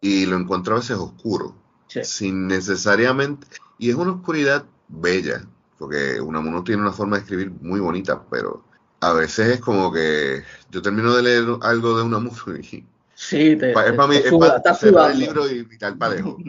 Y 0.00 0.26
lo 0.26 0.36
encuentro 0.36 0.74
a 0.74 0.78
veces 0.80 0.98
oscuro, 0.98 1.54
sin 1.88 2.46
necesariamente... 2.46 3.46
Y 3.78 3.90
es 3.90 3.96
una 3.96 4.12
oscuridad 4.12 4.66
bella, 4.88 5.44
porque 5.78 6.20
Unamuno 6.20 6.62
tiene 6.62 6.82
una 6.82 6.92
forma 6.92 7.16
de 7.16 7.22
escribir 7.22 7.50
muy 7.60 7.80
bonita, 7.80 8.22
pero 8.30 8.64
a 9.04 9.12
veces 9.12 9.48
es 9.48 9.60
como 9.60 9.92
que 9.92 10.42
yo 10.70 10.82
termino 10.82 11.14
de 11.14 11.22
leer 11.22 11.44
algo 11.62 11.96
de 11.96 12.02
Unamuno 12.04 12.56
y 12.60 12.84
Sí, 13.16 13.56
te, 13.56 13.68
es 13.70 13.74
para 13.74 14.06
mí, 14.08 14.16
es 14.16 14.24
el 14.82 15.18
libro 15.18 15.48
y 15.48 15.78
tal 15.78 15.96
parejo. 15.96 16.36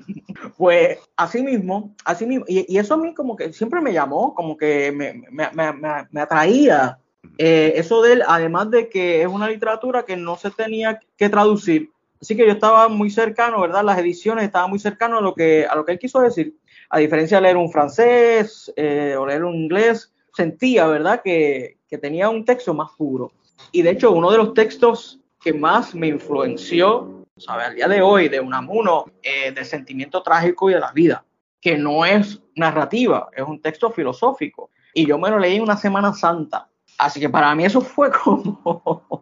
Pues 0.57 0.99
así 1.17 1.41
mismo, 1.41 1.95
así 2.05 2.25
mismo, 2.25 2.45
y, 2.47 2.77
eso 2.77 2.93
a 2.93 2.97
mí 2.97 3.13
como 3.13 3.35
que 3.35 3.51
siempre 3.51 3.81
me 3.81 3.91
llamó, 3.91 4.33
como 4.33 4.55
que 4.55 4.91
me, 4.91 5.13
me, 5.31 5.49
me, 5.51 6.07
me 6.11 6.21
atraía 6.21 6.97
eh, 7.37 7.73
eso 7.75 8.01
de 8.01 8.13
él, 8.13 8.23
además 8.27 8.69
de 8.71 8.89
que 8.89 9.21
es 9.21 9.27
una 9.27 9.49
literatura 9.49 10.03
que 10.03 10.15
no 10.15 10.37
se 10.37 10.51
tenía 10.51 10.99
que 11.17 11.29
traducir. 11.29 11.91
Así 12.21 12.35
que 12.35 12.45
yo 12.45 12.53
estaba 12.53 12.87
muy 12.87 13.09
cercano, 13.09 13.61
¿verdad? 13.61 13.83
Las 13.83 13.99
ediciones 13.99 14.45
estaban 14.45 14.69
muy 14.69 14.79
cercano 14.79 15.17
a 15.17 15.21
lo 15.21 15.33
que, 15.33 15.65
a 15.69 15.75
lo 15.75 15.85
que 15.85 15.93
él 15.93 15.99
quiso 15.99 16.21
decir. 16.21 16.55
A 16.89 16.99
diferencia 16.99 17.37
de 17.37 17.43
leer 17.43 17.57
un 17.57 17.71
francés 17.71 18.71
eh, 18.75 19.15
o 19.17 19.25
leer 19.25 19.43
un 19.43 19.55
inglés, 19.55 20.13
sentía, 20.35 20.87
¿verdad? 20.87 21.21
Que, 21.23 21.77
que 21.87 21.97
tenía 21.97 22.29
un 22.29 22.45
texto 22.45 22.73
más 22.73 22.91
puro. 22.97 23.31
Y 23.71 23.81
de 23.81 23.91
hecho, 23.91 24.11
uno 24.11 24.31
de 24.31 24.37
los 24.37 24.53
textos 24.53 25.19
que 25.41 25.53
más 25.53 25.93
me 25.93 26.07
influenció, 26.07 27.25
¿sabe? 27.37 27.63
Al 27.63 27.75
día 27.75 27.87
de 27.87 28.01
hoy, 28.01 28.29
de 28.29 28.39
Unamuno, 28.39 29.05
eh, 29.21 29.51
del 29.51 29.65
sentimiento 29.65 30.21
trágico 30.23 30.69
y 30.69 30.73
de 30.73 30.79
la 30.79 30.91
vida, 30.91 31.25
que 31.61 31.77
no 31.77 32.05
es 32.05 32.41
narrativa, 32.55 33.29
es 33.35 33.43
un 33.43 33.61
texto 33.61 33.91
filosófico. 33.91 34.71
Y 34.93 35.05
yo 35.05 35.17
me 35.17 35.29
lo 35.29 35.39
leí 35.39 35.55
en 35.55 35.63
una 35.63 35.77
Semana 35.77 36.13
Santa. 36.13 36.69
Así 36.97 37.19
que 37.19 37.29
para 37.29 37.53
mí 37.55 37.65
eso 37.65 37.81
fue 37.81 38.11
como 38.23 39.21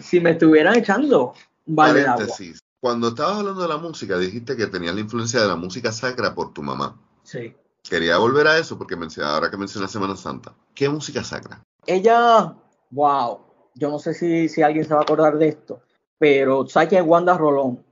si 0.00 0.20
me 0.20 0.30
estuvieran 0.30 0.76
echando 0.76 1.34
vale 1.66 2.04
Paréntesis. 2.04 2.60
Cuando 2.80 3.08
estabas 3.08 3.38
hablando 3.38 3.62
de 3.62 3.68
la 3.68 3.78
música, 3.78 4.18
dijiste 4.18 4.56
que 4.56 4.66
tenías 4.66 4.94
la 4.94 5.00
influencia 5.00 5.40
de 5.40 5.48
la 5.48 5.56
música 5.56 5.90
sacra 5.90 6.34
por 6.34 6.52
tu 6.52 6.62
mamá. 6.62 7.00
Sí. 7.22 7.54
Quería 7.88 8.16
volver 8.16 8.46
a 8.46 8.58
eso 8.58 8.78
porque 8.78 8.96
ahora 9.22 9.50
que 9.50 9.56
mencionas 9.58 9.90
Semana 9.90 10.16
Santa, 10.16 10.54
¿qué 10.74 10.88
música 10.88 11.22
sacra? 11.22 11.62
Ella, 11.86 12.54
wow, 12.90 13.40
yo 13.74 13.90
no 13.90 13.98
sé 13.98 14.14
si, 14.14 14.48
si 14.48 14.62
alguien 14.62 14.86
se 14.86 14.94
va 14.94 15.00
a 15.00 15.02
acordar 15.02 15.36
de 15.36 15.48
esto, 15.48 15.82
pero 16.18 16.66
¿sabes 16.66 16.88
quién 16.88 17.02
es 17.02 17.08
Wanda 17.08 17.36
Rolón? 17.36 17.84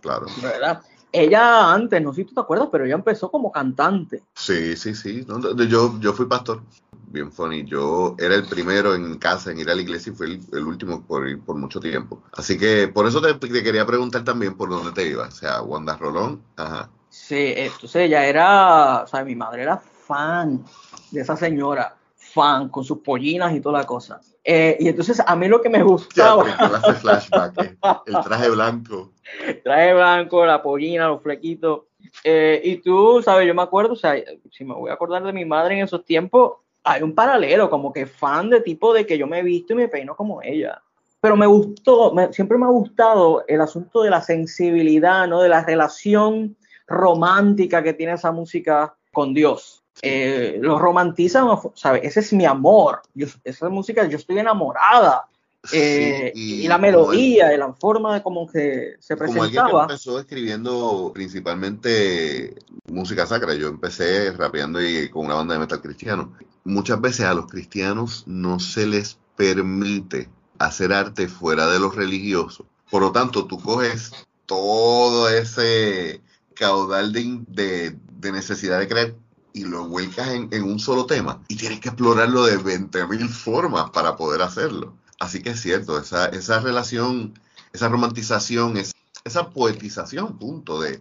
claro. 0.00 0.26
¿Verdad? 0.42 0.82
Ella 1.12 1.72
antes, 1.72 2.00
no 2.02 2.12
sé 2.12 2.22
si 2.22 2.28
tú 2.28 2.34
te 2.34 2.40
acuerdas, 2.40 2.68
pero 2.70 2.84
ella 2.84 2.94
empezó 2.94 3.30
como 3.30 3.50
cantante. 3.50 4.22
Sí, 4.34 4.76
sí, 4.76 4.94
sí. 4.94 5.26
yo, 5.68 5.98
yo 5.98 6.12
fui 6.12 6.26
pastor, 6.26 6.62
bien 7.08 7.32
funny. 7.32 7.64
Yo 7.64 8.14
era 8.18 8.34
el 8.34 8.46
primero 8.46 8.94
en 8.94 9.18
casa 9.18 9.50
en 9.50 9.58
ir 9.58 9.70
a 9.70 9.74
la 9.74 9.82
iglesia 9.82 10.12
y 10.12 10.16
fui 10.16 10.40
el, 10.52 10.64
último 10.64 11.02
por 11.02 11.26
ir 11.26 11.40
por 11.40 11.56
mucho 11.56 11.80
tiempo. 11.80 12.22
Así 12.32 12.56
que 12.56 12.86
por 12.88 13.06
eso 13.06 13.20
te, 13.20 13.34
te, 13.34 13.62
quería 13.62 13.86
preguntar 13.86 14.24
también 14.24 14.56
por 14.56 14.68
dónde 14.68 14.92
te 14.92 15.08
ibas. 15.08 15.34
O 15.34 15.36
sea, 15.36 15.62
Wanda 15.62 15.96
Rolón, 15.96 16.42
ajá. 16.56 16.90
Sí, 17.30 17.54
entonces 17.56 17.94
ella 17.94 18.26
era, 18.26 19.04
o 19.04 19.06
sea, 19.06 19.22
mi 19.22 19.36
madre 19.36 19.62
era 19.62 19.76
fan 19.76 20.64
de 21.12 21.20
esa 21.20 21.36
señora, 21.36 21.94
fan, 22.16 22.68
con 22.70 22.82
sus 22.82 22.98
pollinas 22.98 23.54
y 23.54 23.60
toda 23.60 23.78
la 23.78 23.86
cosa. 23.86 24.20
Eh, 24.42 24.76
y 24.80 24.88
entonces 24.88 25.22
a 25.24 25.36
mí 25.36 25.46
lo 25.46 25.62
que 25.62 25.68
me 25.68 25.80
gustaba. 25.80 26.44
Eh, 26.48 27.76
el 28.06 28.20
traje 28.24 28.50
blanco. 28.50 29.12
El 29.46 29.62
traje 29.62 29.94
blanco, 29.94 30.44
la 30.44 30.60
pollina, 30.60 31.06
los 31.06 31.22
flequitos. 31.22 31.82
Eh, 32.24 32.60
y 32.64 32.78
tú, 32.78 33.22
sabes, 33.22 33.46
yo 33.46 33.54
me 33.54 33.62
acuerdo, 33.62 33.92
o 33.92 33.96
sea, 33.96 34.16
si 34.50 34.64
me 34.64 34.74
voy 34.74 34.90
a 34.90 34.94
acordar 34.94 35.22
de 35.22 35.32
mi 35.32 35.44
madre 35.44 35.76
en 35.76 35.84
esos 35.84 36.04
tiempos, 36.04 36.54
hay 36.82 37.04
un 37.04 37.14
paralelo, 37.14 37.70
como 37.70 37.92
que 37.92 38.06
fan 38.06 38.50
de 38.50 38.60
tipo 38.60 38.92
de 38.92 39.06
que 39.06 39.16
yo 39.16 39.28
me 39.28 39.38
he 39.38 39.44
visto 39.44 39.72
y 39.72 39.76
me 39.76 39.86
peino 39.86 40.16
como 40.16 40.42
ella. 40.42 40.82
Pero 41.20 41.36
me 41.36 41.46
gustó, 41.46 42.12
siempre 42.32 42.58
me 42.58 42.64
ha 42.64 42.70
gustado 42.70 43.44
el 43.46 43.60
asunto 43.60 44.02
de 44.02 44.10
la 44.10 44.20
sensibilidad, 44.20 45.28
¿no? 45.28 45.42
De 45.42 45.48
la 45.48 45.64
relación 45.64 46.56
romántica 46.90 47.82
que 47.82 47.94
tiene 47.94 48.12
esa 48.12 48.32
música 48.32 48.94
con 49.12 49.32
Dios 49.32 49.80
eh, 50.02 50.58
lo 50.60 50.78
romantizan, 50.78 51.46
¿sabes? 51.74 52.02
Ese 52.04 52.20
es 52.20 52.32
mi 52.32 52.46
amor. 52.46 53.02
esa 53.44 53.68
música, 53.68 54.06
yo 54.06 54.16
estoy 54.16 54.38
enamorada. 54.38 55.26
Eh, 55.72 56.32
y, 56.34 56.66
la 56.66 56.78
melodía, 56.78 57.52
y 57.52 57.58
la 57.58 57.74
forma 57.74 58.14
de 58.14 58.22
cómo 58.22 58.50
que 58.50 58.94
se 58.98 59.14
presentaba. 59.14 59.68
Como 59.68 59.78
alguien 59.78 59.86
que 59.86 59.92
empezó 59.92 60.18
escribiendo 60.18 61.10
principalmente 61.12 62.54
música 62.90 63.26
sacra. 63.26 63.54
Yo 63.54 63.68
empecé 63.68 64.32
rapeando 64.32 64.82
y 64.82 65.10
con 65.10 65.26
una 65.26 65.34
banda 65.34 65.54
de 65.54 65.60
metal 65.60 65.82
cristiano. 65.82 66.32
Muchas 66.64 66.98
veces 67.00 67.26
a 67.26 67.34
los 67.34 67.46
cristianos 67.46 68.24
no 68.26 68.58
se 68.58 68.86
les 68.86 69.18
permite 69.36 70.30
hacer 70.58 70.94
arte 70.94 71.28
fuera 71.28 71.66
de 71.66 71.78
lo 71.78 71.90
religioso. 71.90 72.64
Por 72.90 73.02
lo 73.02 73.12
tanto, 73.12 73.46
tú 73.46 73.58
coges 73.58 74.12
todo 74.46 75.28
ese 75.28 76.22
caudal 76.60 77.10
de, 77.12 77.96
de 78.20 78.32
necesidad 78.32 78.78
de 78.78 78.86
crear 78.86 79.14
y 79.54 79.64
lo 79.64 79.88
vuelcas 79.88 80.28
en, 80.28 80.62
un 80.62 80.78
solo 80.78 81.06
tema 81.06 81.42
y 81.48 81.56
tienes 81.56 81.80
que 81.80 81.88
explorarlo 81.88 82.44
de 82.44 82.58
20.000 82.58 83.28
formas 83.30 83.90
para 83.90 84.16
poder 84.16 84.42
hacerlo. 84.42 84.94
Así 85.18 85.42
que 85.42 85.50
es 85.50 85.60
cierto, 85.60 85.98
esa, 85.98 86.26
esa 86.26 86.60
relación, 86.60 87.38
esa 87.72 87.88
romantización, 87.88 88.76
es, 88.76 88.92
esa 89.24 89.48
poetización, 89.50 90.38
punto, 90.38 90.80
de, 90.80 91.00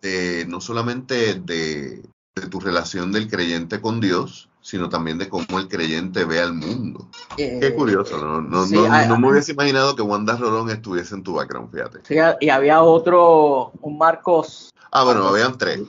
de 0.00 0.46
no 0.48 0.60
solamente 0.60 1.34
de, 1.34 2.02
tu 2.50 2.58
relación 2.58 3.12
del 3.12 3.28
creyente 3.28 3.80
con 3.80 4.00
Dios, 4.00 4.48
sino 4.62 4.88
también 4.88 5.18
de 5.18 5.28
cómo 5.28 5.58
el 5.58 5.68
creyente 5.68 6.24
ve 6.24 6.40
al 6.40 6.54
mundo. 6.54 7.06
Eh, 7.36 7.58
Qué 7.60 7.74
curioso, 7.74 8.18
no, 8.18 8.40
no, 8.40 8.66
no, 8.66 9.18
me 9.18 9.30
hubiese 9.30 9.52
imaginado 9.52 9.94
que 9.94 10.02
Wanda 10.02 10.36
Rolón 10.36 10.70
estuviese 10.70 11.14
en 11.14 11.22
tu 11.22 11.34
background, 11.34 11.70
fíjate. 11.70 12.00
Sí, 12.02 12.16
y 12.40 12.48
había 12.48 12.82
otro, 12.82 13.72
un 13.80 13.96
Marcos. 13.96 14.70
Ah, 14.90 15.04
bueno, 15.04 15.26
habían 15.26 15.58
tres 15.58 15.80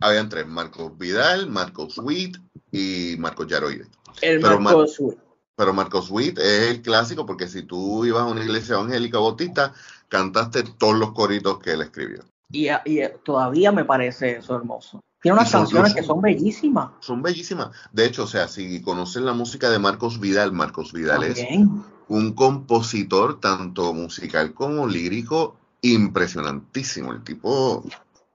habían 0.00 0.28
tres, 0.28 0.46
Marcos 0.46 0.96
Vidal, 0.98 1.48
Marcos 1.48 1.98
Witt 1.98 2.36
y 2.70 3.16
Marcos 3.18 3.46
Yaroide. 3.46 3.86
El 4.20 4.40
pero 4.40 4.60
Marcos 4.60 4.98
Witt. 4.98 5.18
Pero 5.56 5.72
Marcos 5.72 6.10
Witt 6.10 6.38
es 6.38 6.70
el 6.70 6.82
clásico 6.82 7.24
porque 7.24 7.48
si 7.48 7.62
tú 7.62 8.04
ibas 8.04 8.22
a 8.22 8.26
una 8.26 8.44
iglesia 8.44 8.74
evangélica 8.74 9.18
bautista, 9.18 9.72
cantaste 10.08 10.64
todos 10.76 10.96
los 10.96 11.12
coritos 11.12 11.58
que 11.60 11.72
él 11.72 11.80
escribió. 11.80 12.24
Y, 12.50 12.68
todavía 13.24 13.72
me 13.72 13.84
parece 13.84 14.36
eso 14.36 14.54
hermoso. 14.54 15.00
Tiene 15.22 15.38
unas 15.38 15.50
canciones 15.50 15.94
que 15.94 16.02
son 16.02 16.20
bellísimas. 16.20 16.90
Son 17.00 17.22
bellísimas. 17.22 17.70
De 17.90 18.04
hecho, 18.04 18.24
o 18.24 18.26
sea, 18.26 18.48
si 18.48 18.82
conocen 18.82 19.24
la 19.24 19.32
música 19.32 19.70
de 19.70 19.78
Marcos 19.78 20.20
Vidal, 20.20 20.52
Marcos 20.52 20.92
Vidal 20.92 21.24
es 21.24 21.42
un 22.08 22.34
compositor 22.34 23.40
tanto 23.40 23.92
musical 23.94 24.52
como 24.52 24.86
lírico 24.86 25.56
impresionantísimo. 25.80 27.12
El 27.12 27.24
tipo 27.24 27.82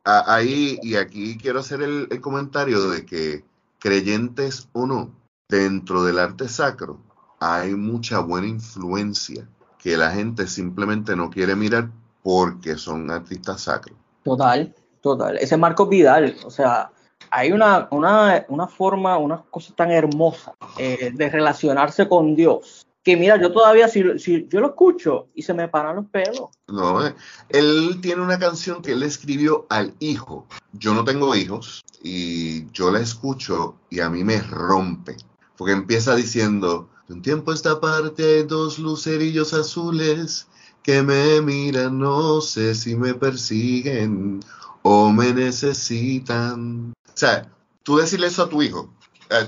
ahí 0.04 0.80
y 0.82 0.96
aquí 0.96 1.38
quiero 1.38 1.60
hacer 1.60 1.82
el, 1.82 2.22
comentario 2.22 2.90
de 2.90 3.06
que 3.06 3.44
creyentes 3.80 4.70
o 4.74 4.86
no, 4.86 5.12
dentro 5.50 6.04
del 6.04 6.20
arte 6.20 6.48
sacro 6.48 7.00
hay 7.40 7.76
mucha 7.76 8.20
buena 8.20 8.48
influencia 8.48 9.48
que 9.80 9.98
la 9.98 10.12
gente 10.12 10.48
simplemente 10.48 11.16
no 11.16 11.30
quiere 11.30 11.56
mirar 11.56 11.90
porque 12.22 12.78
son 12.78 13.10
artistas 13.10 13.62
sacros. 13.62 13.98
Total, 14.24 14.76
total. 15.02 15.38
Ese 15.38 15.58
Marco 15.58 15.88
Vidal, 15.88 16.36
o 16.46 16.52
sea, 16.52 16.92
hay 17.32 17.52
una, 17.52 17.88
una, 17.90 18.46
una 18.50 18.68
forma, 18.68 19.18
una 19.18 19.42
cosa 19.50 19.74
tan 19.76 19.90
hermosa 19.90 20.54
eh, 20.78 21.12
de 21.14 21.30
relacionarse 21.30 22.08
con 22.08 22.36
Dios 22.36 22.86
que 23.04 23.18
mira, 23.18 23.40
yo 23.42 23.52
todavía, 23.52 23.88
si, 23.88 24.20
si, 24.20 24.48
yo 24.48 24.60
lo 24.60 24.68
escucho 24.68 25.30
y 25.34 25.42
se 25.42 25.54
me 25.54 25.68
paran 25.68 25.96
los 25.96 26.06
pelos. 26.06 26.50
No, 26.68 27.06
eh, 27.06 27.16
él 27.50 28.00
tiene 28.02 28.22
una 28.22 28.38
canción 28.38 28.82
que 28.82 28.92
él 28.92 29.04
escribió 29.04 29.66
al 29.70 29.96
hijo. 30.00 30.48
Yo 30.74 30.94
no 30.94 31.04
tengo 31.04 31.36
hijos 31.36 31.84
y 32.04 32.70
yo 32.72 32.92
la 32.92 33.00
escucho 33.00 33.76
y 33.90 34.02
a 34.02 34.10
mí 34.10 34.24
me 34.24 34.40
rompe. 34.42 35.18
Porque 35.58 35.74
empieza 35.74 36.16
diciendo, 36.16 36.90
un 37.10 37.22
tiempo 37.22 37.52
esta 37.52 37.80
parte 37.82 38.24
hay 38.24 38.44
dos 38.44 38.78
lucerillos 38.78 39.54
azules 39.54 40.48
que 40.84 41.02
me 41.02 41.42
miran, 41.42 42.00
no 42.00 42.42
sé 42.42 42.76
si 42.76 42.96
me 42.96 43.14
persiguen 43.14 44.42
o 44.84 45.10
me 45.10 45.34
necesitan. 45.34 46.94
O 47.08 47.18
sea, 47.18 47.52
tú 47.84 47.98
decirle 47.98 48.28
eso 48.28 48.44
a 48.44 48.50
tu 48.50 48.62
hijo. 48.62 48.94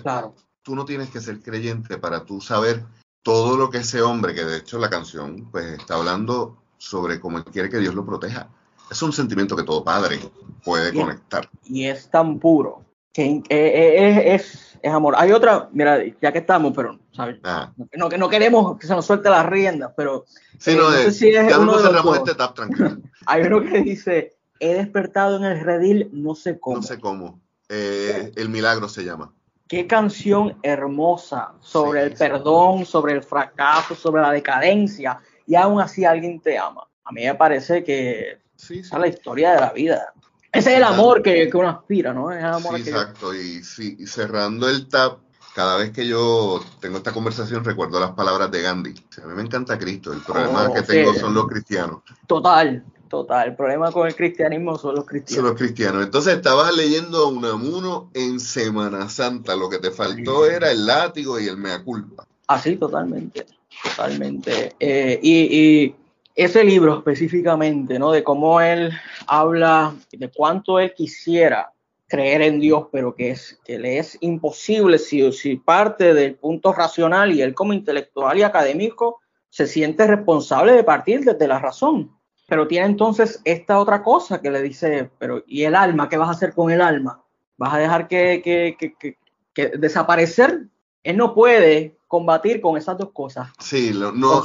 Claro. 0.02 0.36
Tú 0.64 0.76
no 0.76 0.86
tienes 0.86 1.10
que 1.10 1.20
ser 1.20 1.42
creyente 1.42 1.98
para 1.98 2.24
tú 2.24 2.40
saber 2.40 2.86
todo 3.24 3.58
lo 3.58 3.70
que 3.70 3.80
ese 3.80 4.02
hombre, 4.02 4.36
que 4.36 4.44
de 4.44 4.58
hecho 4.58 4.78
la 4.78 4.90
canción, 4.90 5.50
pues 5.52 5.80
está 5.80 5.96
hablando 5.96 6.58
sobre 6.78 7.20
cómo 7.20 7.38
él 7.38 7.46
quiere 7.46 7.70
que 7.70 7.80
Dios 7.80 7.96
lo 7.96 8.06
proteja. 8.06 8.50
Es 8.92 9.02
un 9.02 9.14
sentimiento 9.14 9.56
que 9.56 9.64
todo 9.64 9.84
padre 9.84 10.20
puede 10.64 10.94
conectar. 10.94 11.50
Y 11.66 11.86
es 11.86 12.10
tan 12.10 12.38
puro 12.38 12.84
que 13.14 13.42
es, 13.48 14.78
es, 14.82 14.92
amor. 14.92 15.14
Hay 15.18 15.32
otra, 15.32 15.70
mira, 15.72 16.04
ya 16.22 16.32
que 16.32 16.40
estamos, 16.40 16.74
pero, 16.76 17.00
¿sabes? 17.12 17.38
Ah. 17.44 17.72
No, 17.96 18.10
no 18.10 18.30
queremos 18.30 18.78
que 18.78 18.88
se 18.88 18.94
nos 18.94 19.06
suelte 19.06 19.30
las 19.30 19.46
riendas, 19.46 19.92
pero. 19.96 20.26
Sí, 20.60 20.72
eh, 20.72 20.76
no, 20.76 20.90
no 20.90 20.98
sé 20.98 21.12
si 21.12 21.30
es 21.30 21.58
uno 21.58 21.80
cerramos 21.80 22.18
este 22.18 22.36
tap 22.36 22.56
tranquilo. 22.56 22.98
Hay 23.26 23.44
uno 23.44 23.62
que 23.62 23.82
dice: 23.82 24.36
He 24.60 24.74
despertado 24.74 25.38
en 25.38 25.46
el 25.46 25.60
redil, 25.62 26.10
no 26.12 26.36
sé 26.36 26.60
cómo. 26.60 26.78
No 26.78 26.84
sé 26.84 27.00
cómo. 27.00 27.40
Eh, 27.70 28.32
el 28.36 28.50
milagro 28.50 28.90
se 28.90 29.04
llama. 29.04 29.34
Qué 29.74 29.88
canción 29.88 30.60
hermosa 30.62 31.54
sobre 31.60 32.04
el 32.04 32.14
perdón, 32.14 32.86
sobre 32.86 33.14
el 33.14 33.24
fracaso, 33.24 33.96
sobre 33.96 34.22
la 34.22 34.32
decadencia, 34.32 35.20
y 35.48 35.56
aún 35.56 35.82
así 35.82 36.06
alguien 36.06 36.40
te 36.40 36.60
ama. 36.60 36.88
A 37.04 37.12
mí 37.12 37.26
me 37.26 37.34
parece 37.34 37.84
que 37.84 38.38
sí, 38.56 38.82
es 38.82 38.92
la 38.92 39.08
historia 39.08 39.54
de 39.54 39.62
la 39.62 39.74
vida. 39.74 40.14
Ese 40.52 40.74
es 40.74 40.78
el 40.78 40.84
amor 40.84 41.24
que, 41.24 41.50
uno 41.52 41.70
aspira, 41.70 42.14
¿no? 42.14 42.32
Es 42.32 42.44
amor 42.44 42.80
exacto, 42.80 43.34
y, 43.34 43.64
sí, 43.64 43.98
cerrando 44.06 44.70
el 44.70 44.88
tap, 44.88 45.22
cada 45.56 45.78
vez 45.78 45.90
que 45.90 46.06
yo 46.06 46.64
tengo 46.80 46.98
esta 46.98 47.12
conversación 47.12 47.66
recuerdo 47.66 48.00
las 48.00 48.12
palabras 48.12 48.52
de 48.52 48.62
Gandhi. 48.62 48.94
A 49.24 49.26
mí 49.26 49.34
me 49.34 49.42
encanta 49.42 49.80
Cristo, 49.80 50.14
el 50.14 50.22
problema 50.22 50.70
oh, 50.70 50.74
que 50.76 50.84
tengo 50.84 51.16
son 51.16 51.34
los 51.34 51.48
cristianos. 51.48 52.04
Total, 52.28 52.86
total. 53.14 53.50
El 53.50 53.56
problema 53.56 53.92
con 53.92 54.08
el 54.08 54.16
cristianismo 54.16 54.76
son 54.76 54.96
los 54.96 55.06
cristianos. 55.06 55.36
Son 55.36 55.46
los 55.46 55.56
cristianos. 55.56 56.04
Entonces 56.04 56.36
estabas 56.36 56.76
leyendo 56.76 57.20
a 57.20 57.28
Unamuno 57.28 58.10
en 58.16 58.40
Semana 58.40 59.08
Santa, 59.08 59.56
lo 59.56 59.70
que 59.70 59.78
te 59.78 59.92
faltó 59.92 60.48
era 60.48 60.72
el 60.72 60.88
látigo 60.88 61.40
y 61.40 61.48
el 61.48 61.58
mea 61.58 61.84
culpa. 61.84 62.26
Así, 62.48 62.76
totalmente, 62.76 63.46
totalmente. 63.84 64.76
Eh, 64.80 65.20
y 65.22 65.94
ese 66.34 66.64
libro 66.64 66.98
específicamente, 66.98 68.00
¿no? 68.00 68.12
De 68.12 68.24
cómo 68.24 68.60
él 68.60 68.92
habla 69.28 69.94
de 70.12 70.32
cuánto 70.32 70.80
él 70.80 70.92
quisiera 70.96 71.72
creer 72.08 72.42
en 72.42 72.60
Dios, 72.60 72.88
pero 72.92 73.14
que, 73.14 73.30
es, 73.30 73.60
que 73.64 73.78
le 73.78 74.00
es 74.00 74.18
imposible 74.22 74.98
si, 74.98 75.32
si 75.32 75.58
parte 75.58 76.16
del 76.16 76.34
punto 76.34 76.74
racional 76.74 77.32
y 77.32 77.44
él 77.44 77.54
como 77.54 77.74
intelectual 77.74 78.40
y 78.40 78.42
académico 78.42 79.22
se 79.50 79.68
siente 79.68 80.08
responsable 80.08 80.74
de 80.74 80.84
partir 80.84 81.24
desde 81.24 81.48
la 81.48 81.60
razón. 81.60 82.12
Pero 82.48 82.68
tiene 82.68 82.86
entonces 82.86 83.42
esta 83.46 83.80
otra 83.80 84.04
cosa 84.04 84.42
que 84.42 84.52
le 84.52 84.62
dice, 84.62 85.10
pero 85.18 85.44
¿y 85.48 85.64
el 85.64 85.76
alma? 85.76 86.10
¿Qué 86.10 86.18
vas 86.18 86.28
a 86.28 86.34
hacer 86.34 86.54
con 86.54 86.72
el 86.72 86.82
alma? 86.82 87.24
¿Vas 87.58 87.74
a 87.74 87.78
dejar 87.78 88.08
que, 88.08 88.42
que, 88.44 88.76
que, 88.78 89.18
que 89.54 89.78
desaparecer? 89.78 90.68
Él 91.04 91.18
no 91.18 91.34
puede 91.34 91.98
combatir 92.08 92.62
con 92.62 92.78
esas 92.78 92.98
dos 92.98 93.12
cosas. 93.12 93.50
Sí, 93.60 93.92
no, 93.94 94.44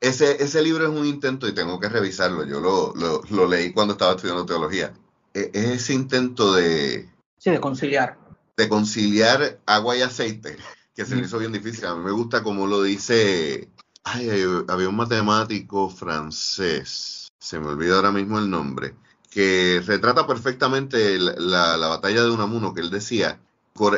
ese, 0.00 0.42
ese 0.42 0.62
libro 0.62 0.84
es 0.84 0.90
un 0.90 1.06
intento 1.06 1.46
y 1.46 1.54
tengo 1.54 1.78
que 1.78 1.88
revisarlo. 1.88 2.44
Yo 2.44 2.60
lo, 2.60 2.92
lo, 3.30 3.46
leí 3.46 3.72
cuando 3.72 3.92
estaba 3.92 4.16
estudiando 4.16 4.44
teología. 4.44 4.92
E, 5.32 5.50
es 5.54 5.66
ese 5.66 5.94
intento 5.94 6.54
de... 6.54 7.08
Sí, 7.38 7.50
de 7.50 7.60
conciliar. 7.60 8.18
De 8.56 8.68
conciliar 8.68 9.60
agua 9.64 9.96
y 9.96 10.02
aceite, 10.02 10.56
que 10.96 11.04
se 11.04 11.14
me 11.14 11.22
hizo 11.22 11.38
bien 11.38 11.52
difícil. 11.52 11.86
A 11.86 11.94
mí 11.94 12.04
me 12.04 12.10
gusta 12.10 12.42
como 12.42 12.66
lo 12.66 12.82
dice... 12.82 13.68
Ay, 14.04 14.28
había 14.68 14.88
un 14.88 14.96
matemático 14.96 15.88
francés, 15.88 17.28
se 17.38 17.60
me 17.60 17.68
olvida 17.68 17.96
ahora 17.96 18.12
mismo 18.12 18.38
el 18.38 18.50
nombre, 18.50 18.96
que 19.30 19.82
retrata 19.86 20.26
perfectamente 20.26 21.18
la, 21.18 21.76
la 21.76 21.88
batalla 21.88 22.22
de 22.22 22.30
Unamuno, 22.30 22.74
que 22.74 22.80
él 22.80 22.90
decía 22.90 23.40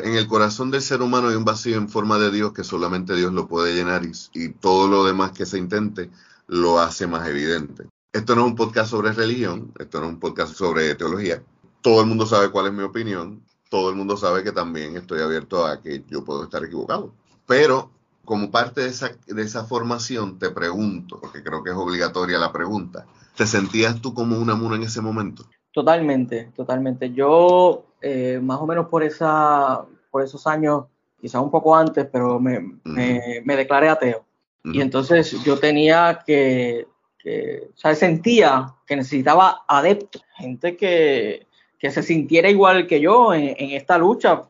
en 0.02 0.14
el 0.14 0.28
corazón 0.28 0.70
del 0.70 0.82
ser 0.82 1.02
humano 1.02 1.28
hay 1.28 1.34
un 1.34 1.44
vacío 1.44 1.76
en 1.76 1.88
forma 1.88 2.18
de 2.18 2.30
Dios 2.30 2.52
que 2.52 2.64
solamente 2.64 3.16
Dios 3.16 3.32
lo 3.32 3.48
puede 3.48 3.74
llenar 3.74 4.02
y, 4.32 4.48
todo 4.50 4.88
lo 4.88 5.04
demás 5.04 5.32
que 5.32 5.46
se 5.46 5.58
intente 5.58 6.10
lo 6.46 6.78
hace 6.78 7.06
más 7.06 7.28
evidente. 7.28 7.86
Esto 8.12 8.34
no 8.34 8.42
es 8.42 8.46
un 8.48 8.56
podcast 8.56 8.90
sobre 8.90 9.12
religión, 9.12 9.72
esto 9.78 10.00
no 10.00 10.06
es 10.06 10.12
un 10.12 10.20
podcast 10.20 10.54
sobre 10.54 10.94
teología. 10.94 11.42
Todo 11.82 12.00
el 12.00 12.06
mundo 12.06 12.24
sabe 12.24 12.50
cuál 12.50 12.66
es 12.66 12.72
mi 12.72 12.82
opinión, 12.82 13.42
todo 13.68 13.90
el 13.90 13.96
mundo 13.96 14.16
sabe 14.16 14.44
que 14.44 14.52
también 14.52 14.96
estoy 14.96 15.20
abierto 15.20 15.66
a 15.66 15.82
que 15.82 16.04
yo 16.08 16.24
puedo 16.24 16.44
estar 16.44 16.64
equivocado. 16.64 17.12
Pero 17.46 17.90
como 18.24 18.50
parte 18.50 18.82
de 18.82 18.88
esa, 18.88 19.10
de 19.26 19.42
esa 19.42 19.64
formación 19.64 20.38
te 20.38 20.50
pregunto, 20.50 21.18
porque 21.20 21.42
creo 21.42 21.62
que 21.62 21.70
es 21.70 21.76
obligatoria 21.76 22.38
la 22.38 22.52
pregunta, 22.52 23.06
¿te 23.36 23.46
sentías 23.46 24.00
tú 24.00 24.14
como 24.14 24.38
una 24.38 24.54
muna 24.54 24.76
en 24.76 24.82
ese 24.82 25.00
momento? 25.00 25.44
Totalmente, 25.72 26.52
totalmente. 26.54 27.12
Yo 27.12 27.84
eh, 28.00 28.38
más 28.40 28.60
o 28.60 28.66
menos 28.66 28.88
por, 28.88 29.02
esa, 29.02 29.84
por 30.10 30.22
esos 30.22 30.46
años, 30.46 30.84
quizás 31.20 31.42
un 31.42 31.50
poco 31.50 31.74
antes, 31.74 32.06
pero 32.12 32.38
me, 32.38 32.78
me, 32.84 33.56
declaré 33.56 33.88
ateo. 33.88 34.24
Y 34.62 34.80
entonces 34.80 35.42
yo 35.44 35.58
tenía 35.58 36.22
que, 36.24 36.86
que, 37.18 37.70
o 37.74 37.76
sea, 37.76 37.94
sentía 37.94 38.74
que 38.86 38.96
necesitaba 38.96 39.64
adeptos, 39.66 40.22
gente 40.36 40.76
que, 40.76 41.46
que 41.78 41.90
se 41.90 42.02
sintiera 42.02 42.48
igual 42.48 42.86
que 42.86 43.00
yo 43.00 43.34
en, 43.34 43.54
en 43.58 43.70
esta 43.70 43.98
lucha, 43.98 44.42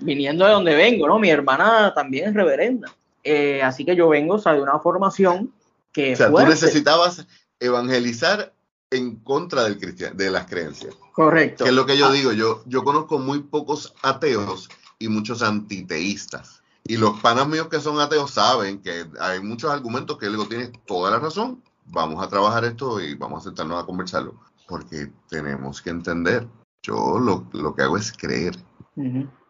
viniendo 0.00 0.46
de 0.46 0.52
donde 0.52 0.74
vengo, 0.74 1.08
¿no? 1.08 1.18
Mi 1.18 1.30
hermana 1.30 1.92
también 1.94 2.28
es 2.28 2.34
reverenda. 2.34 2.88
Eh, 3.24 3.62
así 3.62 3.84
que 3.84 3.96
yo 3.96 4.08
vengo, 4.08 4.34
o 4.34 4.38
sea, 4.38 4.52
de 4.52 4.62
una 4.62 4.78
formación 4.78 5.52
que... 5.92 6.14
O 6.14 6.16
sea, 6.16 6.30
tú 6.30 6.38
necesitabas 6.38 7.26
evangelizar 7.58 8.52
en 8.90 9.16
contra 9.16 9.64
del 9.64 9.78
de 9.78 10.30
las 10.30 10.46
creencias. 10.46 10.94
Correcto. 11.12 11.64
Que 11.64 11.70
es 11.70 11.76
lo 11.76 11.86
que 11.86 11.96
yo 11.96 12.06
ah. 12.06 12.12
digo, 12.12 12.32
yo, 12.32 12.62
yo 12.66 12.82
conozco 12.82 13.18
muy 13.18 13.40
pocos 13.40 13.94
ateos 14.02 14.68
y 14.98 15.08
muchos 15.08 15.42
antiteístas. 15.42 16.62
Y 16.84 16.96
los 16.96 17.20
panas 17.20 17.46
míos 17.46 17.68
que 17.68 17.80
son 17.80 18.00
ateos 18.00 18.32
saben 18.32 18.80
que 18.80 19.06
hay 19.20 19.40
muchos 19.40 19.70
argumentos 19.70 20.18
que 20.18 20.28
digo, 20.28 20.46
tienes 20.46 20.72
toda 20.86 21.10
la 21.10 21.18
razón, 21.18 21.62
vamos 21.86 22.24
a 22.24 22.28
trabajar 22.28 22.64
esto 22.64 23.00
y 23.00 23.14
vamos 23.14 23.42
a 23.42 23.44
sentarnos 23.48 23.82
a 23.82 23.86
conversarlo. 23.86 24.34
Porque 24.66 25.12
tenemos 25.28 25.82
que 25.82 25.90
entender, 25.90 26.48
yo 26.82 27.18
lo, 27.18 27.46
lo 27.52 27.74
que 27.74 27.82
hago 27.82 27.96
es 27.96 28.12
creer. 28.12 28.56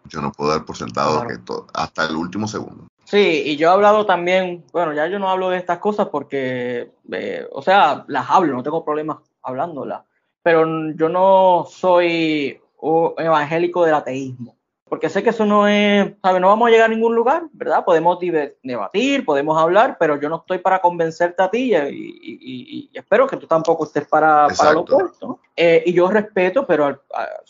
Yo 0.04 0.20
no 0.20 0.32
puedo 0.32 0.50
dar 0.50 0.64
por 0.64 0.76
sentado 0.76 1.26
que 1.26 1.38
todo, 1.38 1.66
hasta 1.72 2.06
el 2.06 2.16
último 2.16 2.46
segundo. 2.46 2.86
Sí, 3.10 3.42
y 3.44 3.56
yo 3.56 3.68
he 3.68 3.72
hablado 3.72 4.06
también, 4.06 4.64
bueno, 4.72 4.94
ya 4.94 5.08
yo 5.08 5.18
no 5.18 5.28
hablo 5.28 5.50
de 5.50 5.56
estas 5.58 5.78
cosas 5.78 6.06
porque, 6.10 6.92
eh, 7.10 7.44
o 7.50 7.60
sea, 7.60 8.04
las 8.06 8.30
hablo, 8.30 8.54
no 8.54 8.62
tengo 8.62 8.84
problemas 8.84 9.18
hablándola. 9.42 10.04
Pero 10.44 10.64
yo 10.94 11.08
no 11.08 11.66
soy 11.68 12.60
un 12.78 13.14
evangélico 13.18 13.84
del 13.84 13.94
ateísmo, 13.94 14.56
porque 14.88 15.08
sé 15.08 15.24
que 15.24 15.30
eso 15.30 15.44
no 15.44 15.66
es, 15.66 16.12
¿sabes? 16.22 16.40
No 16.40 16.46
vamos 16.46 16.68
a 16.68 16.70
llegar 16.70 16.88
a 16.88 16.94
ningún 16.94 17.16
lugar, 17.16 17.48
¿verdad? 17.52 17.84
Podemos 17.84 18.16
debatir, 18.62 19.24
podemos 19.24 19.60
hablar, 19.60 19.96
pero 19.98 20.20
yo 20.20 20.28
no 20.28 20.36
estoy 20.36 20.58
para 20.58 20.80
convencerte 20.80 21.42
a 21.42 21.50
ti 21.50 21.74
y, 21.74 22.90
espero 22.94 23.26
que 23.26 23.38
tú 23.38 23.48
tampoco 23.48 23.86
estés 23.86 24.06
para, 24.06 24.46
para 24.56 24.72
lo 24.72 24.82
opuesto. 24.82 25.40
Eh, 25.56 25.82
y 25.84 25.92
yo 25.92 26.08
respeto, 26.08 26.64
pero 26.64 26.84
al, 26.84 27.00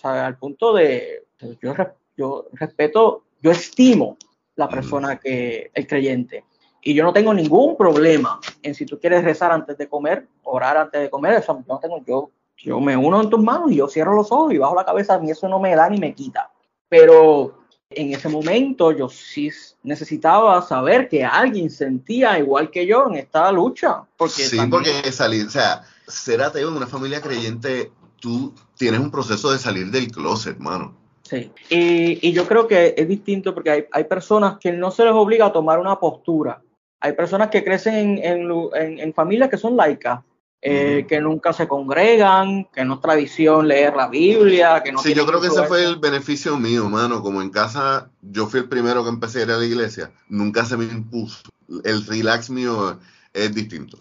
al 0.03 0.38
punto 0.38 0.73
de, 0.73 1.27
yo, 1.61 1.75
yo 2.16 2.46
respeto, 2.55 3.25
yo 3.42 3.51
estimo 3.51 4.16
la 4.61 4.68
persona 4.68 5.18
que, 5.18 5.70
el 5.75 5.87
creyente. 5.87 6.44
Y 6.83 6.94
yo 6.94 7.03
no 7.03 7.12
tengo 7.12 7.35
ningún 7.35 7.77
problema 7.77 8.38
en 8.62 8.75
si 8.75 8.87
tú 8.87 8.99
quieres 9.01 9.25
rezar 9.25 9.51
antes 9.51 9.77
de 9.77 9.88
comer, 9.88 10.29
orar 10.44 10.77
antes 10.77 11.01
de 11.01 11.11
comer, 11.11 11.35
eso 11.35 11.62
no 11.66 11.79
tengo, 11.79 12.03
yo, 12.07 12.31
yo 12.57 12.81
me 12.81 12.96
uno 12.96 13.20
en 13.20 13.29
tus 13.29 13.42
manos 13.42 13.73
y 13.73 13.77
yo 13.77 13.88
cierro 13.88 14.14
los 14.14 14.31
ojos 14.31 14.53
y 14.53 14.59
bajo 14.59 14.75
la 14.75 14.85
cabeza, 14.85 15.14
a 15.14 15.18
mí 15.18 15.31
eso 15.31 15.49
no 15.49 15.59
me 15.59 15.75
da 15.75 15.88
ni 15.88 15.99
me 15.99 16.14
quita. 16.14 16.51
Pero 16.88 17.59
en 17.90 18.12
ese 18.12 18.29
momento 18.29 18.92
yo 18.92 19.09
sí 19.09 19.51
necesitaba 19.83 20.62
saber 20.62 21.09
que 21.09 21.25
alguien 21.25 21.70
sentía 21.70 22.38
igual 22.38 22.70
que 22.70 22.87
yo 22.87 23.07
en 23.09 23.16
esta 23.16 23.51
lucha. 23.51 24.05
Porque 24.16 24.44
sí, 24.44 24.59
porque 24.70 25.11
salir, 25.12 25.46
o 25.46 25.51
sea, 25.51 25.83
ser 26.07 26.42
ateo 26.42 26.68
en 26.68 26.77
una 26.77 26.87
familia 26.87 27.20
creyente, 27.20 27.92
tú 28.20 28.55
tienes 28.77 29.01
un 29.01 29.11
proceso 29.11 29.51
de 29.51 29.59
salir 29.59 29.90
del 29.90 30.11
closet, 30.11 30.57
hermano. 30.57 30.99
Sí, 31.30 31.52
y, 31.68 32.28
y, 32.28 32.32
yo 32.32 32.44
creo 32.44 32.66
que 32.66 32.92
es 32.96 33.06
distinto 33.06 33.54
porque 33.54 33.70
hay, 33.70 33.84
hay 33.92 34.02
personas 34.04 34.58
que 34.58 34.72
no 34.72 34.90
se 34.90 35.04
les 35.04 35.12
obliga 35.12 35.46
a 35.46 35.52
tomar 35.52 35.78
una 35.78 36.00
postura 36.00 36.60
hay 37.00 37.12
personas 37.14 37.48
que 37.48 37.64
crecen 37.64 38.20
en, 38.22 39.14
familias 39.14 39.48
que 39.48 39.56
son 39.56 39.76
laicas, 39.76 40.20
eh, 40.60 41.06
que 41.08 41.18
nunca 41.20 41.54
se 41.54 41.66
congregan, 41.66 42.66
que 42.66 42.84
no 42.84 42.94
es 42.94 43.00
tradición 43.00 43.66
leer 43.66 43.96
la 43.96 44.08
Biblia, 44.08 44.82
que 44.84 44.92
no 44.92 44.98
Sí, 44.98 45.14
yo 45.14 45.24
creo 45.24 45.40
que 45.40 45.46
ese 45.46 45.64
fue 45.64 45.82
el 45.82 45.96
beneficio 45.96 46.58
mío, 46.58 46.90
mano. 46.90 47.22
Como 47.22 47.40
en 47.40 47.48
casa 47.48 48.10
yo 48.20 48.46
fui 48.46 48.60
el 48.60 48.68
primero 48.68 49.02
que 49.02 49.08
empecé 49.08 49.40
a 49.40 49.42
ir 49.44 49.50
a 49.50 49.56
la 49.56 49.64
iglesia, 49.64 50.12
nunca 50.28 50.66
se 50.66 50.76
me 50.76 50.84
impuso. 50.84 51.42
El 51.84 52.04
relax 52.06 52.50
mío 52.50 53.00
es 53.32 53.54
distinto. 53.54 53.98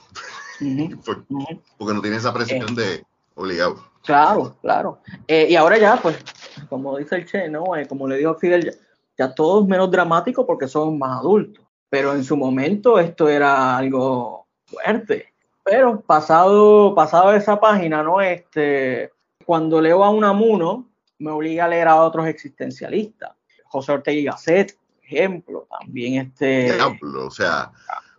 porque, 1.06 1.94
no 1.94 2.02
tiene 2.02 2.18
esa 2.18 2.34
presión 2.34 2.78
eh. 2.78 2.82
de 2.82 3.06
obligado. 3.36 3.86
Claro, 4.04 4.58
claro. 4.62 5.00
Eh, 5.28 5.48
y 5.50 5.56
ahora 5.56 5.78
ya, 5.78 5.96
pues, 6.02 6.18
como 6.68 6.98
dice 6.98 7.16
el 7.16 7.26
Che, 7.26 7.50
¿no? 7.50 7.66
como 7.88 8.08
le 8.08 8.18
dijo 8.18 8.36
Fidel, 8.36 8.66
ya, 8.66 8.72
ya 9.18 9.36
todo 9.36 9.66
menos 9.66 9.90
dramático 9.92 10.46
porque 10.46 10.68
son 10.68 10.98
más 10.98 11.20
adultos 11.20 11.70
pero 11.90 12.14
en 12.14 12.24
su 12.24 12.38
momento 12.38 13.00
esto 13.00 13.28
era 13.28 13.78
algo 13.78 14.48
fuerte. 14.66 15.34
Pero 15.64 16.02
pasado, 16.02 16.94
pasado 16.96 17.34
esa 17.34 17.60
página, 17.60 18.04
¿no? 18.04 18.22
Este, 18.22 19.12
cuando 19.46 19.82
leo 19.82 20.04
a 20.04 20.10
Unamuno, 20.10 20.88
me 21.18 21.32
obliga 21.32 21.66
a 21.66 21.68
leer 21.68 21.88
a 21.88 21.98
otros 21.98 22.28
existencialistas. 22.28 23.32
José 23.66 23.92
Ortega 23.92 24.20
y 24.20 24.24
Gasset, 24.24 24.78
ejemplo, 25.04 25.68
también 25.80 26.16
este... 26.16 26.68
Ejemplo, 26.76 27.28
o 27.28 27.32
sea, 27.32 27.72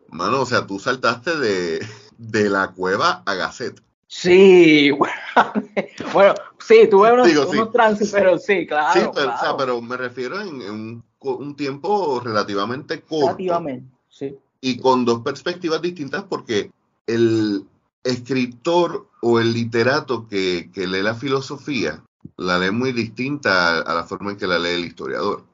mano, 0.09 0.43
o 0.43 0.47
sea, 0.47 0.67
tú 0.67 0.79
saltaste 0.79 1.37
de, 1.39 1.85
de 2.19 2.49
la 2.49 2.69
cueva 2.69 3.23
a 3.25 3.35
Gaceta. 3.35 3.83
Sí, 4.13 4.91
bueno, 6.13 6.35
sí, 6.59 6.89
tuve 6.91 7.13
unos, 7.13 7.29
unos 7.47 7.69
pero 8.11 8.39
sí, 8.39 8.67
claro. 8.67 9.01
Sí, 9.01 9.09
pero, 9.15 9.35
O 9.35 9.39
sea, 9.39 9.57
pero 9.57 9.81
me 9.81 9.97
refiero 9.97 10.41
en, 10.41 10.61
un, 10.69 11.05
un, 11.21 11.55
tiempo 11.55 12.19
relativamente 12.19 13.03
corto. 13.03 13.37
Relativamente, 13.37 13.87
sí. 14.09 14.37
Y 14.61 14.79
con 14.81 15.05
dos 15.05 15.21
perspectivas 15.21 15.81
distintas 15.81 16.25
porque 16.25 16.73
el 17.07 17.65
escritor 18.03 19.07
o 19.23 19.39
el 19.39 19.53
literato 19.53 20.27
que, 20.27 20.73
que 20.75 20.89
lee 20.89 21.03
la 21.03 21.15
filosofía 21.15 22.03
la 22.37 22.59
lee 22.59 22.73
muy 22.73 22.93
distinta 22.93 23.79
a, 23.79 23.95
la 23.95 24.03
forma 24.03 24.33
en 24.33 24.37
que 24.37 24.49
la 24.49 24.59
lee 24.59 24.71
el 24.71 24.87
historiador. 24.87 25.45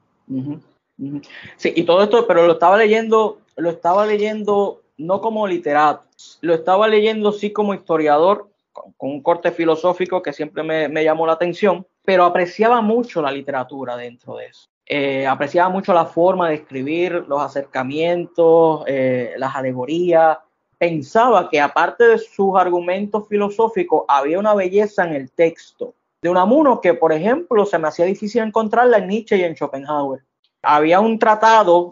Sí, 1.57 1.73
y 1.75 1.83
todo 1.83 2.01
esto, 2.01 2.25
pero 2.25 2.47
lo 2.47 2.53
estaba 2.53 2.75
leyendo, 2.75 3.39
lo 3.55 3.69
estaba 3.69 4.07
leyendo 4.07 4.81
no 4.97 5.21
como 5.21 5.47
literato, 5.47 6.06
lo 6.41 6.53
estaba 6.53 6.87
leyendo 6.87 7.31
sí 7.31 7.51
como 7.51 7.73
historiador, 7.73 8.49
con, 8.71 8.93
un 8.99 9.21
corte 9.21 9.51
filosófico 9.51 10.21
que 10.21 10.33
siempre 10.33 10.63
me, 10.63 11.03
llamó 11.03 11.25
la 11.25 11.33
atención, 11.33 11.85
pero 12.03 12.25
apreciaba 12.25 12.81
mucho 12.81 13.21
la 13.21 13.31
literatura 13.31 13.95
dentro 13.95 14.37
de 14.37 14.47
eso. 14.47 14.67
Eh, 14.85 15.27
apreciaba 15.27 15.69
mucho 15.69 15.93
la 15.93 16.05
forma 16.05 16.49
de 16.49 16.55
escribir, 16.55 17.25
los 17.27 17.41
acercamientos, 17.41 18.83
eh, 18.87 19.33
las 19.37 19.55
alegorías. 19.55 20.37
Pensaba 20.77 21.49
que 21.49 21.59
aparte 21.59 22.07
de 22.07 22.17
sus 22.17 22.55
argumentos 22.55 23.27
filosóficos, 23.27 24.03
había 24.07 24.39
una 24.39 24.53
belleza 24.53 25.05
en 25.05 25.15
el 25.15 25.31
texto 25.31 25.95
de 26.21 26.29
Unamuno 26.29 26.79
que, 26.79 26.93
por 26.93 27.11
ejemplo, 27.11 27.65
se 27.65 27.77
me 27.77 27.89
hacía 27.89 28.05
difícil 28.05 28.43
encontrarla 28.43 28.97
en 28.97 29.07
Nietzsche 29.07 29.37
y 29.37 29.43
en 29.43 29.55
Schopenhauer. 29.55 30.23
Había 30.61 30.99
un 30.99 31.19
tratado 31.19 31.89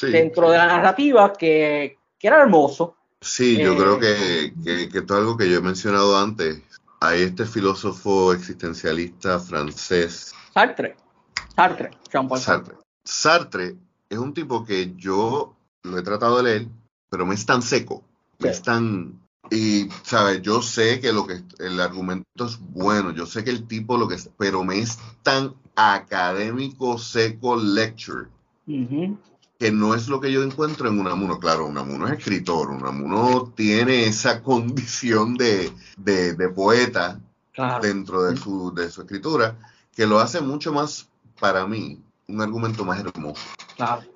dentro 0.00 0.50
de 0.50 0.58
la 0.58 0.66
narrativa 0.66 1.32
que, 1.32 1.98
que 2.18 2.26
era 2.26 2.40
hermoso, 2.40 2.96
Sí, 3.22 3.56
yo 3.56 3.76
creo 3.76 4.00
eh, 4.02 4.52
que, 4.64 4.88
que, 4.88 4.98
esto 4.98 5.14
es 5.14 5.20
algo 5.20 5.36
que 5.36 5.48
yo 5.48 5.58
he 5.58 5.62
mencionado 5.62 6.18
antes. 6.18 6.60
Hay 7.00 7.22
este 7.22 7.46
filósofo 7.46 8.32
existencialista 8.32 9.38
francés. 9.38 10.34
Sartre. 10.52 10.96
Sartre. 11.54 11.90
Sartre. 12.36 12.74
Sartre 13.04 13.76
es 14.08 14.18
un 14.18 14.34
tipo 14.34 14.64
que 14.64 14.92
yo 14.96 15.56
lo 15.84 15.98
he 15.98 16.02
tratado 16.02 16.36
de 16.38 16.42
leer, 16.42 16.68
pero 17.08 17.24
me 17.24 17.34
es 17.34 17.46
tan 17.46 17.62
seco, 17.62 18.02
me 18.38 18.50
es 18.50 18.62
tan... 18.62 19.20
Y, 19.50 19.88
¿sabes? 20.02 20.42
Yo 20.42 20.62
sé 20.62 21.00
que 21.00 21.12
lo 21.12 21.26
que 21.26 21.42
el 21.58 21.80
argumento 21.80 22.46
es 22.46 22.58
bueno, 22.58 23.12
yo 23.12 23.26
sé 23.26 23.44
que 23.44 23.50
el 23.50 23.66
tipo 23.66 23.98
lo 23.98 24.08
que 24.08 24.14
es, 24.16 24.30
pero 24.38 24.64
me 24.64 24.78
es 24.78 24.98
tan 25.22 25.54
académico, 25.76 26.98
seco 26.98 27.56
lecture, 27.56 28.28
que 29.62 29.70
no 29.70 29.94
es 29.94 30.08
lo 30.08 30.20
que 30.20 30.32
yo 30.32 30.42
encuentro 30.42 30.88
en 30.88 30.98
Unamuno. 30.98 31.38
Claro, 31.38 31.66
Unamuno 31.66 32.08
es 32.08 32.18
escritor, 32.18 32.68
Unamuno 32.68 33.52
tiene 33.54 34.06
esa 34.06 34.42
condición 34.42 35.36
de, 35.36 35.72
poeta 36.52 37.20
dentro 37.80 38.24
de 38.24 38.36
su, 38.36 38.74
de 38.74 38.90
su 38.90 39.02
escritura, 39.02 39.56
que 39.94 40.04
lo 40.04 40.18
hace 40.18 40.40
mucho 40.40 40.72
más, 40.72 41.08
para 41.38 41.64
mí, 41.64 42.02
un 42.26 42.42
argumento 42.42 42.84
más 42.84 42.98
hermoso. 42.98 43.40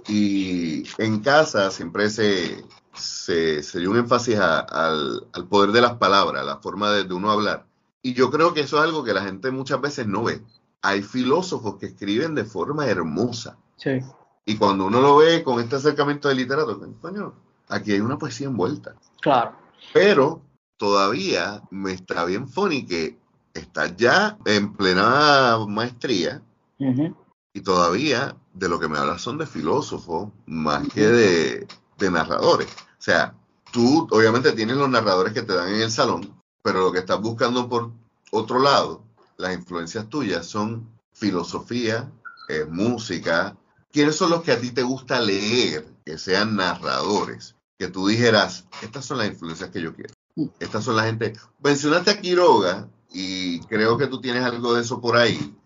Y 0.08 0.82
en 0.98 1.20
casa 1.20 1.70
siempre 1.70 2.10
se, 2.10 2.64
se, 2.92 3.78
dio 3.78 3.92
un 3.92 3.98
énfasis 3.98 4.40
al, 4.40 5.28
poder 5.48 5.70
de 5.70 5.80
las 5.80 5.94
palabras, 5.94 6.44
la 6.44 6.56
forma 6.56 6.90
de, 6.90 7.04
de 7.04 7.14
uno 7.14 7.30
hablar. 7.30 7.66
Y 8.02 8.14
yo 8.14 8.32
creo 8.32 8.52
que 8.52 8.62
eso 8.62 8.78
es 8.78 8.82
algo 8.82 9.04
que 9.04 9.14
la 9.14 9.22
gente 9.22 9.52
muchas 9.52 9.80
veces 9.80 10.08
no 10.08 10.24
ve. 10.24 10.42
Hay 10.82 11.02
filósofos 11.02 11.76
que 11.76 11.86
escriben 11.86 12.34
de 12.34 12.44
forma 12.44 12.88
hermosa. 12.88 13.56
Sí. 13.76 14.00
Y 14.48 14.56
cuando 14.56 14.86
uno 14.86 15.00
lo 15.00 15.16
ve 15.16 15.42
con 15.42 15.60
este 15.60 15.76
acercamiento 15.76 16.28
del 16.28 16.38
literato, 16.38 16.80
coño, 17.00 17.34
aquí 17.68 17.92
hay 17.92 18.00
una 18.00 18.16
poesía 18.16 18.46
envuelta. 18.46 18.94
Claro. 19.20 19.56
Pero 19.92 20.40
todavía 20.76 21.62
me 21.70 21.92
está 21.92 22.24
bien 22.24 22.48
funny 22.48 22.86
que 22.86 23.18
está 23.52 23.94
ya 23.94 24.38
en 24.44 24.72
plena 24.72 25.58
maestría 25.66 26.42
y 26.78 27.60
todavía 27.60 28.36
de 28.54 28.68
lo 28.68 28.78
que 28.78 28.88
me 28.88 28.98
hablas 28.98 29.22
son 29.22 29.38
de 29.38 29.46
filósofos 29.46 30.28
más 30.46 30.86
que 30.88 31.06
de, 31.06 31.66
de 31.98 32.10
narradores. 32.10 32.68
O 32.68 33.02
sea, 33.02 33.34
tú 33.72 34.06
obviamente 34.10 34.52
tienes 34.52 34.76
los 34.76 34.88
narradores 34.88 35.32
que 35.32 35.42
te 35.42 35.54
dan 35.54 35.70
en 35.70 35.80
el 35.80 35.90
salón, 35.90 36.40
pero 36.62 36.80
lo 36.80 36.92
que 36.92 37.00
estás 37.00 37.20
buscando 37.20 37.68
por 37.68 37.90
otro 38.30 38.60
lado, 38.60 39.02
las 39.38 39.54
influencias 39.54 40.08
tuyas 40.08 40.46
son 40.46 40.88
filosofía, 41.12 42.10
eh, 42.48 42.66
música, 42.68 43.56
¿quiénes 43.96 44.16
son 44.16 44.28
los 44.28 44.42
que 44.42 44.52
a 44.52 44.60
ti 44.60 44.72
te 44.72 44.82
gusta 44.82 45.18
leer, 45.22 45.86
que 46.04 46.18
sean 46.18 46.54
narradores? 46.54 47.56
Que 47.78 47.88
tú 47.88 48.06
dijeras, 48.06 48.66
estas 48.82 49.06
son 49.06 49.16
las 49.16 49.28
influencias 49.28 49.70
que 49.70 49.80
yo 49.80 49.94
quiero. 49.94 50.12
Estas 50.60 50.84
son 50.84 50.96
la 50.96 51.04
gente. 51.04 51.32
Mencionaste 51.64 52.10
a 52.10 52.20
Quiroga 52.20 52.90
y 53.10 53.60
creo 53.60 53.96
que 53.96 54.06
tú 54.06 54.20
tienes 54.20 54.44
algo 54.44 54.74
de 54.74 54.82
eso 54.82 55.00
por 55.00 55.16
ahí. 55.16 55.56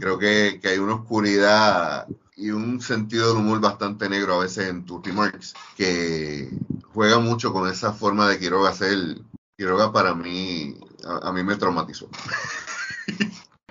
Creo 0.00 0.18
que, 0.18 0.58
hay 0.64 0.78
una 0.78 0.94
oscuridad 0.94 2.08
y 2.34 2.52
un 2.52 2.80
sentido 2.80 3.28
del 3.28 3.42
humor 3.42 3.60
bastante 3.60 4.08
negro 4.08 4.36
a 4.36 4.44
veces 4.44 4.70
en 4.70 4.86
Tutti 4.86 5.12
Marx 5.12 5.52
que 5.76 6.48
juega 6.94 7.18
mucho 7.18 7.52
con 7.52 7.68
esa 7.68 7.92
forma 7.92 8.26
de 8.30 8.38
Quiroga 8.38 8.72
ser. 8.72 9.18
Quiroga 9.58 9.92
para 9.92 10.14
mí, 10.14 10.74
a 11.04 11.30
mí 11.32 11.44
me 11.44 11.56
traumatizó. 11.56 12.08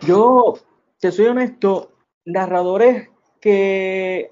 Yo, 0.05 0.53
te 0.99 1.11
soy 1.11 1.25
honesto, 1.25 1.91
narradores 2.25 3.09
que, 3.43 4.31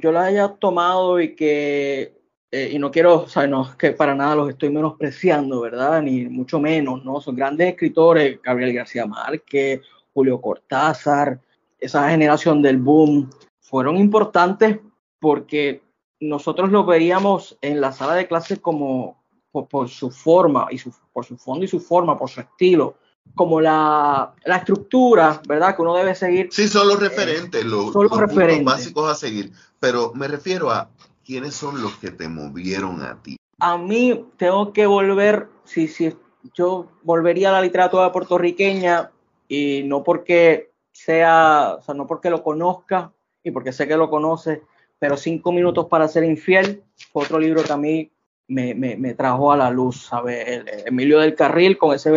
yo 0.00 0.12
la 0.12 0.26
haya 0.26 0.48
tomado 0.48 1.20
y 1.20 1.34
que, 1.34 2.14
eh, 2.52 2.70
y 2.72 2.78
no 2.78 2.92
quiero, 2.92 3.22
o 3.22 3.28
sea, 3.28 3.44
no 3.48 3.76
que 3.76 3.90
para 3.90 4.14
nada 4.14 4.36
los 4.36 4.50
estoy 4.50 4.70
menospreciando, 4.70 5.60
¿verdad? 5.62 6.00
Ni 6.00 6.26
mucho 6.26 6.60
menos, 6.60 7.04
¿no? 7.04 7.20
Son 7.20 7.34
grandes 7.34 7.70
escritores, 7.70 8.40
Gabriel 8.40 8.72
García 8.72 9.04
Márquez, 9.04 9.80
Julio 10.14 10.40
Cortázar, 10.40 11.40
esa 11.80 12.08
generación 12.08 12.62
del 12.62 12.78
boom, 12.78 13.28
fueron 13.58 13.96
importantes 13.96 14.78
porque 15.18 15.82
nosotros 16.20 16.70
los 16.70 16.86
veíamos 16.86 17.58
en 17.62 17.80
la 17.80 17.90
sala 17.90 18.14
de 18.14 18.28
clases 18.28 18.60
como 18.60 19.24
por, 19.50 19.88
su 19.88 20.12
forma 20.12 20.68
y 20.70 20.78
su, 20.78 20.94
por 21.12 21.24
su 21.24 21.36
fondo 21.36 21.64
y 21.64 21.68
su 21.68 21.80
forma, 21.80 22.16
por 22.16 22.30
su 22.30 22.40
estilo, 22.40 22.94
como 23.34 23.60
la, 23.60 24.34
la, 24.44 24.56
estructura, 24.56 25.40
¿verdad? 25.48 25.74
Que 25.74 25.82
uno 25.82 25.94
debe 25.94 26.14
seguir. 26.14 26.48
Sí, 26.52 26.68
son 26.68 26.88
los 26.88 27.00
referentes, 27.00 27.64
los, 27.64 27.92
son 27.92 28.08
los, 28.08 28.18
referentes. 28.18 28.64
básicos 28.64 29.10
a 29.10 29.14
seguir. 29.14 29.52
Pero 29.80 30.12
me 30.14 30.28
refiero 30.28 30.70
a 30.70 30.90
quiénes 31.24 31.54
son 31.54 31.82
los 31.82 31.94
que 31.96 32.10
te 32.10 32.28
movieron 32.28 33.02
a 33.02 33.20
ti. 33.22 33.36
A 33.58 33.78
mí 33.78 34.26
tengo 34.36 34.72
que 34.72 34.86
volver, 34.86 35.48
si, 35.64 35.88
si 35.88 36.14
yo 36.54 36.88
volvería 37.02 37.50
a 37.50 37.52
la 37.52 37.62
literatura 37.62 38.12
puertorriqueña 38.12 39.10
y 39.48 39.82
no 39.84 40.02
porque 40.02 40.72
sea, 40.90 41.76
o 41.78 41.82
sea, 41.82 41.94
no 41.94 42.06
porque 42.06 42.30
lo 42.30 42.42
conozca 42.42 43.12
y 43.42 43.50
porque 43.50 43.72
sé 43.72 43.88
que 43.88 43.96
lo 43.96 44.10
conoce, 44.10 44.62
pero 44.98 45.16
cinco 45.16 45.52
minutos 45.52 45.86
para 45.86 46.08
ser 46.08 46.24
infiel 46.24 46.82
fue 47.12 47.24
otro 47.24 47.38
libro 47.38 47.62
que 47.62 47.72
a 47.72 47.76
mí 47.76 48.10
me, 48.48 48.74
me, 48.74 48.96
me 48.96 49.14
trajo 49.14 49.52
a 49.52 49.56
la 49.56 49.70
luz, 49.70 50.06
¿sabes? 50.06 50.64
Emilio 50.84 51.20
del 51.20 51.34
Carril 51.34 51.78
con 51.78 51.94
ese 51.94 52.10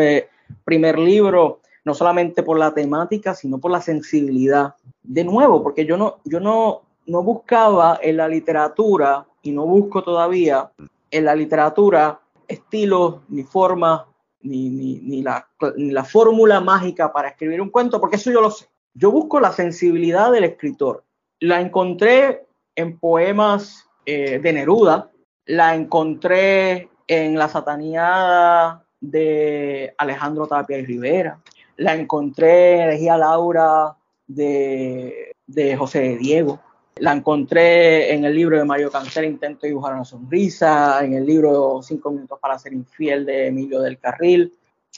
primer 0.63 0.97
libro, 0.99 1.61
no 1.83 1.93
solamente 1.93 2.43
por 2.43 2.57
la 2.57 2.73
temática, 2.73 3.33
sino 3.33 3.59
por 3.59 3.71
la 3.71 3.81
sensibilidad. 3.81 4.75
De 5.03 5.23
nuevo, 5.23 5.61
porque 5.61 5.85
yo 5.85 5.97
no, 5.97 6.17
yo 6.25 6.39
no, 6.39 6.81
no 7.05 7.23
buscaba 7.23 7.99
en 8.01 8.17
la 8.17 8.27
literatura 8.27 9.25
y 9.41 9.51
no 9.51 9.65
busco 9.65 10.03
todavía 10.03 10.71
en 11.11 11.25
la 11.25 11.35
literatura 11.35 12.19
estilos 12.47 13.21
ni 13.29 13.43
formas 13.43 14.03
ni, 14.41 14.69
ni, 14.69 14.99
ni, 15.01 15.21
la, 15.21 15.47
la 15.77 16.03
fórmula 16.03 16.59
mágica 16.59 17.11
para 17.11 17.29
escribir 17.29 17.61
un 17.61 17.69
cuento, 17.69 17.99
porque 17.99 18.17
eso 18.17 18.31
yo 18.31 18.41
lo 18.41 18.51
sé. 18.51 18.67
Yo 18.93 19.11
busco 19.11 19.39
la 19.39 19.51
sensibilidad 19.51 20.31
del 20.31 20.43
escritor. 20.43 21.03
La 21.39 21.61
encontré 21.61 22.47
en 22.75 22.97
poemas 22.99 23.89
eh, 24.05 24.39
de 24.39 24.53
Neruda, 24.53 25.11
la 25.45 25.75
encontré 25.75 26.89
en 27.07 27.37
la 27.37 27.49
sataniada 27.49 28.84
de 29.01 29.93
Alejandro 29.97 30.47
Tapia 30.47 30.77
y 30.77 30.85
Rivera. 30.85 31.39
La 31.77 31.93
encontré 31.93 32.75
en 32.75 32.89
Elegía 32.89 33.17
Laura 33.17 33.95
de, 34.27 35.35
de 35.45 35.75
José 35.75 35.99
de 36.01 36.17
Diego. 36.17 36.59
La 36.97 37.11
encontré 37.11 38.13
en 38.13 38.23
el 38.23 38.33
libro 38.33 38.57
de 38.57 38.63
Mario 38.63 38.89
Cancel, 38.89 39.25
Intento 39.25 39.67
dibujar 39.67 39.93
una 39.93 40.05
sonrisa, 40.05 41.03
en 41.03 41.13
el 41.13 41.25
libro 41.25 41.81
Cinco 41.83 42.11
minutos 42.11 42.39
para 42.39 42.57
ser 42.57 42.71
infiel 42.71 43.25
de 43.25 43.47
Emilio 43.47 43.81
del 43.81 43.99
Carril. 43.99 44.53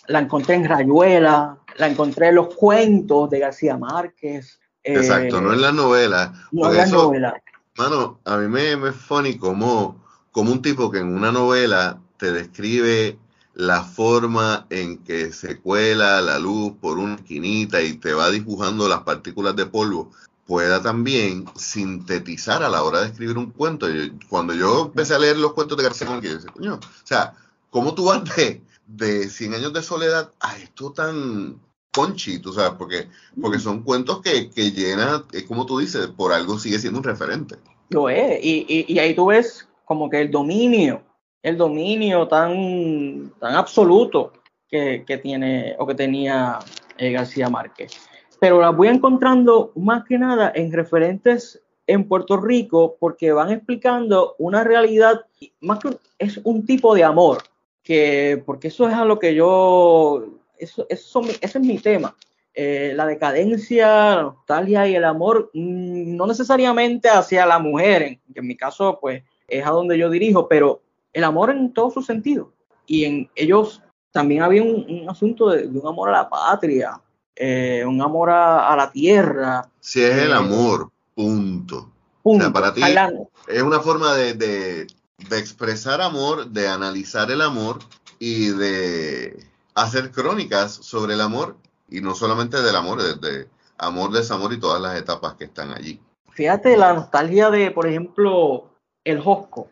La 0.07 0.19
encontré 0.19 0.55
en 0.55 0.65
Rayuela, 0.65 1.57
la 1.77 1.87
encontré 1.87 2.27
en 2.27 2.35
los 2.35 2.53
cuentos 2.53 3.29
de 3.31 3.39
García 3.39 3.77
Márquez. 3.77 4.59
Exacto, 4.83 5.41
no 5.41 5.53
en 5.53 5.61
la 5.61 5.71
novela. 5.71 6.33
No 6.51 6.69
en 6.69 6.77
la 6.77 6.85
novela. 6.85 7.41
Mano, 7.77 8.19
a 8.25 8.37
mí 8.37 8.47
me, 8.47 8.77
me 8.77 8.89
es 8.89 8.95
funny 8.95 9.37
como, 9.37 10.03
como 10.31 10.51
un 10.51 10.61
tipo 10.61 10.91
que 10.91 10.99
en 10.99 11.15
una 11.15 11.31
novela 11.31 11.99
te 12.17 12.31
describe 12.31 13.17
la 13.57 13.83
forma 13.83 14.67
en 14.69 14.99
que 14.99 15.33
se 15.33 15.59
cuela 15.59 16.21
la 16.21 16.37
luz 16.37 16.73
por 16.79 16.99
una 16.99 17.15
esquinita 17.15 17.81
y 17.81 17.93
te 17.93 18.13
va 18.13 18.29
dibujando 18.29 18.87
las 18.87 19.01
partículas 19.01 19.55
de 19.55 19.65
polvo. 19.65 20.11
pueda 20.45 20.81
también 20.83 21.45
sintetizar 21.55 22.61
a 22.61 22.69
la 22.69 22.83
hora 22.83 23.01
de 23.01 23.07
escribir 23.07 23.35
un 23.35 23.49
cuento. 23.49 23.87
Cuando 24.29 24.53
yo 24.53 24.85
empecé 24.85 25.15
a 25.15 25.19
leer 25.19 25.37
los 25.37 25.53
cuentos 25.53 25.75
de 25.75 25.83
García 25.85 26.07
Márquez, 26.07 26.29
yo 26.29 26.37
decía, 26.37 26.51
coño, 26.53 26.75
o 26.75 27.07
sea, 27.07 27.33
¿cómo 27.71 27.95
tú 27.95 28.05
vas 28.05 28.23
de, 28.35 28.61
de 28.85 29.27
100 29.27 29.55
años 29.55 29.73
de 29.73 29.81
soledad 29.81 30.31
a 30.39 30.55
esto 30.57 30.91
tan 30.91 31.59
conchito? 31.91 32.51
O 32.51 32.53
sea, 32.53 32.77
porque, 32.77 33.09
porque 33.41 33.57
son 33.57 33.81
cuentos 33.81 34.21
que, 34.21 34.51
que 34.51 34.71
llenan, 34.71 35.23
es 35.33 35.43
como 35.45 35.65
tú 35.65 35.79
dices, 35.79 36.05
por 36.15 36.31
algo 36.31 36.59
sigue 36.59 36.77
siendo 36.77 36.99
un 36.99 37.05
referente. 37.05 37.55
Lo 37.89 38.07
es, 38.07 38.39
y, 38.43 38.67
y, 38.69 38.93
y 38.93 38.99
ahí 38.99 39.15
tú 39.15 39.25
ves 39.25 39.67
como 39.83 40.11
que 40.11 40.21
el 40.21 40.29
dominio, 40.29 41.01
el 41.41 41.57
dominio 41.57 42.27
tan, 42.27 43.31
tan 43.39 43.55
absoluto 43.55 44.33
que, 44.67 45.03
que 45.05 45.17
tiene 45.17 45.75
o 45.79 45.87
que 45.87 45.95
tenía 45.95 46.59
eh, 46.97 47.11
García 47.11 47.49
Márquez 47.49 48.07
pero 48.39 48.61
las 48.61 48.75
voy 48.75 48.87
encontrando 48.87 49.71
más 49.75 50.03
que 50.05 50.17
nada 50.17 50.51
en 50.53 50.71
referentes 50.71 51.61
en 51.87 52.07
Puerto 52.07 52.37
Rico 52.37 52.97
porque 52.99 53.31
van 53.31 53.51
explicando 53.51 54.35
una 54.37 54.63
realidad, 54.63 55.25
más 55.61 55.79
que 55.79 55.97
es 56.19 56.39
un 56.43 56.65
tipo 56.65 56.93
de 56.93 57.03
amor, 57.03 57.39
que 57.83 58.41
porque 58.45 58.67
eso 58.67 58.87
es 58.87 58.93
a 58.93 59.05
lo 59.05 59.19
que 59.19 59.33
yo, 59.33 60.25
eso, 60.57 60.85
eso 60.89 61.21
ese 61.41 61.57
es 61.57 61.63
mi 61.63 61.79
tema. 61.79 62.15
Eh, 62.53 62.93
la 62.95 63.05
decadencia, 63.05 64.15
la 64.15 64.21
nostalgia 64.23 64.87
y 64.87 64.95
el 64.95 65.05
amor, 65.05 65.51
mm, 65.53 66.15
no 66.15 66.25
necesariamente 66.25 67.07
hacia 67.07 67.45
la 67.45 67.59
mujer, 67.59 68.19
que 68.33 68.39
en 68.39 68.47
mi 68.47 68.57
caso 68.57 68.97
pues 68.99 69.23
es 69.47 69.65
a 69.65 69.69
donde 69.69 69.97
yo 69.97 70.09
dirijo, 70.09 70.47
pero 70.47 70.81
el 71.13 71.23
amor 71.23 71.49
en 71.49 71.73
todo 71.73 71.91
su 71.91 72.01
sentido. 72.01 72.53
Y 72.85 73.05
en 73.05 73.29
ellos 73.35 73.81
también 74.11 74.41
había 74.41 74.63
un, 74.63 75.05
asunto 75.09 75.49
de, 75.49 75.67
un 75.67 75.87
amor 75.87 76.09
a 76.09 76.23
la 76.23 76.29
patria, 76.29 77.01
eh, 77.35 77.83
un 77.85 78.01
amor 78.01 78.29
a, 78.29 78.75
la 78.75 78.91
tierra. 78.91 79.69
Si 79.79 80.01
es 80.01 80.17
el 80.17 80.31
eh, 80.31 80.35
amor, 80.35 80.89
punto. 81.13 81.91
para 82.53 82.73
ti 82.73 82.81
es 83.47 83.61
una 83.61 83.79
forma 83.79 84.13
de, 84.13 84.87
expresar 85.31 86.01
amor, 86.01 86.47
de 86.47 86.67
analizar 86.67 87.29
el 87.31 87.41
amor 87.41 87.79
y 88.19 88.49
de 88.49 89.45
hacer 89.75 90.11
crónicas 90.11 90.73
sobre 90.73 91.13
el 91.13 91.21
amor 91.21 91.57
y 91.89 92.01
no 92.01 92.15
solamente 92.15 92.61
del 92.61 92.75
amor, 92.75 93.01
de, 93.01 93.47
amor, 93.77 94.11
desamor 94.11 94.53
y 94.53 94.59
todas 94.59 94.81
las 94.81 94.97
etapas 94.97 95.35
que 95.35 95.45
están 95.45 95.71
allí. 95.71 96.01
Fíjate 96.31 96.77
la 96.77 96.93
nostalgia 96.93 97.49
de, 97.49 97.71
por 97.71 97.87
ejemplo, 97.87 98.69
el 99.03 99.21
Josco. 99.21 99.69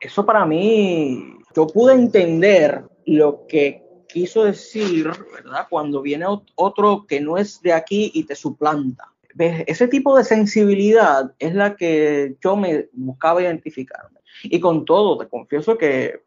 Eso 0.00 0.24
para 0.24 0.46
mí, 0.46 1.36
yo 1.54 1.66
pude 1.66 1.94
entender 1.94 2.84
lo 3.04 3.46
que 3.46 3.82
quiso 4.08 4.44
decir, 4.44 5.10
¿verdad? 5.32 5.66
Cuando 5.68 6.00
viene 6.00 6.24
otro 6.54 7.04
que 7.06 7.20
no 7.20 7.36
es 7.36 7.60
de 7.62 7.72
aquí 7.72 8.10
y 8.14 8.24
te 8.24 8.34
suplanta. 8.34 9.12
¿Ves? 9.34 9.62
Ese 9.66 9.86
tipo 9.88 10.16
de 10.16 10.24
sensibilidad 10.24 11.32
es 11.38 11.54
la 11.54 11.76
que 11.76 12.36
yo 12.40 12.56
me 12.56 12.88
buscaba 12.92 13.42
identificarme. 13.42 14.20
Y 14.42 14.58
con 14.58 14.84
todo, 14.84 15.18
te 15.18 15.28
confieso 15.28 15.76
que, 15.76 16.22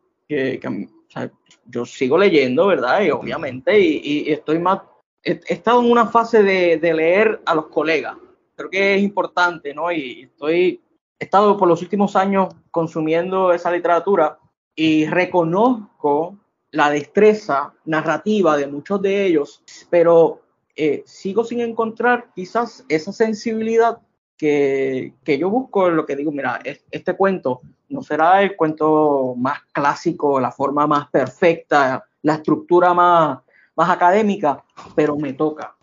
yo 1.65 1.85
sigo 1.85 2.17
leyendo, 2.17 2.67
¿verdad? 2.67 3.01
Y 3.01 3.11
obviamente, 3.11 3.79
y, 3.79 4.31
estoy 4.31 4.59
más, 4.59 4.81
he, 5.23 5.39
estado 5.47 5.81
en 5.81 5.91
una 5.91 6.07
fase 6.07 6.43
de, 6.43 6.77
de, 6.77 6.93
leer 6.93 7.41
a 7.45 7.55
los 7.55 7.67
colegas. 7.67 8.17
Creo 8.55 8.69
que 8.69 8.95
es 8.95 9.01
importante, 9.01 9.73
¿no? 9.73 9.91
Y 9.91 10.23
estoy, 10.23 10.81
he 11.23 11.25
estado 11.25 11.57
por 11.57 11.69
los 11.69 11.81
últimos 11.81 12.17
años 12.17 12.53
consumiendo 12.69 13.53
esa 13.53 13.71
literatura 13.71 14.39
y 14.75 15.05
reconozco 15.05 16.37
la 16.71 16.89
destreza 16.89 17.73
narrativa 17.85 18.57
de 18.57 18.67
muchos 18.67 19.01
de 19.01 19.25
ellos, 19.25 19.63
pero 19.89 20.41
eh, 20.75 21.01
sigo 21.05 21.45
sin 21.45 21.61
encontrar 21.61 22.27
quizás 22.35 22.83
esa 22.89 23.13
sensibilidad 23.13 23.99
que, 24.37 25.13
yo 25.25 25.49
busco 25.49 25.87
en 25.87 25.95
lo 25.95 26.05
que 26.05 26.17
digo, 26.17 26.31
mira, 26.33 26.59
este 26.91 27.15
cuento 27.15 27.61
no 27.87 28.03
será 28.03 28.41
el 28.41 28.57
cuento 28.57 29.33
más 29.37 29.61
clásico, 29.71 30.41
la 30.41 30.51
forma 30.51 30.85
más 30.87 31.09
perfecta, 31.09 32.03
la 32.21 32.33
estructura 32.33 32.93
más, 32.93 33.39
más 33.77 33.89
académica, 33.89 34.61
pero 34.93 35.15
me 35.15 35.31
toca, 35.31 35.73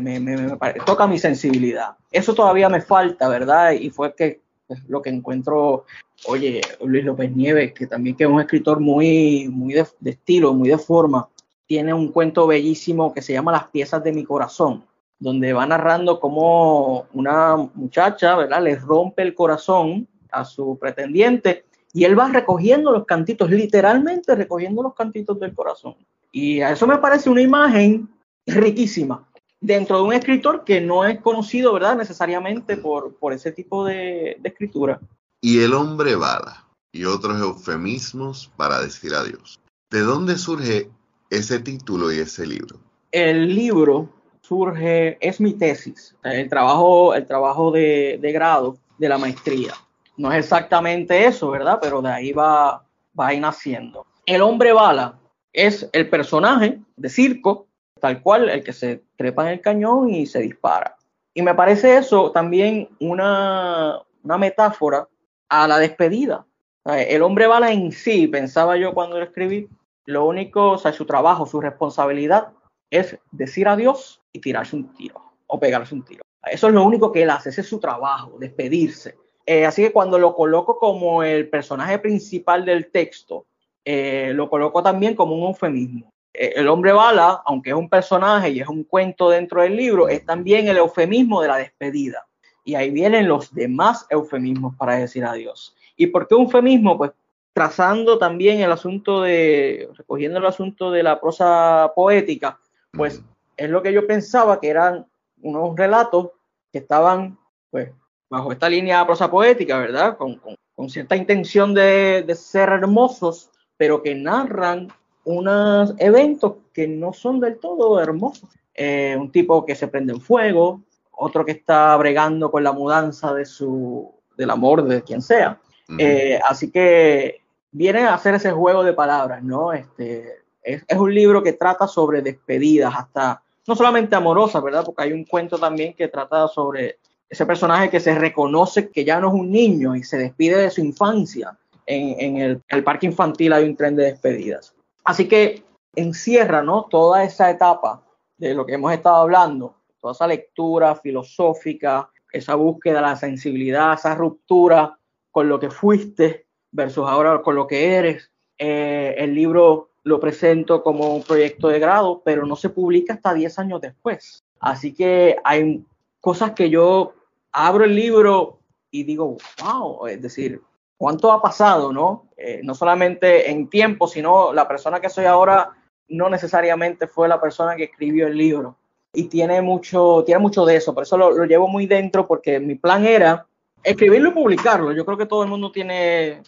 me, 0.00 0.18
me, 0.18 0.56
toca 0.84 1.06
mi 1.06 1.18
sensibilidad. 1.18 1.96
Eso 2.10 2.34
todavía 2.34 2.68
me 2.68 2.80
falta, 2.80 3.28
¿verdad? 3.28 3.72
Y 3.72 3.90
fue 3.90 4.16
que 4.16 4.40
lo 4.88 5.02
que 5.02 5.10
encuentro 5.10 5.84
Oye, 6.26 6.60
Luis 6.84 7.04
López 7.04 7.34
Nieves, 7.34 7.72
que 7.72 7.86
también 7.86 8.14
que 8.14 8.24
es 8.24 8.30
un 8.30 8.40
escritor 8.40 8.78
muy, 8.80 9.48
muy 9.48 9.72
de, 9.72 9.86
estilo, 10.04 10.52
muy 10.52 10.68
de 10.68 10.76
forma, 10.76 11.28
tiene 11.66 11.94
un 11.94 12.12
cuento 12.12 12.46
bellísimo 12.46 13.14
que 13.14 13.22
se 13.22 13.32
llama 13.32 13.52
Las 13.52 13.68
piezas 13.68 14.04
de 14.04 14.12
mi 14.12 14.24
corazón, 14.24 14.84
donde 15.18 15.52
va 15.52 15.66
narrando 15.66 16.20
cómo 16.20 17.06
una 17.14 17.56
muchacha, 17.56 18.36
¿verdad?, 18.36 18.62
le 18.62 18.76
rompe 18.76 19.22
el 19.22 19.34
corazón 19.34 20.06
a 20.30 20.44
su 20.44 20.78
pretendiente 20.78 21.64
y 21.92 22.04
él 22.04 22.18
va 22.18 22.28
recogiendo 22.28 22.92
los 22.92 23.06
cantitos, 23.06 23.50
literalmente 23.50 24.34
recogiendo 24.34 24.82
los 24.82 24.94
cantitos 24.94 25.40
del 25.40 25.54
corazón. 25.54 25.96
Y 26.30 26.60
a 26.60 26.72
eso 26.72 26.86
me 26.86 26.98
parece 26.98 27.30
una 27.30 27.40
imagen 27.40 28.08
riquísima 28.46 29.26
dentro 29.60 29.98
de 29.98 30.02
un 30.02 30.12
escritor 30.12 30.64
que 30.64 30.80
no 30.80 31.04
es 31.04 31.20
conocido, 31.20 31.72
¿verdad?, 31.72 31.96
necesariamente 31.96 32.76
por, 32.76 33.14
por 33.16 33.32
ese 33.32 33.52
tipo 33.52 33.84
de, 33.84 34.36
de 34.40 34.48
escritura 34.48 35.00
y 35.40 35.62
el 35.62 35.74
hombre 35.74 36.16
bala 36.16 36.66
y 36.92 37.04
otros 37.04 37.40
eufemismos 37.40 38.50
para 38.56 38.80
decir 38.80 39.14
adiós. 39.14 39.58
¿De 39.90 40.00
dónde 40.00 40.36
surge 40.36 40.90
ese 41.30 41.60
título 41.60 42.12
y 42.12 42.18
ese 42.18 42.46
libro? 42.46 42.78
El 43.10 43.54
libro 43.54 44.08
surge, 44.42 45.16
es 45.20 45.40
mi 45.40 45.54
tesis, 45.54 46.14
el 46.22 46.48
trabajo, 46.48 47.14
el 47.14 47.26
trabajo 47.26 47.70
de, 47.70 48.18
grado 48.32 48.76
de 48.98 49.08
la 49.08 49.18
maestría. 49.18 49.72
No 50.16 50.30
es 50.32 50.44
exactamente 50.44 51.26
eso, 51.26 51.50
¿verdad? 51.50 51.78
Pero 51.80 52.02
de 52.02 52.10
ahí 52.10 52.32
va, 52.32 52.84
va 53.18 53.28
a 53.28 53.34
ir 53.34 53.40
naciendo. 53.40 54.06
El 54.26 54.42
hombre 54.42 54.72
bala 54.72 55.18
es 55.52 55.88
el 55.92 56.08
personaje 56.08 56.80
de 56.96 57.08
circo, 57.08 57.66
tal 58.00 58.22
cual, 58.22 58.48
el 58.48 58.62
que 58.62 58.72
se 58.72 59.02
trepa 59.20 59.42
en 59.42 59.52
el 59.52 59.60
cañón 59.60 60.08
y 60.08 60.24
se 60.24 60.40
dispara. 60.40 60.96
Y 61.34 61.42
me 61.42 61.54
parece 61.54 61.98
eso 61.98 62.32
también 62.32 62.88
una, 63.00 64.00
una 64.22 64.38
metáfora 64.38 65.06
a 65.50 65.68
la 65.68 65.78
despedida. 65.78 66.46
El 66.86 67.20
hombre 67.20 67.46
bala 67.46 67.70
en 67.70 67.92
sí, 67.92 68.26
pensaba 68.28 68.78
yo 68.78 68.94
cuando 68.94 69.18
lo 69.18 69.24
escribí, 69.24 69.68
lo 70.06 70.24
único, 70.24 70.70
o 70.70 70.78
sea, 70.78 70.94
su 70.94 71.04
trabajo, 71.04 71.44
su 71.44 71.60
responsabilidad 71.60 72.48
es 72.90 73.18
decir 73.30 73.68
adiós 73.68 74.22
y 74.32 74.40
tirarse 74.40 74.74
un 74.74 74.94
tiro 74.94 75.22
o 75.46 75.60
pegarse 75.60 75.94
un 75.94 76.02
tiro. 76.02 76.22
Eso 76.42 76.68
es 76.68 76.74
lo 76.74 76.82
único 76.82 77.12
que 77.12 77.22
él 77.22 77.30
hace, 77.30 77.50
ese 77.50 77.60
es 77.60 77.68
su 77.68 77.78
trabajo, 77.78 78.38
despedirse. 78.40 79.18
Eh, 79.44 79.66
así 79.66 79.82
que 79.82 79.92
cuando 79.92 80.18
lo 80.18 80.34
coloco 80.34 80.78
como 80.78 81.22
el 81.22 81.50
personaje 81.50 81.98
principal 81.98 82.64
del 82.64 82.90
texto, 82.90 83.44
eh, 83.84 84.32
lo 84.34 84.48
coloco 84.48 84.82
también 84.82 85.14
como 85.14 85.34
un 85.34 85.48
eufemismo. 85.48 86.10
Eh, 86.32 86.52
el 86.56 86.68
hombre 86.68 86.92
bala, 86.92 87.42
aunque 87.44 87.70
es 87.70 87.76
un 87.76 87.88
personaje 87.88 88.50
y 88.50 88.60
es 88.60 88.68
un 88.68 88.84
cuento 88.84 89.30
dentro 89.30 89.62
del 89.62 89.76
libro, 89.76 90.08
es 90.08 90.24
también 90.24 90.68
el 90.68 90.76
eufemismo 90.76 91.42
de 91.42 91.48
la 91.48 91.56
despedida. 91.56 92.26
Y 92.64 92.74
ahí 92.74 92.90
vienen 92.90 93.28
los 93.28 93.54
demás 93.54 94.06
eufemismos 94.10 94.76
para 94.76 94.96
decir 94.96 95.24
adiós. 95.24 95.74
¿Y 95.96 96.08
por 96.08 96.28
qué 96.28 96.34
eufemismo? 96.34 96.96
Pues 96.96 97.12
trazando 97.52 98.18
también 98.18 98.60
el 98.60 98.72
asunto 98.72 99.22
de, 99.22 99.90
recogiendo 99.96 100.38
el 100.38 100.46
asunto 100.46 100.90
de 100.90 101.02
la 101.02 101.20
prosa 101.20 101.92
poética, 101.94 102.58
pues 102.92 103.22
es 103.56 103.68
lo 103.68 103.82
que 103.82 103.92
yo 103.92 104.06
pensaba 104.06 104.60
que 104.60 104.68
eran 104.68 105.06
unos 105.42 105.76
relatos 105.76 106.30
que 106.72 106.78
estaban, 106.78 107.38
pues, 107.70 107.90
bajo 108.28 108.52
esta 108.52 108.68
línea 108.68 109.00
de 109.00 109.06
prosa 109.06 109.30
poética, 109.30 109.78
¿verdad? 109.78 110.16
Con, 110.16 110.40
cierta 110.88 111.14
intención 111.14 111.74
de, 111.74 112.24
ser 112.34 112.70
hermosos, 112.70 113.50
pero 113.76 114.02
que 114.02 114.14
narran 114.14 114.88
unos 115.24 115.94
eventos 115.98 116.54
que 116.72 116.88
no 116.88 117.12
son 117.12 117.40
del 117.40 117.58
todo 117.58 118.00
hermosos. 118.00 118.48
Eh, 118.74 119.16
un 119.18 119.30
tipo 119.30 119.66
que 119.66 119.74
se 119.74 119.88
prende 119.88 120.12
en 120.12 120.20
fuego, 120.20 120.82
otro 121.12 121.44
que 121.44 121.52
está 121.52 121.96
bregando 121.96 122.50
con 122.50 122.64
la 122.64 122.72
mudanza 122.72 123.34
de 123.34 123.44
su, 123.44 124.10
del 124.36 124.50
amor 124.50 124.84
de 124.84 125.02
quien 125.02 125.20
sea. 125.20 125.60
Eh, 125.98 126.38
así 126.48 126.70
que 126.70 127.42
viene 127.72 128.00
a 128.02 128.14
hacer 128.14 128.36
ese 128.36 128.52
juego 128.52 128.84
de 128.84 128.92
palabras, 128.92 129.42
¿no? 129.42 129.72
Este, 129.72 130.44
es, 130.62 130.84
es, 130.86 130.98
un 130.98 131.12
libro 131.12 131.42
que 131.42 131.52
trata 131.52 131.88
sobre 131.88 132.22
despedidas, 132.22 132.94
hasta 132.96 133.42
no 133.66 133.74
solamente 133.74 134.14
amorosas, 134.14 134.62
¿verdad? 134.62 134.84
Porque 134.84 135.02
hay 135.02 135.12
un 135.12 135.24
cuento 135.24 135.58
también 135.58 135.94
que 135.94 136.08
trata 136.08 136.46
sobre 136.48 136.98
ese 137.28 137.44
personaje 137.44 137.90
que 137.90 138.00
se 138.00 138.14
reconoce 138.14 138.88
que 138.88 139.04
ya 139.04 139.20
no 139.20 139.28
es 139.28 139.34
un 139.34 139.50
niño 139.50 139.94
y 139.94 140.04
se 140.04 140.16
despide 140.16 140.56
de 140.56 140.70
su 140.70 140.80
infancia. 140.80 141.56
En, 141.86 142.20
en 142.20 142.36
el, 142.36 142.62
el, 142.68 142.84
parque 142.84 143.06
infantil 143.06 143.52
hay 143.52 143.64
un 143.64 143.76
tren 143.76 143.96
de 143.96 144.04
despedidas. 144.04 144.74
Así 145.04 145.28
que 145.28 145.62
encierra, 145.94 146.62
¿no? 146.62 146.84
Toda 146.84 147.24
esa 147.24 147.50
etapa 147.50 148.02
de 148.36 148.54
lo 148.54 148.64
que 148.64 148.74
hemos 148.74 148.92
estado 148.92 149.16
hablando 149.16 149.80
toda 150.00 150.12
esa 150.12 150.26
lectura 150.26 150.96
filosófica, 150.96 152.10
esa 152.32 152.54
búsqueda 152.54 152.96
de 152.96 153.00
la 153.02 153.16
sensibilidad, 153.16 153.94
esa 153.94 154.14
ruptura 154.14 154.98
con 155.30 155.48
lo 155.48 155.60
que 155.60 155.70
fuiste 155.70 156.46
versus 156.72 157.08
ahora 157.08 157.42
con 157.42 157.54
lo 157.54 157.66
que 157.66 157.94
eres. 157.94 158.30
Eh, 158.58 159.14
el 159.18 159.34
libro 159.34 159.90
lo 160.02 160.18
presento 160.18 160.82
como 160.82 161.14
un 161.14 161.22
proyecto 161.22 161.68
de 161.68 161.78
grado, 161.78 162.22
pero 162.24 162.46
no 162.46 162.56
se 162.56 162.70
publica 162.70 163.14
hasta 163.14 163.34
10 163.34 163.58
años 163.58 163.80
después. 163.80 164.42
Así 164.58 164.94
que 164.94 165.36
hay 165.44 165.84
cosas 166.20 166.52
que 166.52 166.70
yo 166.70 167.12
abro 167.52 167.84
el 167.84 167.94
libro 167.94 168.58
y 168.90 169.04
digo, 169.04 169.36
wow, 169.62 170.06
es 170.06 170.20
decir, 170.20 170.60
¿cuánto 171.00 171.32
ha 171.32 171.40
pasado, 171.40 171.94
no? 171.94 172.26
Eh, 172.36 172.60
no 172.62 172.74
solamente 172.74 173.50
en 173.50 173.70
tiempo, 173.70 174.06
sino 174.06 174.52
la 174.52 174.68
persona 174.68 175.00
que 175.00 175.08
soy 175.08 175.24
ahora 175.24 175.70
no 176.08 176.28
necesariamente 176.28 177.06
fue 177.06 177.26
la 177.26 177.40
persona 177.40 177.74
que 177.74 177.84
escribió 177.84 178.26
el 178.26 178.36
libro. 178.36 178.76
Y 179.14 179.24
tiene 179.24 179.62
mucho, 179.62 180.22
tiene 180.26 180.42
mucho 180.42 180.66
de 180.66 180.76
eso, 180.76 180.92
por 180.92 181.04
eso 181.04 181.16
lo, 181.16 181.46
llevo 181.46 181.68
muy 181.68 181.86
dentro, 181.86 182.26
porque 182.26 182.60
mi 182.60 182.74
plan 182.74 183.06
era 183.06 183.46
escribirlo 183.82 184.28
y 184.28 184.34
publicarlo. 184.34 184.92
Yo 184.92 185.06
creo 185.06 185.16
que 185.16 185.24
todo 185.24 185.42
el 185.42 185.48
mundo 185.48 185.72
tiene, 185.72 186.42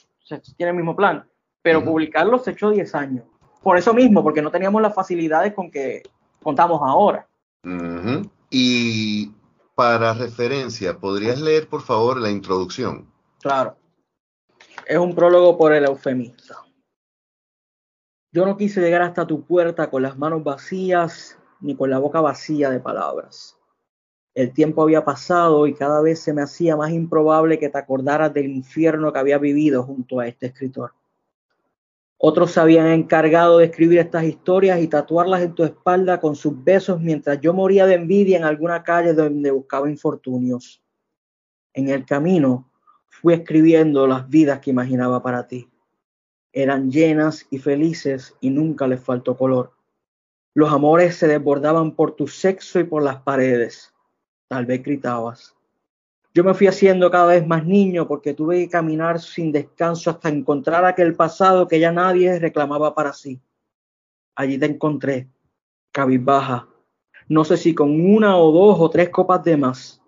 tiene 0.59 0.71
el 0.71 0.77
mismo 0.77 0.95
plan, 0.95 1.27
pero 1.63 1.83
publicarlo 1.83 2.39
se 2.39 2.51
echó 2.51 2.69
10 2.69 2.95
años. 2.95 3.25
Por 3.63 3.79
eso 3.79 3.95
mismo, 3.95 4.23
porque 4.23 4.43
no 4.43 4.51
teníamos 4.51 4.83
las 4.83 4.95
facilidades 4.95 5.55
con 5.55 5.71
que 5.71 6.03
contamos 6.43 6.83
ahora. 6.85 7.27
Y 8.51 9.31
para 9.75 10.13
referencia, 10.13 10.99
¿podrías 10.99 11.41
leer 11.41 11.69
por 11.69 11.81
favor 11.81 12.21
la 12.21 12.31
introducción? 12.31 13.07
Claro. 13.41 13.77
Es 14.87 14.99
un 14.99 15.14
prólogo 15.14 15.57
por 15.57 15.72
el 15.72 15.85
eufemista. 15.85 16.57
Yo 18.33 18.47
no 18.47 18.57
quise 18.57 18.80
llegar 18.80 19.03
hasta 19.03 19.26
tu 19.26 19.45
puerta 19.45 19.91
con 19.91 20.03
las 20.03 20.18
manos 20.18 20.43
vacías 20.43 21.39
ni 21.61 21.76
con 21.76 21.91
la 21.91 21.99
boca 21.99 22.20
vacía 22.20 22.70
de 22.70 22.80
palabras. 22.80 23.59
El 24.35 24.53
tiempo 24.53 24.83
había 24.83 25.05
pasado 25.05 25.66
y 25.66 25.74
cada 25.74 26.01
vez 26.01 26.20
se 26.20 26.33
me 26.33 26.43
hacía 26.43 26.76
más 26.76 26.91
improbable 26.91 27.59
que 27.59 27.68
te 27.68 27.78
acordaras 27.78 28.33
del 28.33 28.47
infierno 28.47 29.12
que 29.12 29.18
había 29.18 29.39
vivido 29.39 29.83
junto 29.83 30.18
a 30.18 30.26
este 30.26 30.47
escritor. 30.47 30.95
Otros 32.16 32.53
se 32.53 32.61
habían 32.61 32.87
encargado 32.87 33.59
de 33.59 33.66
escribir 33.66 33.99
estas 33.99 34.24
historias 34.24 34.80
y 34.80 34.89
tatuarlas 34.89 35.43
en 35.43 35.55
tu 35.55 35.64
espalda 35.64 36.20
con 36.20 36.35
sus 36.35 36.64
besos 36.64 37.01
mientras 37.01 37.41
yo 37.41 37.53
moría 37.53 37.85
de 37.85 37.95
envidia 37.95 38.39
en 38.39 38.45
alguna 38.45 38.83
calle 38.83 39.12
donde 39.12 39.51
buscaba 39.51 39.91
infortunios. 39.91 40.83
En 41.74 41.89
el 41.89 42.07
camino 42.07 42.72
fui 43.23 43.35
escribiendo 43.35 44.09
las 44.09 44.29
vidas 44.29 44.59
que 44.59 44.70
imaginaba 44.70 45.23
para 45.23 45.47
ti. 45.47 45.70
Eran 46.53 46.91
llenas 46.91 47.47
y 47.51 47.59
felices 47.59 48.37
y 48.41 48.51
nunca 48.51 48.89
les 48.89 49.01
faltó 49.01 49.37
color. 49.37 49.73
Los 50.55 50.73
amores 50.73 51.14
se 51.16 51.29
desbordaban 51.29 51.93
por 51.93 52.16
tu 52.16 52.27
sexo 52.27 52.81
y 52.81 52.85
por 52.85 53.05
las 53.05 53.23
paredes. 53.23 53.95
Tal 54.49 54.66
vez 54.66 54.83
gritabas. 54.83 55.55
Yo 56.35 56.43
me 56.43 56.53
fui 56.53 56.66
haciendo 56.66 57.11
cada 57.12 57.29
vez 57.29 57.47
más 57.47 57.64
niño 57.64 58.09
porque 58.09 58.35
tuve 58.35 58.64
que 58.64 58.68
caminar 58.68 59.20
sin 59.20 59.53
descanso 59.53 60.11
hasta 60.11 60.29
encontrar 60.29 60.85
aquel 60.85 61.14
pasado 61.14 61.68
que 61.68 61.79
ya 61.79 61.93
nadie 61.93 62.41
reclamaba 62.41 62.93
para 62.95 63.12
sí. 63.12 63.41
Allí 64.35 64.59
te 64.59 64.66
encontré, 64.66 65.29
cabizbaja, 65.93 66.68
no 67.29 67.45
sé 67.45 67.57
si 67.57 67.75
con 67.75 68.01
una 68.01 68.37
o 68.37 68.51
dos 68.51 68.81
o 68.81 68.91
tres 68.91 69.11
copas 69.11 69.45
de 69.45 69.57
más, 69.57 70.02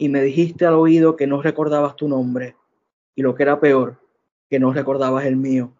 y 0.00 0.08
me 0.08 0.22
dijiste 0.22 0.64
al 0.64 0.76
oído 0.76 1.14
que 1.14 1.26
no 1.26 1.42
recordabas 1.42 1.94
tu 1.94 2.08
nombre, 2.08 2.56
y 3.14 3.20
lo 3.20 3.34
que 3.34 3.42
era 3.42 3.60
peor, 3.60 4.00
que 4.48 4.58
no 4.58 4.72
recordabas 4.72 5.26
el 5.26 5.36
mío. 5.36 5.74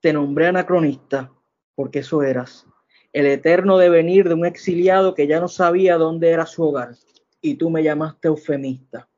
Te 0.00 0.12
nombré 0.12 0.48
anacronista, 0.48 1.30
porque 1.76 2.00
eso 2.00 2.24
eras, 2.24 2.66
el 3.12 3.26
eterno 3.26 3.78
devenir 3.78 4.26
de 4.26 4.34
un 4.34 4.46
exiliado 4.46 5.14
que 5.14 5.28
ya 5.28 5.38
no 5.38 5.46
sabía 5.46 5.96
dónde 5.96 6.30
era 6.30 6.44
su 6.44 6.64
hogar 6.64 6.96
y 7.40 7.54
tú 7.54 7.70
me 7.70 7.84
llamaste 7.84 8.26
eufemista, 8.26 9.08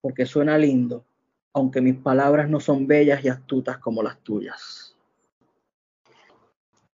porque 0.00 0.26
suena 0.26 0.58
lindo, 0.58 1.04
aunque 1.52 1.80
mis 1.80 1.98
palabras 1.98 2.50
no 2.50 2.58
son 2.58 2.88
bellas 2.88 3.24
y 3.24 3.28
astutas 3.28 3.78
como 3.78 4.02
las 4.02 4.18
tuyas. 4.24 4.96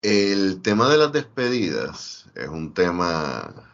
El 0.02 0.62
tema 0.62 0.90
de 0.90 0.98
las 0.98 1.14
despedidas 1.14 2.30
es 2.36 2.50
un 2.50 2.74
tema 2.74 3.73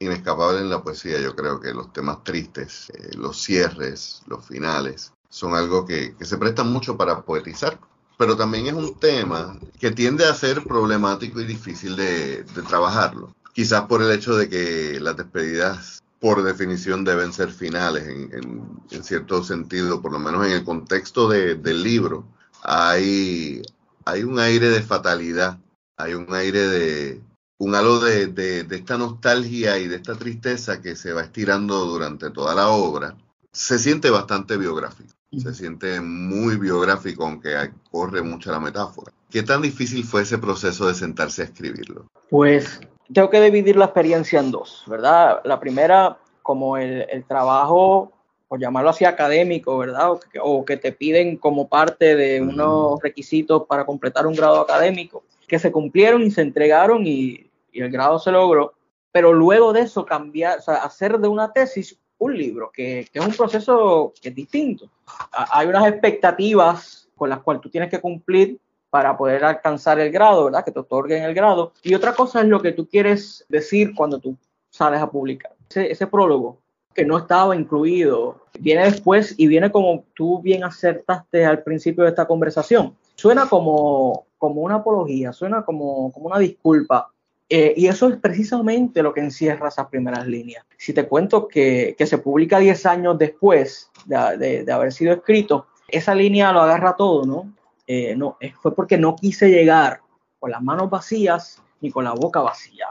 inescapable 0.00 0.60
en 0.60 0.70
la 0.70 0.82
poesía. 0.82 1.20
Yo 1.20 1.34
creo 1.34 1.60
que 1.60 1.72
los 1.72 1.92
temas 1.92 2.22
tristes, 2.24 2.90
eh, 2.90 3.16
los 3.16 3.40
cierres, 3.42 4.22
los 4.26 4.44
finales, 4.46 5.12
son 5.28 5.54
algo 5.54 5.84
que, 5.84 6.14
se 6.20 6.38
prestan 6.38 6.72
mucho 6.72 6.96
para 6.96 7.22
poetizar. 7.22 7.78
Pero 8.16 8.36
también 8.36 8.66
es 8.66 8.72
un 8.72 8.98
tema 8.98 9.56
que 9.78 9.92
tiende 9.92 10.26
a 10.26 10.34
ser 10.34 10.64
problemático 10.64 11.40
y 11.40 11.44
difícil 11.44 11.94
de 11.94 12.44
trabajarlo. 12.68 13.32
Quizás 13.58 13.86
por 13.86 14.02
el 14.02 14.12
hecho 14.12 14.36
de 14.36 14.48
que 14.48 15.00
las 15.00 15.16
despedidas, 15.16 16.00
por 16.20 16.44
definición, 16.44 17.02
deben 17.02 17.32
ser 17.32 17.50
finales 17.50 18.06
en, 18.06 19.02
cierto 19.02 19.42
sentido, 19.42 20.00
por 20.00 20.12
lo 20.12 20.20
menos 20.20 20.46
en 20.46 20.52
el 20.52 20.62
contexto 20.62 21.28
del 21.28 21.82
libro. 21.82 22.24
Hay, 22.62 23.60
hay 24.04 24.22
un 24.22 24.38
aire 24.38 24.68
de 24.68 24.80
fatalidad, 24.80 25.58
hay 25.96 26.14
un 26.14 26.32
aire 26.34 26.68
de, 26.68 27.20
un 27.58 27.74
halo 27.74 27.98
de, 27.98 28.28
de, 28.28 28.76
esta 28.76 28.96
nostalgia 28.96 29.78
y 29.78 29.88
de 29.88 29.96
esta 29.96 30.14
tristeza 30.14 30.80
que 30.80 30.94
se 30.94 31.12
va 31.12 31.22
estirando 31.22 31.84
durante 31.86 32.30
toda 32.30 32.54
la 32.54 32.68
obra, 32.68 33.16
se 33.52 33.78
siente 33.78 34.10
bastante 34.10 34.56
biográfico, 34.56 35.12
se 35.36 35.52
siente 35.52 36.00
muy 36.00 36.56
biográfico, 36.56 37.24
aunque 37.24 37.70
corre 37.90 38.22
mucha 38.22 38.52
la 38.52 38.60
metáfora. 38.60 39.12
¿Qué 39.30 39.42
tan 39.42 39.62
difícil 39.62 40.04
fue 40.04 40.22
ese 40.22 40.38
proceso 40.38 40.86
de 40.86 40.94
sentarse 40.94 41.42
a 41.42 41.46
escribirlo? 41.46 42.06
Pues 42.30 42.80
tengo 43.12 43.28
que 43.28 43.40
dividir 43.40 43.76
la 43.76 43.86
experiencia 43.86 44.38
en 44.38 44.52
dos, 44.52 44.84
¿verdad? 44.86 45.40
La 45.44 45.58
primera, 45.58 46.18
como 46.42 46.76
el, 46.76 47.24
trabajo, 47.26 48.12
por 48.46 48.60
llamarlo 48.60 48.90
así 48.90 49.04
académico, 49.04 49.76
¿verdad? 49.78 50.12
O 50.40 50.64
que, 50.64 50.76
te 50.76 50.92
piden 50.92 51.36
como 51.36 51.68
parte 51.68 52.14
de 52.14 52.40
unos 52.40 53.00
requisitos 53.02 53.64
para 53.66 53.84
completar 53.84 54.26
un 54.26 54.34
grado 54.34 54.60
académico, 54.60 55.24
que 55.46 55.58
se 55.58 55.72
cumplieron 55.72 56.22
y 56.22 56.30
se 56.30 56.42
entregaron 56.42 57.06
y, 57.06 57.47
el 57.80 57.90
grado 57.90 58.18
se 58.18 58.30
logró. 58.32 58.74
Pero 59.12 59.32
luego 59.32 59.72
de 59.72 59.80
eso, 59.80 60.04
cambiar, 60.04 60.58
o 60.66 60.70
hacer 60.70 61.18
de 61.18 61.28
una 61.28 61.52
tesis 61.52 61.98
un 62.18 62.36
libro, 62.36 62.70
que, 62.72 63.06
que 63.12 63.18
es 63.18 63.26
un 63.26 63.32
proceso 63.32 64.12
que 64.20 64.30
es 64.30 64.34
distinto. 64.34 64.90
Hay 65.32 65.66
unas 65.66 65.86
expectativas 65.86 67.08
con 67.16 67.30
las 67.30 67.40
cuales 67.40 67.62
tú 67.62 67.70
tienes 67.70 67.90
que 67.90 68.00
cumplir 68.00 68.58
para 68.90 69.16
poder 69.16 69.44
alcanzar 69.44 70.00
el 70.00 70.10
grado, 70.10 70.46
¿verdad? 70.46 70.64
Que 70.64 70.72
te 70.72 70.80
otorguen 70.80 71.24
el 71.24 71.34
grado. 71.34 71.72
Y 71.82 71.94
otra 71.94 72.14
cosa 72.14 72.40
es 72.40 72.46
lo 72.46 72.60
que 72.60 72.72
tú 72.72 72.88
quieres 72.88 73.44
decir 73.48 73.94
cuando 73.94 74.18
tú 74.18 74.36
sales 74.70 75.00
a 75.00 75.10
publicar. 75.10 75.54
Ese, 75.74 76.06
prólogo 76.06 76.58
que 76.94 77.04
no 77.04 77.18
estaba 77.18 77.54
incluido 77.54 78.40
viene 78.58 78.84
después 78.84 79.34
y 79.36 79.46
viene 79.46 79.70
como 79.70 80.04
tú 80.14 80.40
bien 80.40 80.64
acertaste 80.64 81.44
al 81.44 81.62
principio 81.62 82.04
de 82.04 82.10
esta 82.10 82.26
conversación. 82.26 82.96
Suena 83.14 83.48
como, 83.48 84.26
como 84.38 84.62
una 84.62 84.76
apología, 84.76 85.32
suena 85.32 85.64
como, 85.64 86.10
como 86.12 86.26
una 86.26 86.38
disculpa. 86.38 87.12
Eh, 87.50 87.72
y 87.76 87.86
eso 87.86 88.08
es 88.08 88.16
precisamente 88.16 89.02
lo 89.02 89.14
que 89.14 89.20
encierra 89.20 89.68
esas 89.68 89.86
primeras 89.86 90.26
líneas. 90.26 90.66
Si 90.76 90.92
te 90.92 91.06
cuento 91.06 91.48
que, 91.48 91.94
que 91.96 92.06
se 92.06 92.18
publica 92.18 92.58
10 92.58 92.86
años 92.86 93.18
después 93.18 93.90
de, 94.04 94.36
de, 94.36 94.64
de, 94.64 94.72
haber 94.72 94.92
sido 94.92 95.14
escrito, 95.14 95.66
esa 95.88 96.14
línea 96.14 96.52
lo 96.52 96.60
agarra 96.60 96.94
todo, 96.94 97.24
¿no? 97.24 97.54
Eh, 97.86 98.14
no, 98.14 98.36
fue 98.60 98.74
porque 98.74 98.98
no 98.98 99.16
quise 99.16 99.48
llegar 99.48 100.02
con 100.38 100.50
las 100.50 100.62
manos 100.62 100.90
vacías 100.90 101.62
ni 101.80 101.90
con 101.90 102.04
la 102.04 102.12
boca 102.12 102.40
vacía. 102.40 102.86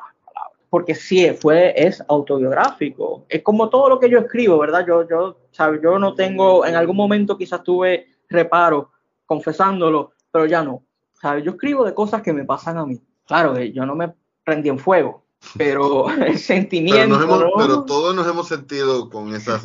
Porque 0.69 0.95
sí, 0.95 1.29
fue, 1.31 1.73
es 1.77 2.03
autobiográfico. 2.07 3.25
Es 3.29 3.41
como 3.41 3.69
todo 3.69 3.87
lo 3.87 3.99
que 3.99 4.09
yo 4.09 4.19
escribo, 4.19 4.57
¿verdad? 4.57 4.85
Yo, 4.85 5.07
yo, 5.07 5.37
¿sabes? 5.51 5.79
yo 5.81 5.97
no 5.97 6.13
tengo, 6.13 6.65
en 6.65 6.75
algún 6.75 6.97
momento 6.97 7.37
quizás 7.37 7.63
tuve 7.63 8.07
reparo 8.27 8.91
confesándolo, 9.25 10.11
pero 10.31 10.45
ya 10.45 10.63
no. 10.63 10.83
¿sabes? 11.13 11.43
Yo 11.43 11.51
escribo 11.51 11.85
de 11.85 11.93
cosas 11.93 12.21
que 12.21 12.33
me 12.33 12.43
pasan 12.43 12.77
a 12.77 12.85
mí. 12.85 12.99
Claro, 13.25 13.55
eh, 13.57 13.71
yo 13.71 13.85
no 13.85 13.95
me 13.95 14.13
prendí 14.47 14.69
en 14.69 14.79
fuego, 14.79 15.25
pero 15.57 16.09
el 16.25 16.39
sentimiento. 16.39 17.53
Pero, 17.57 17.83
todos 17.83 18.15
nos 18.15 18.25
hemos 18.25 18.47
sentido 18.47 19.09
con 19.09 19.35
esa 19.35 19.61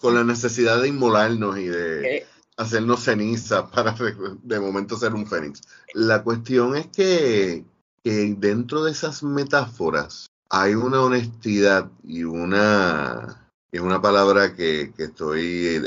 con 0.00 0.14
la 0.14 0.24
necesidad 0.24 0.80
de 0.80 0.88
inmolarnos 0.88 1.58
y 1.58 1.66
de. 1.66 2.16
Eh, 2.16 2.26
hacernos 2.56 3.04
ceniza 3.04 3.70
para 3.70 3.94
de 4.42 4.60
momento 4.60 4.96
ser 4.96 5.12
un 5.12 5.26
fénix. 5.26 5.60
La 5.92 6.22
cuestión 6.22 6.74
es 6.74 6.86
que, 6.86 7.64
dentro 8.02 8.82
de 8.84 8.92
esas 8.92 9.22
metáforas 9.22 10.30
hay 10.48 10.74
una 10.74 11.02
honestidad 11.02 11.90
y 12.02 12.24
una, 12.24 13.50
es 13.70 13.80
una 13.82 14.00
palabra 14.00 14.54
que, 14.54 14.94
estoy 14.96 15.82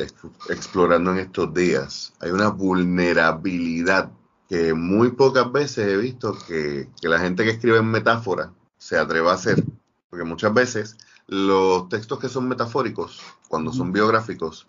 explorando 0.50 1.12
en 1.14 1.18
estos 1.18 1.52
días. 1.54 2.14
Hay 2.20 2.30
una 2.30 2.50
vulnerabilidad 2.50 4.12
que 4.50 4.74
muy 4.74 5.12
pocas 5.12 5.52
veces 5.52 5.88
he 5.88 5.98
visto 5.98 6.38
que, 6.48 6.90
que 7.00 7.08
la 7.08 7.20
gente 7.20 7.44
que 7.44 7.52
escribe 7.52 7.78
en 7.78 7.92
metáfora 7.92 8.52
se 8.78 8.98
atreva 8.98 9.32
a 9.32 9.36
hacer. 9.36 9.64
Porque 10.10 10.26
muchas 10.26 10.52
veces 10.54 10.98
los 11.28 11.88
textos 11.90 12.20
que 12.20 12.28
son 12.28 12.48
metafóricos, 12.48 13.22
cuando 13.48 13.72
son 13.72 13.94
biográficos, 13.94 14.66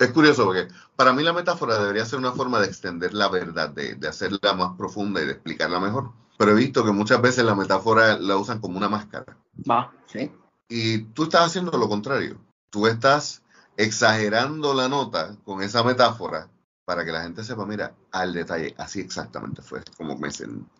es 0.00 0.10
curioso 0.10 0.44
porque 0.44 0.66
para 0.96 1.12
mí 1.12 1.22
la 1.22 1.32
metáfora 1.32 1.78
debería 1.78 2.04
ser 2.04 2.18
una 2.18 2.32
forma 2.32 2.58
de 2.58 2.66
extender 2.66 3.14
la 3.14 3.28
verdad, 3.28 3.70
de, 3.70 3.96
hacerla 4.08 4.52
más 4.54 4.76
profunda 4.76 5.22
y 5.22 5.26
de 5.26 5.32
explicarla 5.32 5.78
mejor. 5.78 6.10
Pero 6.36 6.50
he 6.50 6.54
visto 6.54 6.84
que 6.84 6.90
muchas 6.90 7.22
veces 7.22 7.44
la 7.44 7.54
metáfora 7.54 8.18
la 8.18 8.36
usan 8.36 8.60
como 8.60 8.76
una 8.76 8.88
máscara. 8.88 9.36
Va, 9.70 9.92
sí. 10.06 10.32
Y 10.68 10.98
tú 10.98 11.24
estás 11.24 11.46
haciendo 11.46 11.76
lo 11.78 11.88
contrario. 11.88 12.40
Tú 12.70 12.88
estás 12.88 13.42
exagerando 13.76 14.74
la 14.74 14.88
nota 14.88 15.36
con 15.44 15.62
esa 15.62 15.84
metáfora 15.84 16.48
para 16.90 17.04
que 17.04 17.12
la 17.12 17.22
gente 17.22 17.44
sepa, 17.44 17.64
mira, 17.64 17.94
al 18.10 18.32
detalle, 18.32 18.74
así 18.76 18.98
exactamente 18.98 19.62
fue 19.62 19.80
como 19.96 20.18
me 20.18 20.28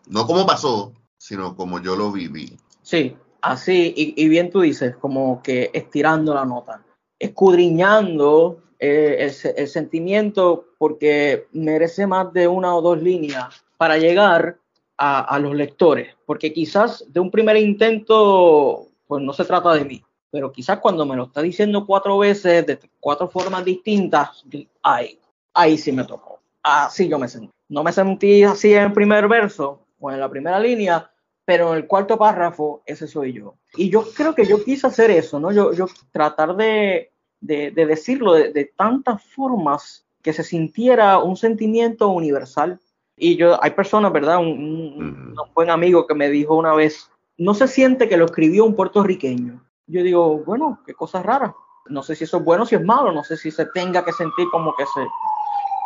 No 0.07 0.27
como 0.27 0.45
pasó, 0.45 0.91
sino 1.17 1.55
como 1.55 1.79
yo 1.79 1.95
lo 1.95 2.11
viví. 2.11 2.57
Sí, 2.81 3.15
Así, 3.41 3.93
y, 3.95 4.29
bien 4.29 4.51
tú 4.51 4.61
dices, 4.61 4.95
como 4.97 5.41
que 5.41 5.71
estirando 5.73 6.33
la 6.35 6.45
nota, 6.45 6.83
escudriñando 7.17 8.61
eh, 8.77 9.31
el, 9.57 9.67
sentimiento 9.67 10.65
porque 10.77 11.47
merece 11.51 12.05
más 12.05 12.31
de 12.33 12.47
una 12.47 12.75
o 12.75 12.83
dos 12.83 13.01
líneas 13.01 13.65
para 13.77 13.97
llegar 13.97 14.59
a, 14.97 15.39
los 15.39 15.55
lectores, 15.55 16.15
porque 16.27 16.53
quizás 16.53 17.03
de 17.07 17.19
un 17.19 17.31
primer 17.31 17.57
intento, 17.57 18.89
pues 19.07 19.23
no 19.23 19.33
se 19.33 19.45
trata 19.45 19.73
de 19.73 19.85
mí, 19.85 20.03
pero 20.29 20.51
quizás 20.51 20.77
cuando 20.77 21.07
me 21.07 21.15
lo 21.15 21.23
está 21.23 21.41
diciendo 21.41 21.87
cuatro 21.87 22.19
veces, 22.19 22.67
de 22.67 22.77
cuatro 22.99 23.27
formas 23.27 23.65
distintas, 23.65 24.43
ahí, 24.83 25.17
ahí 25.53 25.77
sí 25.77 25.91
me 25.91 26.03
tocó, 26.03 26.39
así 26.63 27.07
yo 27.07 27.19
me 27.19 27.27
sentí. 27.27 27.49
No 27.69 27.83
me 27.83 27.91
sentí 27.93 28.43
así 28.43 28.73
en 28.73 28.83
el 28.83 28.93
primer 28.93 29.27
verso 29.27 29.85
o 29.99 30.11
en 30.11 30.19
la 30.19 30.29
primera 30.29 30.59
línea, 30.59 31.09
pero 31.45 31.71
en 31.71 31.77
el 31.77 31.87
cuarto 31.87 32.17
párrafo, 32.17 32.81
ese 32.85 33.07
soy 33.07 33.33
yo. 33.33 33.55
Y 33.75 33.89
yo 33.89 34.03
creo 34.15 34.35
que 34.35 34.45
yo 34.45 34.63
quise 34.63 34.87
hacer 34.87 35.11
eso, 35.11 35.39
¿no? 35.39 35.51
Yo, 35.51 35.73
yo 35.73 35.87
tratar 36.11 36.55
de, 36.55 37.11
de, 37.41 37.71
decirlo 37.71 38.33
de, 38.33 38.71
tantas 38.75 39.23
formas 39.23 40.05
que 40.21 40.33
se 40.33 40.43
sintiera 40.43 41.19
un 41.19 41.35
sentimiento 41.35 42.09
universal. 42.09 42.79
Y 43.17 43.35
yo, 43.35 43.61
hay 43.63 43.71
personas, 43.71 44.13
¿verdad? 44.13 44.37
Un, 44.39 45.35
buen 45.53 45.69
amigo 45.69 46.07
que 46.07 46.15
me 46.15 46.29
dijo 46.29 46.55
una 46.55 46.73
vez, 46.73 47.09
no 47.37 47.53
se 47.53 47.67
siente 47.67 48.07
que 48.07 48.17
lo 48.17 48.25
escribió 48.25 48.65
un 48.65 48.75
puertorriqueño. 48.75 49.63
Yo 49.87 50.03
digo, 50.03 50.39
bueno, 50.39 50.79
qué 50.85 50.93
cosa 50.93 51.21
rara. 51.21 51.55
No 51.87 52.03
sé 52.03 52.15
si 52.15 52.23
eso 52.23 52.37
es 52.37 52.43
bueno 52.43 52.63
o 52.63 52.65
si 52.65 52.75
es 52.75 52.83
malo, 52.83 53.11
no 53.11 53.23
sé 53.23 53.35
si 53.35 53.51
se 53.51 53.65
tenga 53.65 54.05
que 54.05 54.13
sentir 54.13 54.47
como 54.51 54.75
que 54.75 54.85
se... 54.85 55.01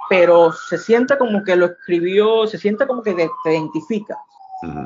Pero 0.10 0.51
se 0.51 0.78
siente 0.78 1.18
como 1.18 1.43
que 1.43 1.56
lo 1.56 1.66
escribió, 1.66 2.47
se 2.47 2.58
siente 2.58 2.86
como 2.86 3.01
que 3.01 3.14
te 3.14 3.53
identifica. 3.53 4.18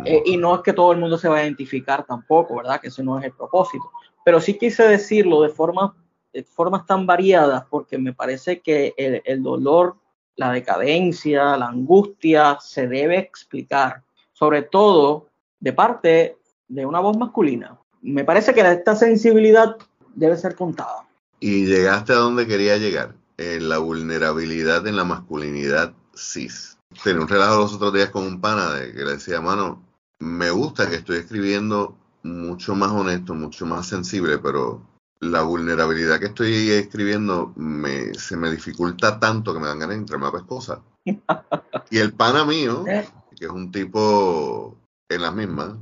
Eh, 0.05 0.23
y 0.25 0.37
no 0.37 0.55
es 0.55 0.61
que 0.61 0.73
todo 0.73 0.91
el 0.91 0.97
mundo 0.97 1.17
se 1.17 1.29
va 1.29 1.37
a 1.37 1.43
identificar 1.43 2.05
tampoco, 2.05 2.57
¿verdad? 2.57 2.81
Que 2.81 2.87
ese 2.87 3.03
no 3.03 3.19
es 3.19 3.25
el 3.25 3.33
propósito. 3.33 3.91
Pero 4.25 4.41
sí 4.41 4.57
quise 4.57 4.87
decirlo 4.87 5.41
de, 5.41 5.49
forma, 5.49 5.95
de 6.33 6.43
formas 6.43 6.85
tan 6.85 7.05
variadas 7.05 7.63
porque 7.69 7.97
me 7.97 8.13
parece 8.13 8.61
que 8.61 8.93
el, 8.97 9.21
el 9.25 9.43
dolor, 9.43 9.95
la 10.35 10.51
decadencia, 10.51 11.57
la 11.57 11.67
angustia 11.67 12.57
se 12.59 12.87
debe 12.87 13.17
explicar, 13.19 14.03
sobre 14.33 14.63
todo 14.63 15.27
de 15.59 15.73
parte 15.73 16.37
de 16.67 16.85
una 16.85 16.99
voz 16.99 17.17
masculina. 17.17 17.77
Me 18.01 18.23
parece 18.23 18.53
que 18.53 18.61
esta 18.61 18.95
sensibilidad 18.95 19.77
debe 20.15 20.37
ser 20.37 20.55
contada. 20.55 21.05
Y 21.39 21.65
llegaste 21.65 22.13
a 22.13 22.17
donde 22.17 22.47
quería 22.47 22.77
llegar, 22.77 23.15
en 23.39 23.69
la 23.69 23.77
vulnerabilidad 23.77 24.85
en 24.85 24.97
la 24.97 25.05
masculinidad 25.05 25.93
cis 26.13 26.77
tenía 27.03 27.21
un 27.21 27.27
relajo 27.27 27.59
los 27.59 27.73
otros 27.73 27.93
días 27.93 28.09
con 28.09 28.23
un 28.23 28.41
pana 28.41 28.71
de 28.73 28.93
que 28.93 29.05
le 29.05 29.11
decía, 29.11 29.41
mano, 29.41 29.83
me 30.19 30.49
gusta 30.51 30.89
que 30.89 30.95
estoy 30.95 31.17
escribiendo 31.17 31.95
mucho 32.23 32.75
más 32.75 32.91
honesto, 32.91 33.33
mucho 33.33 33.65
más 33.65 33.87
sensible, 33.87 34.39
pero 34.39 34.81
la 35.21 35.43
vulnerabilidad 35.43 36.19
que 36.19 36.27
estoy 36.27 36.71
escribiendo 36.71 37.53
me, 37.55 38.13
se 38.13 38.35
me 38.35 38.51
dificulta 38.51 39.19
tanto 39.19 39.53
que 39.53 39.59
me 39.59 39.67
dan 39.67 39.79
ganas 39.79 39.95
de 39.95 40.01
entrarme 40.01 40.27
a 40.27 40.31
pescosa. 40.31 40.81
y 41.05 41.97
el 41.97 42.13
pana 42.13 42.45
mío, 42.45 42.83
que 42.85 43.45
es 43.45 43.51
un 43.51 43.71
tipo 43.71 44.75
en 45.07 45.21
las 45.21 45.33
mismas, 45.33 45.75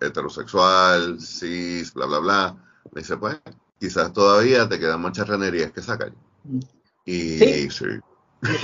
heterosexual, 0.00 1.20
cis, 1.20 1.92
bla, 1.94 2.06
bla, 2.06 2.18
bla, 2.18 2.56
me 2.92 3.00
dice, 3.00 3.16
pues, 3.16 3.40
quizás 3.78 4.12
todavía 4.12 4.68
te 4.68 4.78
quedan 4.78 5.00
muchas 5.00 5.26
ranerías 5.26 5.72
que 5.72 5.82
sacar. 5.82 6.12
Y 7.04 7.70
sí. 7.70 7.86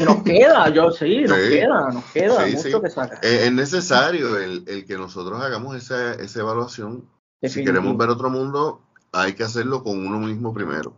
Nos 0.05 0.22
queda, 0.22 0.68
yo 0.68 0.91
sí, 0.93 1.22
nos 1.22 1.39
queda, 1.39 1.89
nos 1.91 2.05
queda 2.12 2.47
mucho 2.47 2.80
que 2.80 2.91
sacar. 2.91 3.18
Es, 3.22 3.51
necesario 3.53 4.39
el, 4.39 4.85
que 4.87 4.97
nosotros 4.97 5.41
hagamos 5.41 5.76
esa, 5.76 6.14
esa 6.14 6.41
evaluación. 6.41 7.09
Si 7.43 7.64
queremos 7.64 7.97
ver 7.97 8.09
otro 8.09 8.30
mundo, 8.30 8.80
hay 9.12 9.32
que 9.32 9.43
hacerlo 9.43 9.82
con 9.82 10.07
uno 10.07 10.18
mismo 10.18 10.55
primero. 10.55 10.95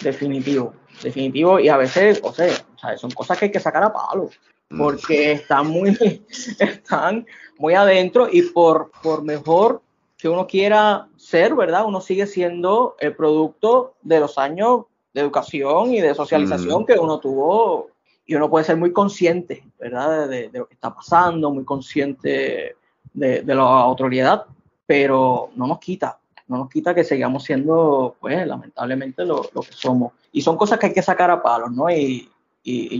Definitivo, 0.00 0.74
definitivo. 1.02 1.60
Y 1.60 1.68
a 1.68 1.76
veces, 1.76 2.20
o 2.22 2.32
sea, 2.32 2.50
son 2.96 3.10
cosas 3.12 3.38
que 3.38 3.46
hay 3.46 3.52
que 3.52 3.60
sacar 3.60 3.84
a 3.84 3.92
palo, 3.92 4.30
mm. 4.70 4.78
porque 4.78 5.32
están 5.32 5.68
muy, 5.68 5.96
están 6.58 7.26
muy 7.58 7.74
adentro 7.74 8.28
y 8.30 8.42
por, 8.42 8.90
por 9.02 9.22
mejor 9.22 9.82
que 10.18 10.28
uno 10.28 10.46
quiera 10.46 11.08
ser, 11.16 11.54
¿verdad? 11.54 11.84
Uno 11.86 12.00
sigue 12.00 12.26
siendo 12.26 12.96
el 12.98 13.14
producto 13.14 13.94
de 14.02 14.20
los 14.20 14.38
años 14.38 14.86
de 15.16 15.22
educación 15.22 15.94
y 15.94 16.00
de 16.02 16.14
socialización 16.14 16.82
mm. 16.82 16.84
que 16.84 16.98
uno 16.98 17.18
tuvo 17.18 17.88
y 18.26 18.34
uno 18.34 18.50
puede 18.50 18.66
ser 18.66 18.76
muy 18.76 18.92
consciente, 18.92 19.64
¿verdad? 19.80 20.28
De, 20.28 20.50
lo 20.52 20.66
que 20.66 20.74
está 20.74 20.94
pasando, 20.94 21.50
muy 21.50 21.64
consciente 21.64 22.76
de, 23.14 23.42
la 23.46 23.62
autoridad, 23.62 24.44
pero 24.84 25.48
no 25.56 25.66
nos 25.66 25.78
quita, 25.78 26.18
no 26.48 26.58
nos 26.58 26.68
quita 26.68 26.94
que 26.94 27.02
sigamos 27.02 27.44
siendo, 27.44 28.16
pues, 28.20 28.46
lamentablemente 28.46 29.24
lo, 29.24 29.40
que 29.42 29.72
somos. 29.72 30.12
Y 30.32 30.42
son 30.42 30.58
cosas 30.58 30.78
que 30.78 30.86
hay 30.86 30.92
que 30.92 31.02
sacar 31.02 31.30
a 31.30 31.42
palos, 31.42 31.72
¿no? 31.72 31.88
Y, 31.90 32.30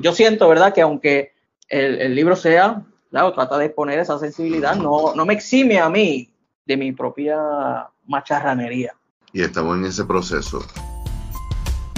yo 0.00 0.12
siento, 0.12 0.48
¿verdad? 0.48 0.72
Que 0.72 0.80
aunque 0.80 1.32
el, 1.68 2.14
libro 2.14 2.34
sea, 2.34 2.82
claro, 3.10 3.34
trata 3.34 3.58
de 3.58 3.68
poner 3.68 3.98
esa 3.98 4.18
sensibilidad, 4.18 4.74
no, 4.74 5.14
no 5.14 5.26
me 5.26 5.34
exime 5.34 5.80
a 5.80 5.90
mí 5.90 6.30
de 6.64 6.76
mi 6.78 6.92
propia 6.92 7.90
macharranería. 8.06 8.94
Y 9.34 9.42
estamos 9.42 9.76
en 9.76 9.84
ese 9.84 10.04
proceso 10.04 10.64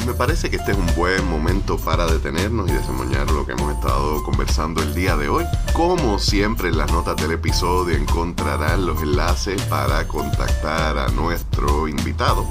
me 0.08 0.14
parece 0.14 0.48
que 0.48 0.56
este 0.56 0.72
es 0.72 0.78
un 0.78 0.86
buen 0.96 1.28
momento 1.28 1.76
para 1.76 2.06
detenernos 2.06 2.70
y 2.70 2.72
desemboñar 2.72 3.30
lo 3.30 3.44
que 3.44 3.52
hemos 3.52 3.74
estado 3.74 4.24
conversando 4.24 4.82
el 4.82 4.94
día 4.94 5.18
de 5.18 5.28
hoy. 5.28 5.44
Como 5.74 6.18
siempre 6.18 6.70
en 6.70 6.78
las 6.78 6.90
notas 6.90 7.16
del 7.16 7.32
episodio 7.32 7.94
encontrarán 7.94 8.86
los 8.86 9.02
enlaces 9.02 9.60
para 9.64 10.08
contactar 10.08 10.96
a 10.96 11.08
nuestro 11.08 11.88
invitado 11.88 12.46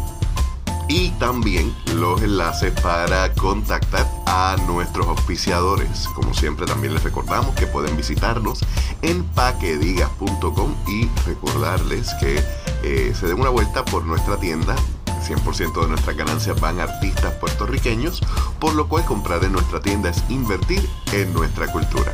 y 0.87 1.09
también 1.17 1.75
los 1.95 2.21
enlaces 2.21 2.79
para 2.79 3.33
contactar 3.33 4.07
a 4.27 4.55
nuestros 4.67 5.07
auspiciadores. 5.07 6.07
Como 6.09 6.35
siempre 6.35 6.67
también 6.67 6.93
les 6.93 7.03
recordamos 7.03 7.55
que 7.55 7.65
pueden 7.65 7.97
visitarnos 7.97 8.59
en 9.01 9.23
paquedigas.com 9.23 10.75
y 10.87 11.09
recordarles 11.25 12.13
que 12.19 12.39
eh, 12.83 13.15
se 13.19 13.25
den 13.25 13.39
una 13.39 13.49
vuelta 13.49 13.83
por 13.83 14.05
nuestra 14.05 14.37
tienda 14.37 14.75
100% 15.21 15.81
de 15.81 15.87
nuestras 15.87 16.15
ganancias 16.15 16.59
van 16.59 16.79
a 16.79 16.83
artistas 16.83 17.33
puertorriqueños, 17.35 18.21
por 18.59 18.73
lo 18.75 18.87
cual 18.87 19.05
comprar 19.05 19.43
en 19.43 19.53
nuestra 19.53 19.79
tienda 19.79 20.09
es 20.09 20.23
invertir 20.29 20.87
en 21.13 21.33
nuestra 21.33 21.71
cultura. 21.71 22.13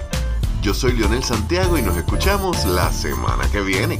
Yo 0.62 0.74
soy 0.74 0.93
Lionel 0.93 1.24
Santiago 1.24 1.78
y 1.78 1.82
nos 1.82 1.97
escuchamos 1.97 2.66
la 2.66 2.91
semana 2.91 3.49
que 3.51 3.62
viene. 3.62 3.99